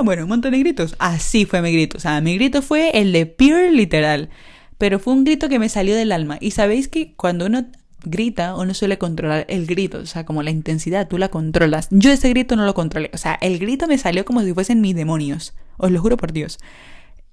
bueno, 0.03 0.24
un 0.24 0.30
montón 0.30 0.51
de 0.51 0.59
gritos. 0.59 0.95
Así 0.99 1.45
fue 1.45 1.61
mi 1.61 1.72
grito. 1.72 1.97
O 1.97 1.99
sea, 1.99 2.22
mi 2.22 2.36
grito 2.36 2.61
fue 2.61 2.91
el 2.99 3.11
de 3.11 3.26
pure 3.26 3.72
literal. 3.72 4.30
Pero 4.78 4.99
fue 4.99 5.13
un 5.13 5.24
grito 5.26 5.49
que 5.49 5.59
me 5.59 5.70
salió 5.70 5.95
del 5.95 6.11
alma. 6.11 6.38
Y 6.39 6.51
sabéis 6.51 6.88
que 6.88 7.13
cuando 7.15 7.45
uno 7.45 7.65
grita, 8.03 8.55
uno 8.55 8.74
suele 8.74 8.97
controlar 8.97 9.45
el 9.49 9.65
grito. 9.65 9.99
O 9.99 10.05
sea, 10.05 10.26
como 10.26 10.41
la 10.41 10.51
intensidad, 10.51 11.07
tú 11.07 11.17
la 11.17 11.30
controlas. 11.30 11.88
Yo 11.91 12.11
ese 12.11 12.30
grito 12.30 12.55
no 12.55 12.65
lo 12.65 12.74
controlé. 12.74 13.11
O 13.13 13.17
sea, 13.17 13.38
el 13.41 13.59
grito 13.59 13.88
me 13.88 13.97
salió 13.97 14.26
como 14.26 14.41
si 14.41 14.53
fuesen 14.53 14.82
mis 14.82 14.95
demonios. 14.95 15.53
Os 15.78 15.91
lo 15.91 16.01
juro 16.01 16.17
por 16.17 16.32
Dios. 16.32 16.59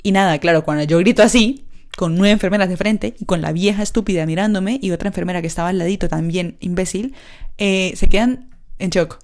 Y 0.03 0.13
nada, 0.13 0.39
claro, 0.39 0.65
cuando 0.65 0.85
yo 0.85 0.99
grito 0.99 1.23
así, 1.23 1.66
con 1.97 2.15
nueve 2.15 2.33
enfermeras 2.33 2.69
de 2.69 2.77
frente 2.77 3.15
y 3.19 3.25
con 3.25 3.41
la 3.41 3.53
vieja 3.53 3.83
estúpida 3.83 4.27
mirándome 4.27 4.79
y 4.81 4.93
otra 4.93 5.09
enfermera 5.09 5.41
que 5.41 5.49
estaba 5.49 5.71
al 5.71 5.79
ladito 5.79 6.09
también 6.09 6.57
imbécil, 6.61 7.15
eh, 7.59 7.93
se 7.97 8.09
quedan 8.09 8.51
en 8.79 8.91
shock. 8.91 9.19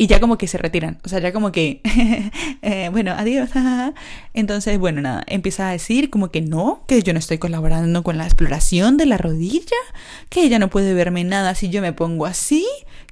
Y 0.00 0.06
ya 0.06 0.20
como 0.20 0.38
que 0.38 0.46
se 0.46 0.58
retiran, 0.58 1.00
o 1.04 1.08
sea, 1.08 1.18
ya 1.18 1.32
como 1.32 1.50
que, 1.50 1.80
eh, 2.62 2.88
bueno, 2.92 3.14
adiós. 3.16 3.50
Entonces, 4.34 4.78
bueno, 4.78 5.00
nada, 5.00 5.24
empieza 5.26 5.68
a 5.68 5.72
decir 5.72 6.08
como 6.08 6.30
que 6.30 6.40
no, 6.40 6.84
que 6.86 7.02
yo 7.02 7.12
no 7.12 7.18
estoy 7.18 7.38
colaborando 7.38 8.04
con 8.04 8.16
la 8.16 8.24
exploración 8.24 8.96
de 8.96 9.06
la 9.06 9.18
rodilla, 9.18 9.76
que 10.28 10.44
ella 10.44 10.60
no 10.60 10.70
puede 10.70 10.94
verme 10.94 11.24
nada 11.24 11.56
si 11.56 11.68
yo 11.68 11.82
me 11.82 11.92
pongo 11.92 12.26
así, 12.26 12.64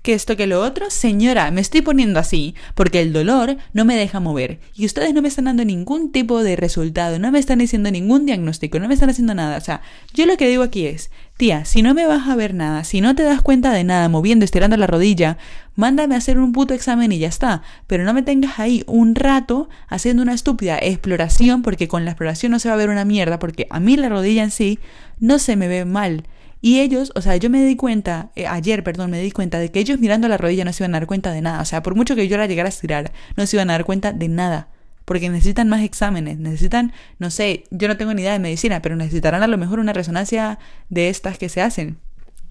que 0.06 0.14
esto 0.14 0.36
que 0.36 0.46
lo 0.46 0.62
otro, 0.62 0.88
señora, 0.88 1.50
me 1.50 1.60
estoy 1.60 1.80
poniendo 1.82 2.20
así, 2.20 2.54
porque 2.76 3.00
el 3.00 3.12
dolor 3.12 3.56
no 3.72 3.84
me 3.84 3.96
deja 3.96 4.20
mover. 4.20 4.60
Y 4.76 4.86
ustedes 4.86 5.12
no 5.12 5.20
me 5.20 5.26
están 5.26 5.46
dando 5.46 5.64
ningún 5.64 6.12
tipo 6.12 6.44
de 6.44 6.54
resultado, 6.54 7.18
no 7.18 7.32
me 7.32 7.40
están 7.40 7.58
diciendo 7.58 7.90
ningún 7.90 8.24
diagnóstico, 8.24 8.78
no 8.78 8.86
me 8.86 8.94
están 8.94 9.10
haciendo 9.10 9.34
nada. 9.34 9.56
O 9.56 9.60
sea, 9.60 9.80
yo 10.14 10.24
lo 10.26 10.36
que 10.36 10.48
digo 10.48 10.62
aquí 10.62 10.86
es, 10.86 11.10
tía, 11.36 11.64
si 11.64 11.82
no 11.82 11.92
me 11.92 12.06
vas 12.06 12.28
a 12.28 12.36
ver 12.36 12.54
nada, 12.54 12.84
si 12.84 13.00
no 13.00 13.16
te 13.16 13.24
das 13.24 13.42
cuenta 13.42 13.72
de 13.72 13.82
nada 13.82 14.08
moviendo, 14.08 14.44
estirando 14.44 14.76
la 14.76 14.86
rodilla, 14.86 15.38
mándame 15.74 16.14
a 16.14 16.18
hacer 16.18 16.38
un 16.38 16.52
puto 16.52 16.72
examen 16.72 17.10
y 17.10 17.18
ya 17.18 17.26
está. 17.26 17.62
Pero 17.88 18.04
no 18.04 18.14
me 18.14 18.22
tengas 18.22 18.60
ahí 18.60 18.84
un 18.86 19.16
rato 19.16 19.68
haciendo 19.88 20.22
una 20.22 20.34
estúpida 20.34 20.78
exploración, 20.80 21.62
porque 21.62 21.88
con 21.88 22.04
la 22.04 22.12
exploración 22.12 22.52
no 22.52 22.60
se 22.60 22.68
va 22.68 22.74
a 22.74 22.78
ver 22.78 22.90
una 22.90 23.04
mierda, 23.04 23.40
porque 23.40 23.66
a 23.70 23.80
mí 23.80 23.96
la 23.96 24.08
rodilla 24.08 24.44
en 24.44 24.52
sí 24.52 24.78
no 25.18 25.40
se 25.40 25.56
me 25.56 25.66
ve 25.66 25.84
mal. 25.84 26.22
Y 26.66 26.80
ellos, 26.80 27.12
o 27.14 27.22
sea, 27.22 27.36
yo 27.36 27.48
me 27.48 27.64
di 27.64 27.76
cuenta, 27.76 28.32
eh, 28.34 28.48
ayer, 28.48 28.82
perdón, 28.82 29.12
me 29.12 29.20
di 29.20 29.30
cuenta 29.30 29.60
de 29.60 29.70
que 29.70 29.78
ellos 29.78 30.00
mirando 30.00 30.26
la 30.26 30.36
rodilla 30.36 30.64
no 30.64 30.72
se 30.72 30.82
iban 30.82 30.96
a 30.96 30.98
dar 30.98 31.06
cuenta 31.06 31.30
de 31.30 31.40
nada. 31.40 31.60
O 31.60 31.64
sea, 31.64 31.80
por 31.80 31.94
mucho 31.94 32.16
que 32.16 32.26
yo 32.26 32.36
la 32.38 32.48
llegara 32.48 32.66
a 32.66 32.70
estirar, 32.70 33.12
no 33.36 33.46
se 33.46 33.54
iban 33.54 33.70
a 33.70 33.74
dar 33.74 33.84
cuenta 33.84 34.12
de 34.12 34.26
nada. 34.26 34.68
Porque 35.04 35.28
necesitan 35.28 35.68
más 35.68 35.84
exámenes, 35.84 36.38
necesitan, 36.38 36.92
no 37.20 37.30
sé, 37.30 37.66
yo 37.70 37.86
no 37.86 37.96
tengo 37.96 38.14
ni 38.14 38.22
idea 38.22 38.32
de 38.32 38.40
medicina, 38.40 38.82
pero 38.82 38.96
necesitarán 38.96 39.44
a 39.44 39.46
lo 39.46 39.58
mejor 39.58 39.78
una 39.78 39.92
resonancia 39.92 40.58
de 40.88 41.08
estas 41.08 41.38
que 41.38 41.48
se 41.48 41.60
hacen. 41.60 41.98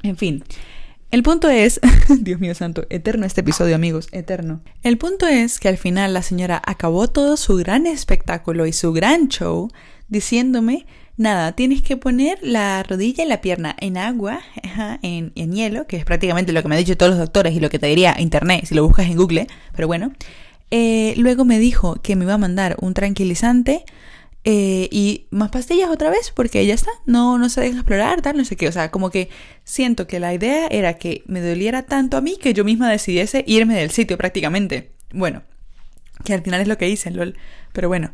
En 0.01 0.15
fin. 0.15 0.45
El 1.11 1.21
punto 1.21 1.49
es, 1.49 1.81
Dios 2.21 2.39
mío 2.39 2.55
santo, 2.55 2.85
eterno 2.89 3.25
este 3.25 3.41
episodio 3.41 3.75
amigos, 3.75 4.07
eterno. 4.13 4.61
El 4.81 4.97
punto 4.97 5.27
es 5.27 5.59
que 5.59 5.67
al 5.67 5.77
final 5.77 6.13
la 6.13 6.21
señora 6.21 6.61
acabó 6.65 7.09
todo 7.09 7.35
su 7.35 7.57
gran 7.57 7.85
espectáculo 7.85 8.65
y 8.65 8.71
su 8.71 8.93
gran 8.93 9.27
show 9.27 9.67
diciéndome 10.07 10.85
Nada, 11.17 11.53
tienes 11.53 11.81
que 11.81 11.95
poner 11.95 12.39
la 12.41 12.83
rodilla 12.83 13.23
y 13.23 13.27
la 13.27 13.39
pierna 13.39 13.75
en 13.79 13.97
agua, 13.97 14.41
en, 15.01 15.31
hielo, 15.33 15.87
que 15.87 15.95
es 15.95 16.03
prácticamente 16.03 16.51
lo 16.51 16.61
que 16.61 16.67
me 16.67 16.75
han 16.75 16.83
dicho 16.83 16.97
todos 16.97 17.11
los 17.11 17.19
doctores 17.19 17.53
y 17.53 17.61
lo 17.61 17.69
que 17.69 17.79
te 17.79 17.87
diría 17.87 18.15
internet 18.19 18.65
si 18.65 18.75
lo 18.75 18.85
buscas 18.85 19.07
en 19.07 19.15
Google, 19.15 19.47
pero 19.73 19.87
bueno. 19.87 20.11
Eh, 20.71 21.13
luego 21.17 21.45
me 21.45 21.59
dijo 21.59 22.01
que 22.01 22.15
me 22.15 22.25
iba 22.25 22.33
a 22.33 22.37
mandar 22.37 22.75
un 22.81 22.93
tranquilizante 22.93 23.85
eh, 24.43 24.89
y 24.91 25.25
más 25.31 25.49
pastillas 25.49 25.89
otra 25.89 26.09
vez, 26.11 26.31
porque 26.35 26.65
ya 26.65 26.73
está, 26.75 26.91
no, 27.05 27.37
no 27.37 27.49
se 27.49 27.61
deja 27.61 27.77
explorar, 27.77 28.21
tal, 28.21 28.37
no 28.37 28.45
sé 28.45 28.55
qué. 28.55 28.67
O 28.67 28.71
sea, 28.71 28.91
como 28.91 29.09
que 29.09 29.29
siento 29.63 30.05
que 30.07 30.19
la 30.19 30.33
idea 30.33 30.67
era 30.67 30.95
que 30.95 31.23
me 31.25 31.41
doliera 31.41 31.83
tanto 31.83 32.17
a 32.17 32.21
mí 32.21 32.37
que 32.39 32.53
yo 32.53 32.63
misma 32.63 32.91
decidiese 32.91 33.43
irme 33.47 33.75
del 33.75 33.89
sitio 33.89 34.17
prácticamente. 34.17 34.91
Bueno, 35.11 35.43
que 36.23 36.33
al 36.33 36.43
final 36.43 36.61
es 36.61 36.67
lo 36.67 36.77
que 36.77 36.89
hice, 36.89 37.09
lol. 37.09 37.35
Pero 37.73 37.87
bueno, 37.87 38.13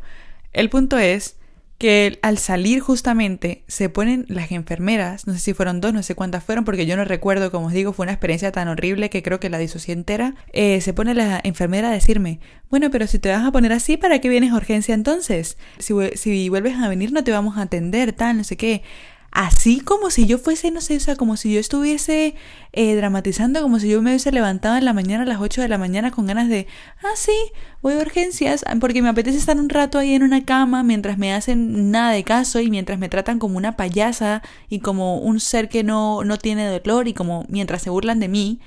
el 0.52 0.70
punto 0.70 0.98
es 0.98 1.36
que 1.82 2.20
al 2.22 2.38
salir 2.38 2.78
justamente 2.78 3.64
se 3.66 3.88
ponen 3.88 4.24
las 4.28 4.52
enfermeras, 4.52 5.26
no 5.26 5.32
sé 5.32 5.40
si 5.40 5.52
fueron 5.52 5.80
dos, 5.80 5.92
no 5.92 6.04
sé 6.04 6.14
cuántas 6.14 6.44
fueron, 6.44 6.64
porque 6.64 6.86
yo 6.86 6.96
no 6.96 7.04
recuerdo, 7.04 7.50
como 7.50 7.66
os 7.66 7.72
digo, 7.72 7.92
fue 7.92 8.04
una 8.04 8.12
experiencia 8.12 8.52
tan 8.52 8.68
horrible 8.68 9.10
que 9.10 9.24
creo 9.24 9.40
que 9.40 9.50
la 9.50 9.58
disocié 9.58 9.92
entera, 9.92 10.36
eh, 10.52 10.80
se 10.80 10.92
pone 10.94 11.12
la 11.12 11.40
enfermera 11.42 11.88
a 11.88 11.92
decirme, 11.92 12.38
bueno, 12.70 12.88
pero 12.92 13.08
si 13.08 13.18
te 13.18 13.30
vas 13.30 13.44
a 13.44 13.50
poner 13.50 13.72
así, 13.72 13.96
¿para 13.96 14.20
qué 14.20 14.28
vienes 14.28 14.52
a 14.52 14.56
urgencia 14.58 14.94
entonces? 14.94 15.58
Si, 15.80 15.92
si 16.14 16.48
vuelves 16.48 16.76
a 16.76 16.88
venir 16.88 17.10
no 17.10 17.24
te 17.24 17.32
vamos 17.32 17.58
a 17.58 17.62
atender, 17.62 18.12
tal, 18.12 18.36
no 18.36 18.44
sé 18.44 18.56
qué 18.56 18.84
así 19.32 19.80
como 19.80 20.10
si 20.10 20.26
yo 20.26 20.38
fuese, 20.38 20.70
no 20.70 20.82
sé, 20.82 20.96
o 20.96 21.00
sea, 21.00 21.16
como 21.16 21.38
si 21.38 21.54
yo 21.54 21.58
estuviese 21.58 22.34
eh, 22.72 22.94
dramatizando, 22.94 23.62
como 23.62 23.80
si 23.80 23.88
yo 23.88 24.02
me 24.02 24.10
hubiese 24.10 24.30
levantado 24.30 24.76
en 24.76 24.84
la 24.84 24.92
mañana 24.92 25.22
a 25.22 25.26
las 25.26 25.40
8 25.40 25.62
de 25.62 25.68
la 25.68 25.78
mañana 25.78 26.10
con 26.10 26.26
ganas 26.26 26.50
de, 26.50 26.66
ah, 27.02 27.16
sí, 27.16 27.32
voy 27.80 27.94
a 27.94 27.98
urgencias, 27.98 28.62
ah, 28.66 28.74
porque 28.78 29.00
me 29.00 29.08
apetece 29.08 29.38
estar 29.38 29.56
un 29.56 29.70
rato 29.70 29.98
ahí 29.98 30.14
en 30.14 30.22
una 30.22 30.44
cama 30.44 30.82
mientras 30.82 31.16
me 31.16 31.32
hacen 31.32 31.90
nada 31.90 32.12
de 32.12 32.24
caso 32.24 32.60
y 32.60 32.70
mientras 32.70 32.98
me 32.98 33.08
tratan 33.08 33.38
como 33.38 33.56
una 33.56 33.74
payasa 33.74 34.42
y 34.68 34.80
como 34.80 35.18
un 35.18 35.40
ser 35.40 35.70
que 35.70 35.82
no, 35.82 36.24
no 36.24 36.36
tiene 36.36 36.68
dolor 36.68 37.08
y 37.08 37.14
como 37.14 37.46
mientras 37.48 37.82
se 37.82 37.90
burlan 37.90 38.20
de 38.20 38.28
mí. 38.28 38.60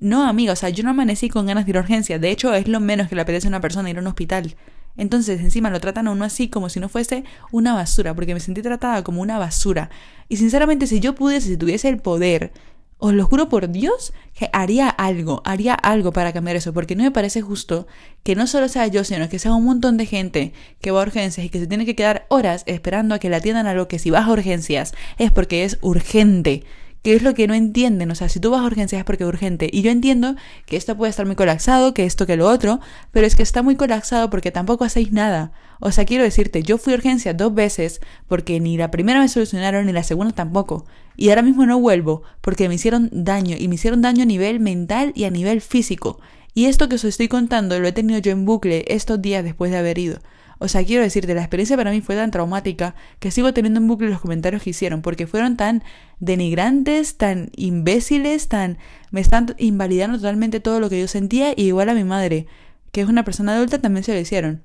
No, 0.00 0.24
amiga, 0.28 0.52
o 0.52 0.56
sea, 0.56 0.68
yo 0.70 0.82
no 0.84 0.90
amanecí 0.90 1.28
con 1.28 1.46
ganas 1.46 1.64
de 1.64 1.70
ir 1.70 1.76
a 1.76 1.80
urgencias. 1.80 2.20
De 2.20 2.30
hecho, 2.30 2.54
es 2.54 2.68
lo 2.68 2.80
menos 2.80 3.08
que 3.08 3.16
le 3.16 3.22
apetece 3.22 3.48
a 3.48 3.50
una 3.50 3.60
persona 3.60 3.90
ir 3.90 3.98
a 3.98 4.00
un 4.00 4.06
hospital. 4.06 4.56
Entonces, 4.98 5.40
encima 5.40 5.70
lo 5.70 5.80
tratan 5.80 6.08
a 6.08 6.10
uno 6.10 6.26
así 6.26 6.48
como 6.48 6.68
si 6.68 6.80
no 6.80 6.90
fuese 6.90 7.24
una 7.50 7.72
basura, 7.72 8.14
porque 8.14 8.34
me 8.34 8.40
sentí 8.40 8.60
tratada 8.60 9.02
como 9.02 9.22
una 9.22 9.38
basura. 9.38 9.88
Y 10.28 10.36
sinceramente, 10.36 10.86
si 10.86 11.00
yo 11.00 11.14
pudiese, 11.14 11.48
si 11.48 11.56
tuviese 11.56 11.88
el 11.88 11.98
poder, 11.98 12.52
os 12.98 13.14
lo 13.14 13.24
juro 13.24 13.48
por 13.48 13.70
Dios 13.70 14.12
que 14.34 14.50
haría 14.52 14.88
algo, 14.88 15.40
haría 15.44 15.72
algo 15.72 16.12
para 16.12 16.32
cambiar 16.32 16.56
eso, 16.56 16.74
porque 16.74 16.96
no 16.96 17.04
me 17.04 17.12
parece 17.12 17.40
justo 17.40 17.86
que 18.24 18.34
no 18.34 18.48
solo 18.48 18.68
sea 18.68 18.88
yo, 18.88 19.04
sino 19.04 19.28
que 19.28 19.38
sea 19.38 19.54
un 19.54 19.64
montón 19.64 19.96
de 19.96 20.06
gente 20.06 20.52
que 20.80 20.90
va 20.90 21.00
a 21.00 21.04
urgencias 21.04 21.46
y 21.46 21.48
que 21.48 21.60
se 21.60 21.68
tiene 21.68 21.86
que 21.86 21.94
quedar 21.94 22.26
horas 22.28 22.64
esperando 22.66 23.14
a 23.14 23.20
que 23.20 23.30
le 23.30 23.36
atiendan 23.36 23.68
a 23.68 23.74
lo 23.74 23.86
que 23.86 24.00
si 24.00 24.10
vas 24.10 24.26
a 24.26 24.32
urgencias 24.32 24.94
es 25.16 25.30
porque 25.30 25.62
es 25.62 25.78
urgente 25.80 26.64
que 27.08 27.16
es 27.16 27.22
lo 27.22 27.32
que 27.32 27.46
no 27.46 27.54
entienden. 27.54 28.10
O 28.10 28.14
sea, 28.14 28.28
si 28.28 28.38
tú 28.38 28.50
vas 28.50 28.60
a 28.60 28.66
urgencias 28.66 28.98
es 28.98 29.04
porque 29.06 29.24
es 29.24 29.28
urgente. 29.28 29.70
Y 29.72 29.80
yo 29.80 29.90
entiendo 29.90 30.36
que 30.66 30.76
esto 30.76 30.94
puede 30.94 31.08
estar 31.08 31.24
muy 31.24 31.36
colapsado, 31.36 31.94
que 31.94 32.04
esto, 32.04 32.26
que 32.26 32.36
lo 32.36 32.46
otro, 32.46 32.80
pero 33.12 33.26
es 33.26 33.34
que 33.34 33.42
está 33.42 33.62
muy 33.62 33.76
colapsado 33.76 34.28
porque 34.28 34.50
tampoco 34.50 34.84
hacéis 34.84 35.10
nada. 35.10 35.52
O 35.80 35.90
sea, 35.90 36.04
quiero 36.04 36.22
decirte, 36.22 36.62
yo 36.62 36.76
fui 36.76 36.92
a 36.92 36.96
urgencias 36.96 37.34
dos 37.34 37.54
veces 37.54 38.02
porque 38.26 38.60
ni 38.60 38.76
la 38.76 38.90
primera 38.90 39.20
me 39.20 39.28
solucionaron 39.28 39.86
ni 39.86 39.92
la 39.92 40.02
segunda 40.02 40.34
tampoco. 40.34 40.84
Y 41.16 41.30
ahora 41.30 41.40
mismo 41.40 41.64
no 41.64 41.80
vuelvo 41.80 42.24
porque 42.42 42.68
me 42.68 42.74
hicieron 42.74 43.08
daño 43.10 43.56
y 43.58 43.68
me 43.68 43.76
hicieron 43.76 44.02
daño 44.02 44.24
a 44.24 44.26
nivel 44.26 44.60
mental 44.60 45.12
y 45.14 45.24
a 45.24 45.30
nivel 45.30 45.62
físico. 45.62 46.20
Y 46.52 46.66
esto 46.66 46.90
que 46.90 46.96
os 46.96 47.04
estoy 47.04 47.28
contando 47.28 47.80
lo 47.80 47.88
he 47.88 47.92
tenido 47.92 48.18
yo 48.18 48.32
en 48.32 48.44
bucle 48.44 48.84
estos 48.88 49.22
días 49.22 49.44
después 49.44 49.70
de 49.70 49.78
haber 49.78 49.98
ido. 49.98 50.18
O 50.58 50.68
sea, 50.68 50.84
quiero 50.84 51.02
decirte, 51.02 51.34
la 51.34 51.42
experiencia 51.42 51.76
para 51.76 51.90
mí 51.90 52.00
fue 52.00 52.16
tan 52.16 52.30
traumática 52.30 52.94
que 53.20 53.30
sigo 53.30 53.54
teniendo 53.54 53.78
en 53.78 53.86
bucle 53.86 54.08
los 54.08 54.20
comentarios 54.20 54.62
que 54.62 54.70
hicieron, 54.70 55.02
porque 55.02 55.26
fueron 55.26 55.56
tan 55.56 55.84
denigrantes, 56.18 57.16
tan 57.16 57.50
imbéciles, 57.56 58.48
tan... 58.48 58.78
me 59.10 59.20
están 59.20 59.54
invalidando 59.58 60.18
totalmente 60.18 60.60
todo 60.60 60.80
lo 60.80 60.90
que 60.90 61.00
yo 61.00 61.08
sentía 61.08 61.52
y 61.56 61.66
igual 61.66 61.88
a 61.88 61.94
mi 61.94 62.04
madre, 62.04 62.46
que 62.90 63.00
es 63.00 63.08
una 63.08 63.24
persona 63.24 63.54
adulta, 63.54 63.80
también 63.80 64.04
se 64.04 64.14
lo 64.14 64.20
hicieron. 64.20 64.64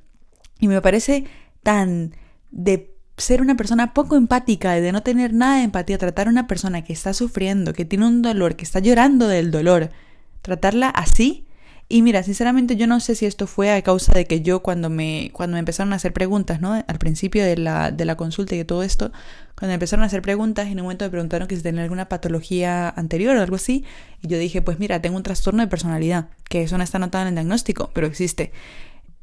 Y 0.59 0.67
me 0.67 0.81
parece 0.81 1.25
tan 1.61 2.15
de 2.51 2.93
ser 3.17 3.41
una 3.41 3.55
persona 3.55 3.93
poco 3.93 4.15
empática, 4.15 4.73
de 4.73 4.91
no 4.91 5.03
tener 5.03 5.33
nada 5.33 5.57
de 5.57 5.63
empatía, 5.63 5.97
tratar 5.97 6.27
a 6.27 6.31
una 6.31 6.47
persona 6.47 6.83
que 6.83 6.93
está 6.93 7.13
sufriendo, 7.13 7.73
que 7.73 7.85
tiene 7.85 8.07
un 8.07 8.21
dolor, 8.21 8.55
que 8.55 8.63
está 8.63 8.79
llorando 8.79 9.27
del 9.27 9.51
dolor, 9.51 9.91
tratarla 10.41 10.89
así, 10.89 11.45
y 11.93 12.01
mira, 12.01 12.23
sinceramente 12.23 12.75
yo 12.75 12.87
no 12.87 12.99
sé 12.99 13.13
si 13.13 13.27
esto 13.27 13.45
fue 13.45 13.71
a 13.71 13.79
causa 13.83 14.13
de 14.13 14.25
que 14.25 14.41
yo 14.41 14.63
cuando 14.63 14.89
me, 14.89 15.29
cuando 15.31 15.53
me 15.53 15.59
empezaron 15.59 15.93
a 15.93 15.97
hacer 15.97 16.11
preguntas, 16.11 16.59
¿no? 16.59 16.73
Al 16.73 16.97
principio 16.97 17.45
de 17.45 17.55
la, 17.55 17.91
de 17.91 18.03
la 18.05 18.17
consulta 18.17 18.55
y 18.55 18.57
de 18.57 18.65
todo 18.65 18.81
esto, 18.81 19.11
cuando 19.55 19.67
me 19.67 19.73
empezaron 19.75 20.01
a 20.01 20.07
hacer 20.07 20.23
preguntas 20.23 20.65
en 20.69 20.79
un 20.79 20.85
momento 20.85 21.05
me 21.05 21.11
preguntaron 21.11 21.47
que 21.47 21.55
si 21.55 21.61
tenía 21.61 21.83
alguna 21.83 22.09
patología 22.09 22.89
anterior 22.89 23.37
o 23.37 23.41
algo 23.41 23.57
así, 23.57 23.85
y 24.23 24.27
yo 24.27 24.39
dije, 24.39 24.63
pues 24.63 24.79
mira, 24.79 25.03
tengo 25.03 25.17
un 25.17 25.21
trastorno 25.21 25.61
de 25.61 25.67
personalidad, 25.67 26.29
que 26.49 26.63
eso 26.63 26.79
no 26.79 26.83
está 26.83 26.97
anotado 26.97 27.25
en 27.25 27.27
el 27.27 27.35
diagnóstico, 27.35 27.91
pero 27.93 28.07
existe. 28.07 28.51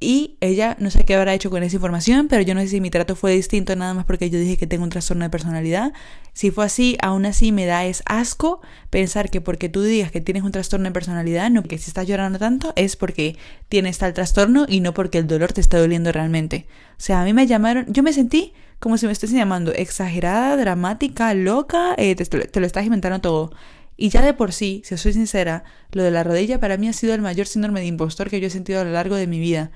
Y 0.03 0.39
ella 0.41 0.79
no 0.81 0.91
sé 0.91 1.05
qué 1.05 1.15
habrá 1.15 1.35
hecho 1.35 1.51
con 1.51 1.63
esa 1.63 1.77
información, 1.77 2.27
pero 2.29 2.41
yo 2.41 2.55
no 2.55 2.63
sé 2.63 2.69
si 2.69 2.81
mi 2.81 2.89
trato 2.89 3.17
fue 3.17 3.33
distinto 3.33 3.77
nada 3.77 3.93
más 3.93 4.07
porque 4.07 4.31
yo 4.31 4.39
dije 4.39 4.57
que 4.57 4.67
tengo 4.67 4.83
un 4.83 4.89
trastorno 4.89 5.25
de 5.25 5.31
personalidad. 5.31 5.93
Si 6.33 6.51
fue 6.51 6.65
así, 6.65 6.97
aún 7.03 7.27
así 7.27 7.53
me 7.53 7.67
da 7.67 7.85
es 7.85 8.03
asco 8.07 8.63
pensar 8.89 9.29
que 9.29 9.43
porque 9.43 9.69
tú 9.69 9.83
digas 9.83 10.11
que 10.11 10.23
tienes 10.23 10.43
un 10.43 10.53
trastorno 10.53 10.87
de 10.87 10.93
personalidad, 10.93 11.51
no 11.51 11.63
que 11.63 11.77
si 11.77 11.91
estás 11.91 12.07
llorando 12.07 12.39
tanto 12.39 12.73
es 12.77 12.97
porque 12.97 13.37
tienes 13.69 13.99
tal 13.99 14.15
trastorno 14.15 14.65
y 14.67 14.81
no 14.81 14.95
porque 14.95 15.19
el 15.19 15.27
dolor 15.27 15.53
te 15.53 15.61
está 15.61 15.79
doliendo 15.79 16.13
realmente. 16.13 16.67
O 16.93 17.03
sea, 17.03 17.21
a 17.21 17.25
mí 17.25 17.35
me 17.35 17.47
llamaron, 17.47 17.85
yo 17.93 18.03
me 18.03 18.15
sentí 18.15 18.55
como 18.79 18.97
si 18.97 19.05
me 19.05 19.13
estuviesen 19.13 19.39
llamando 19.39 19.71
exagerada, 19.73 20.57
dramática, 20.57 21.35
loca, 21.35 21.95
eh, 21.99 22.15
te, 22.15 22.25
te 22.25 22.61
lo 22.61 22.67
estás 22.67 22.87
inventando 22.87 23.21
todo. 23.21 23.53
Y 23.99 24.09
ya 24.09 24.23
de 24.23 24.33
por 24.33 24.55
sí, 24.55 24.81
si 24.87 24.97
soy 24.97 25.13
sincera, 25.13 25.63
lo 25.93 26.03
de 26.03 26.11
la 26.11 26.25
rodilla 26.25 26.59
para 26.59 26.79
mí 26.79 26.89
ha 26.89 26.95
sido 26.95 27.13
el 27.13 27.21
mayor 27.21 27.47
síndrome 27.47 27.81
de 27.81 27.87
impostor 27.87 28.31
que 28.31 28.41
yo 28.41 28.47
he 28.47 28.51
sentido 28.51 28.81
a 28.81 28.85
lo 28.85 28.93
largo 28.93 29.15
de 29.15 29.27
mi 29.27 29.39
vida. 29.39 29.71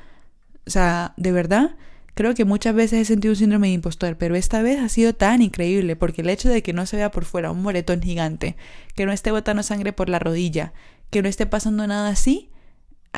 O 0.66 0.70
sea, 0.70 1.14
de 1.16 1.32
verdad, 1.32 1.76
creo 2.14 2.34
que 2.34 2.44
muchas 2.44 2.74
veces 2.74 3.00
he 3.00 3.04
sentido 3.04 3.32
un 3.32 3.36
síndrome 3.36 3.68
de 3.68 3.74
impostor, 3.74 4.16
pero 4.16 4.34
esta 4.36 4.62
vez 4.62 4.80
ha 4.80 4.88
sido 4.88 5.14
tan 5.14 5.42
increíble 5.42 5.96
porque 5.96 6.22
el 6.22 6.30
hecho 6.30 6.48
de 6.48 6.62
que 6.62 6.72
no 6.72 6.86
se 6.86 6.96
vea 6.96 7.10
por 7.10 7.24
fuera 7.24 7.50
un 7.50 7.62
moretón 7.62 8.02
gigante, 8.02 8.56
que 8.94 9.06
no 9.06 9.12
esté 9.12 9.30
botando 9.30 9.62
sangre 9.62 9.92
por 9.92 10.08
la 10.08 10.18
rodilla, 10.18 10.72
que 11.10 11.22
no 11.22 11.28
esté 11.28 11.46
pasando 11.46 11.86
nada 11.86 12.08
así, 12.08 12.50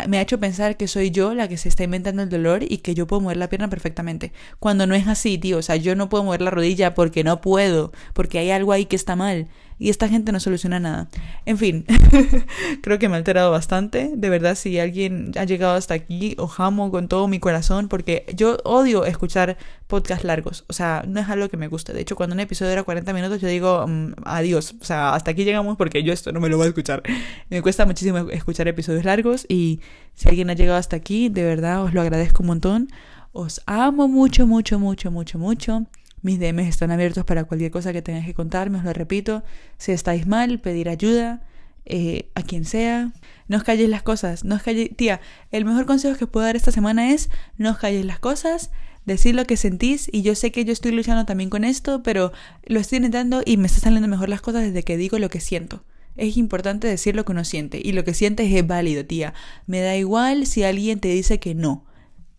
me 0.09 0.19
ha 0.19 0.23
hecho 0.23 0.39
pensar 0.39 0.77
que 0.77 0.89
soy 0.89 1.11
yo 1.11 1.35
la 1.35 1.49
que 1.49 1.57
se 1.57 1.69
está 1.69 1.85
inventando 1.85 2.23
el 2.23 2.29
dolor 2.29 2.63
y 2.63 2.79
que 2.79 2.95
yo 2.95 3.07
puedo 3.07 3.23
mover 3.23 3.39
la 3.39 3.49
pierna 3.49 3.71
perfectamente. 3.71 4.33
Cuando 4.59 4.87
no 4.87 4.95
es 4.95 5.09
así, 5.09 5.39
tío, 5.39 5.59
o 5.59 5.63
sea, 5.63 5.77
yo 5.77 5.97
no 5.97 6.09
puedo 6.11 6.25
mover 6.25 6.43
la 6.43 6.51
rodilla 6.51 6.95
porque 6.95 7.25
no 7.25 7.41
puedo, 7.41 7.93
porque 8.13 8.39
hay 8.39 8.51
algo 8.51 8.73
ahí 8.73 8.85
que 8.85 8.97
está 8.97 9.17
mal 9.17 9.49
y 9.79 9.91
esta 9.91 10.09
gente 10.09 10.33
no 10.33 10.41
soluciona 10.41 10.81
nada. 10.81 11.09
En 11.45 11.59
fin, 11.59 11.85
creo 12.83 12.99
que 12.99 13.09
me 13.09 13.15
ha 13.15 13.19
alterado 13.19 13.51
bastante. 13.51 14.11
De 14.15 14.31
verdad, 14.31 14.55
si 14.55 14.79
alguien 14.79 15.33
ha 15.37 15.45
llegado 15.45 15.75
hasta 15.75 15.95
aquí, 15.95 16.35
os 16.39 16.59
amo 16.59 16.91
con 16.91 17.09
todo 17.09 17.29
mi 17.29 17.39
corazón 17.41 17.89
porque 17.89 18.25
yo 18.35 18.57
odio 18.65 19.05
escuchar 19.05 19.59
podcasts 19.87 20.25
largos. 20.25 20.65
O 20.69 20.73
sea, 20.73 21.05
no 21.07 21.21
es 21.21 21.29
algo 21.29 21.49
que 21.49 21.57
me 21.57 21.69
guste. 21.69 21.93
De 21.93 22.01
hecho, 22.01 22.17
cuando 22.17 22.35
un 22.35 22.41
episodio 22.41 22.73
era 22.73 22.85
40 22.85 23.13
minutos, 23.13 23.41
yo 23.41 23.49
digo 23.49 23.87
mm, 23.87 24.15
adiós. 24.25 24.75
O 24.81 24.85
sea, 24.85 25.15
hasta 25.15 25.33
aquí 25.33 25.45
llegamos 25.45 25.77
porque 25.77 26.03
yo 26.03 26.13
esto 26.13 26.33
no 26.33 26.41
me 26.41 26.49
lo 26.49 26.57
voy 26.57 26.67
a 26.67 26.69
escuchar. 26.69 27.03
Me 27.51 27.61
cuesta 27.61 27.85
muchísimo 27.85 28.19
escuchar 28.31 28.69
episodios 28.69 29.05
largos 29.05 29.45
y 29.49 29.81
si 30.15 30.29
alguien 30.29 30.49
ha 30.49 30.55
llegado 30.55 30.79
hasta 30.79 30.97
aquí, 30.97 31.29
de 31.29 31.45
verdad 31.45 31.83
os 31.83 31.93
lo 31.93 32.01
agradezco 32.01 32.43
un 32.43 32.47
montón. 32.47 32.89
Os 33.33 33.61
amo 33.67 34.09
mucho, 34.09 34.47
mucho, 34.47 34.79
mucho, 34.79 35.11
mucho, 35.11 35.39
mucho. 35.39 35.87
Mis 36.27 36.41
DMs 36.41 36.67
están 36.67 36.91
abiertos 36.91 37.25
para 37.25 37.45
cualquier 37.45 37.71
cosa 37.71 37.93
que 37.93 38.03
tengáis 38.03 38.27
que 38.27 38.35
contarme, 38.35 38.79
os 38.79 38.85
lo 38.85 38.93
repito. 38.93 39.45
Si 39.79 39.93
estáis 39.93 40.27
mal, 40.27 40.59
pedir 40.59 40.89
ayuda 40.89 41.41
eh, 41.85 42.31
a 42.35 42.43
quien 42.43 42.65
sea. 42.65 43.13
No 43.47 43.59
os 43.59 43.63
calléis 43.63 43.89
las 43.89 44.03
cosas, 44.03 44.43
no 44.43 44.57
os 44.57 44.63
calléis... 44.65 44.91
Tía, 44.97 45.21
el 45.53 45.65
mejor 45.65 45.87
consejo 45.87 46.19
que 46.19 46.27
puedo 46.27 46.45
dar 46.45 46.57
esta 46.57 46.73
semana 46.73 47.13
es 47.13 47.31
no 47.59 47.71
os 47.71 47.79
calléis 47.79 48.05
las 48.05 48.19
cosas, 48.19 48.73
decir 49.05 49.37
lo 49.37 49.45
que 49.45 49.57
sentís 49.57 50.09
y 50.13 50.23
yo 50.23 50.35
sé 50.35 50.51
que 50.51 50.65
yo 50.65 50.73
estoy 50.73 50.91
luchando 50.91 51.27
también 51.27 51.49
con 51.49 51.63
esto, 51.63 52.03
pero 52.03 52.33
lo 52.65 52.81
estoy 52.81 52.97
intentando 52.97 53.43
y 53.47 53.57
me 53.57 53.69
están 53.69 53.83
saliendo 53.83 54.09
mejor 54.09 54.29
las 54.29 54.41
cosas 54.41 54.65
desde 54.65 54.83
que 54.83 54.97
digo 54.97 55.21
lo 55.21 55.31
que 55.31 55.39
siento. 55.39 55.85
Es 56.17 56.37
importante 56.37 56.89
decir 56.89 57.15
lo 57.15 57.25
que 57.25 57.31
uno 57.31 57.45
siente 57.45 57.81
y 57.81 57.93
lo 57.93 58.03
que 58.03 58.15
sientes 58.15 58.53
es 58.53 58.67
válido, 58.67 59.05
tía. 59.05 59.33
Me 59.69 59.81
da 59.81 59.95
igual 59.95 60.49
si 60.49 60.65
alguien 60.65 60.99
te 60.99 61.07
dice 61.07 61.39
que 61.39 61.55
no. 61.55 61.85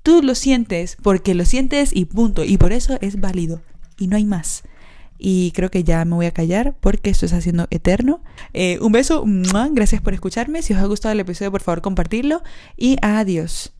Tú 0.03 0.21
lo 0.21 0.35
sientes 0.35 0.97
porque 1.01 1.35
lo 1.35 1.45
sientes 1.45 1.95
y 1.95 2.03
punto. 2.03 2.43
Y 2.43 2.57
por 2.57 2.73
eso 2.73 2.97
es 2.99 3.21
válido 3.21 3.61
y 3.97 4.07
no 4.07 4.15
hay 4.15 4.25
más. 4.25 4.63
Y 5.19 5.51
creo 5.51 5.71
que 5.71 5.83
ya 5.83 6.05
me 6.05 6.15
voy 6.15 6.27
a 6.27 6.31
callar 6.31 6.75
porque 6.79 7.09
esto 7.09 7.25
está 7.25 7.37
haciendo 7.37 7.67
eterno. 7.71 8.21
Eh, 8.53 8.77
un 8.81 8.91
beso, 8.91 9.23
gracias 9.71 10.01
por 10.01 10.13
escucharme. 10.13 10.61
Si 10.61 10.73
os 10.73 10.79
ha 10.79 10.85
gustado 10.85 11.13
el 11.13 11.19
episodio, 11.19 11.51
por 11.51 11.61
favor, 11.61 11.81
compartirlo. 11.81 12.43
Y 12.75 12.97
adiós. 13.01 13.73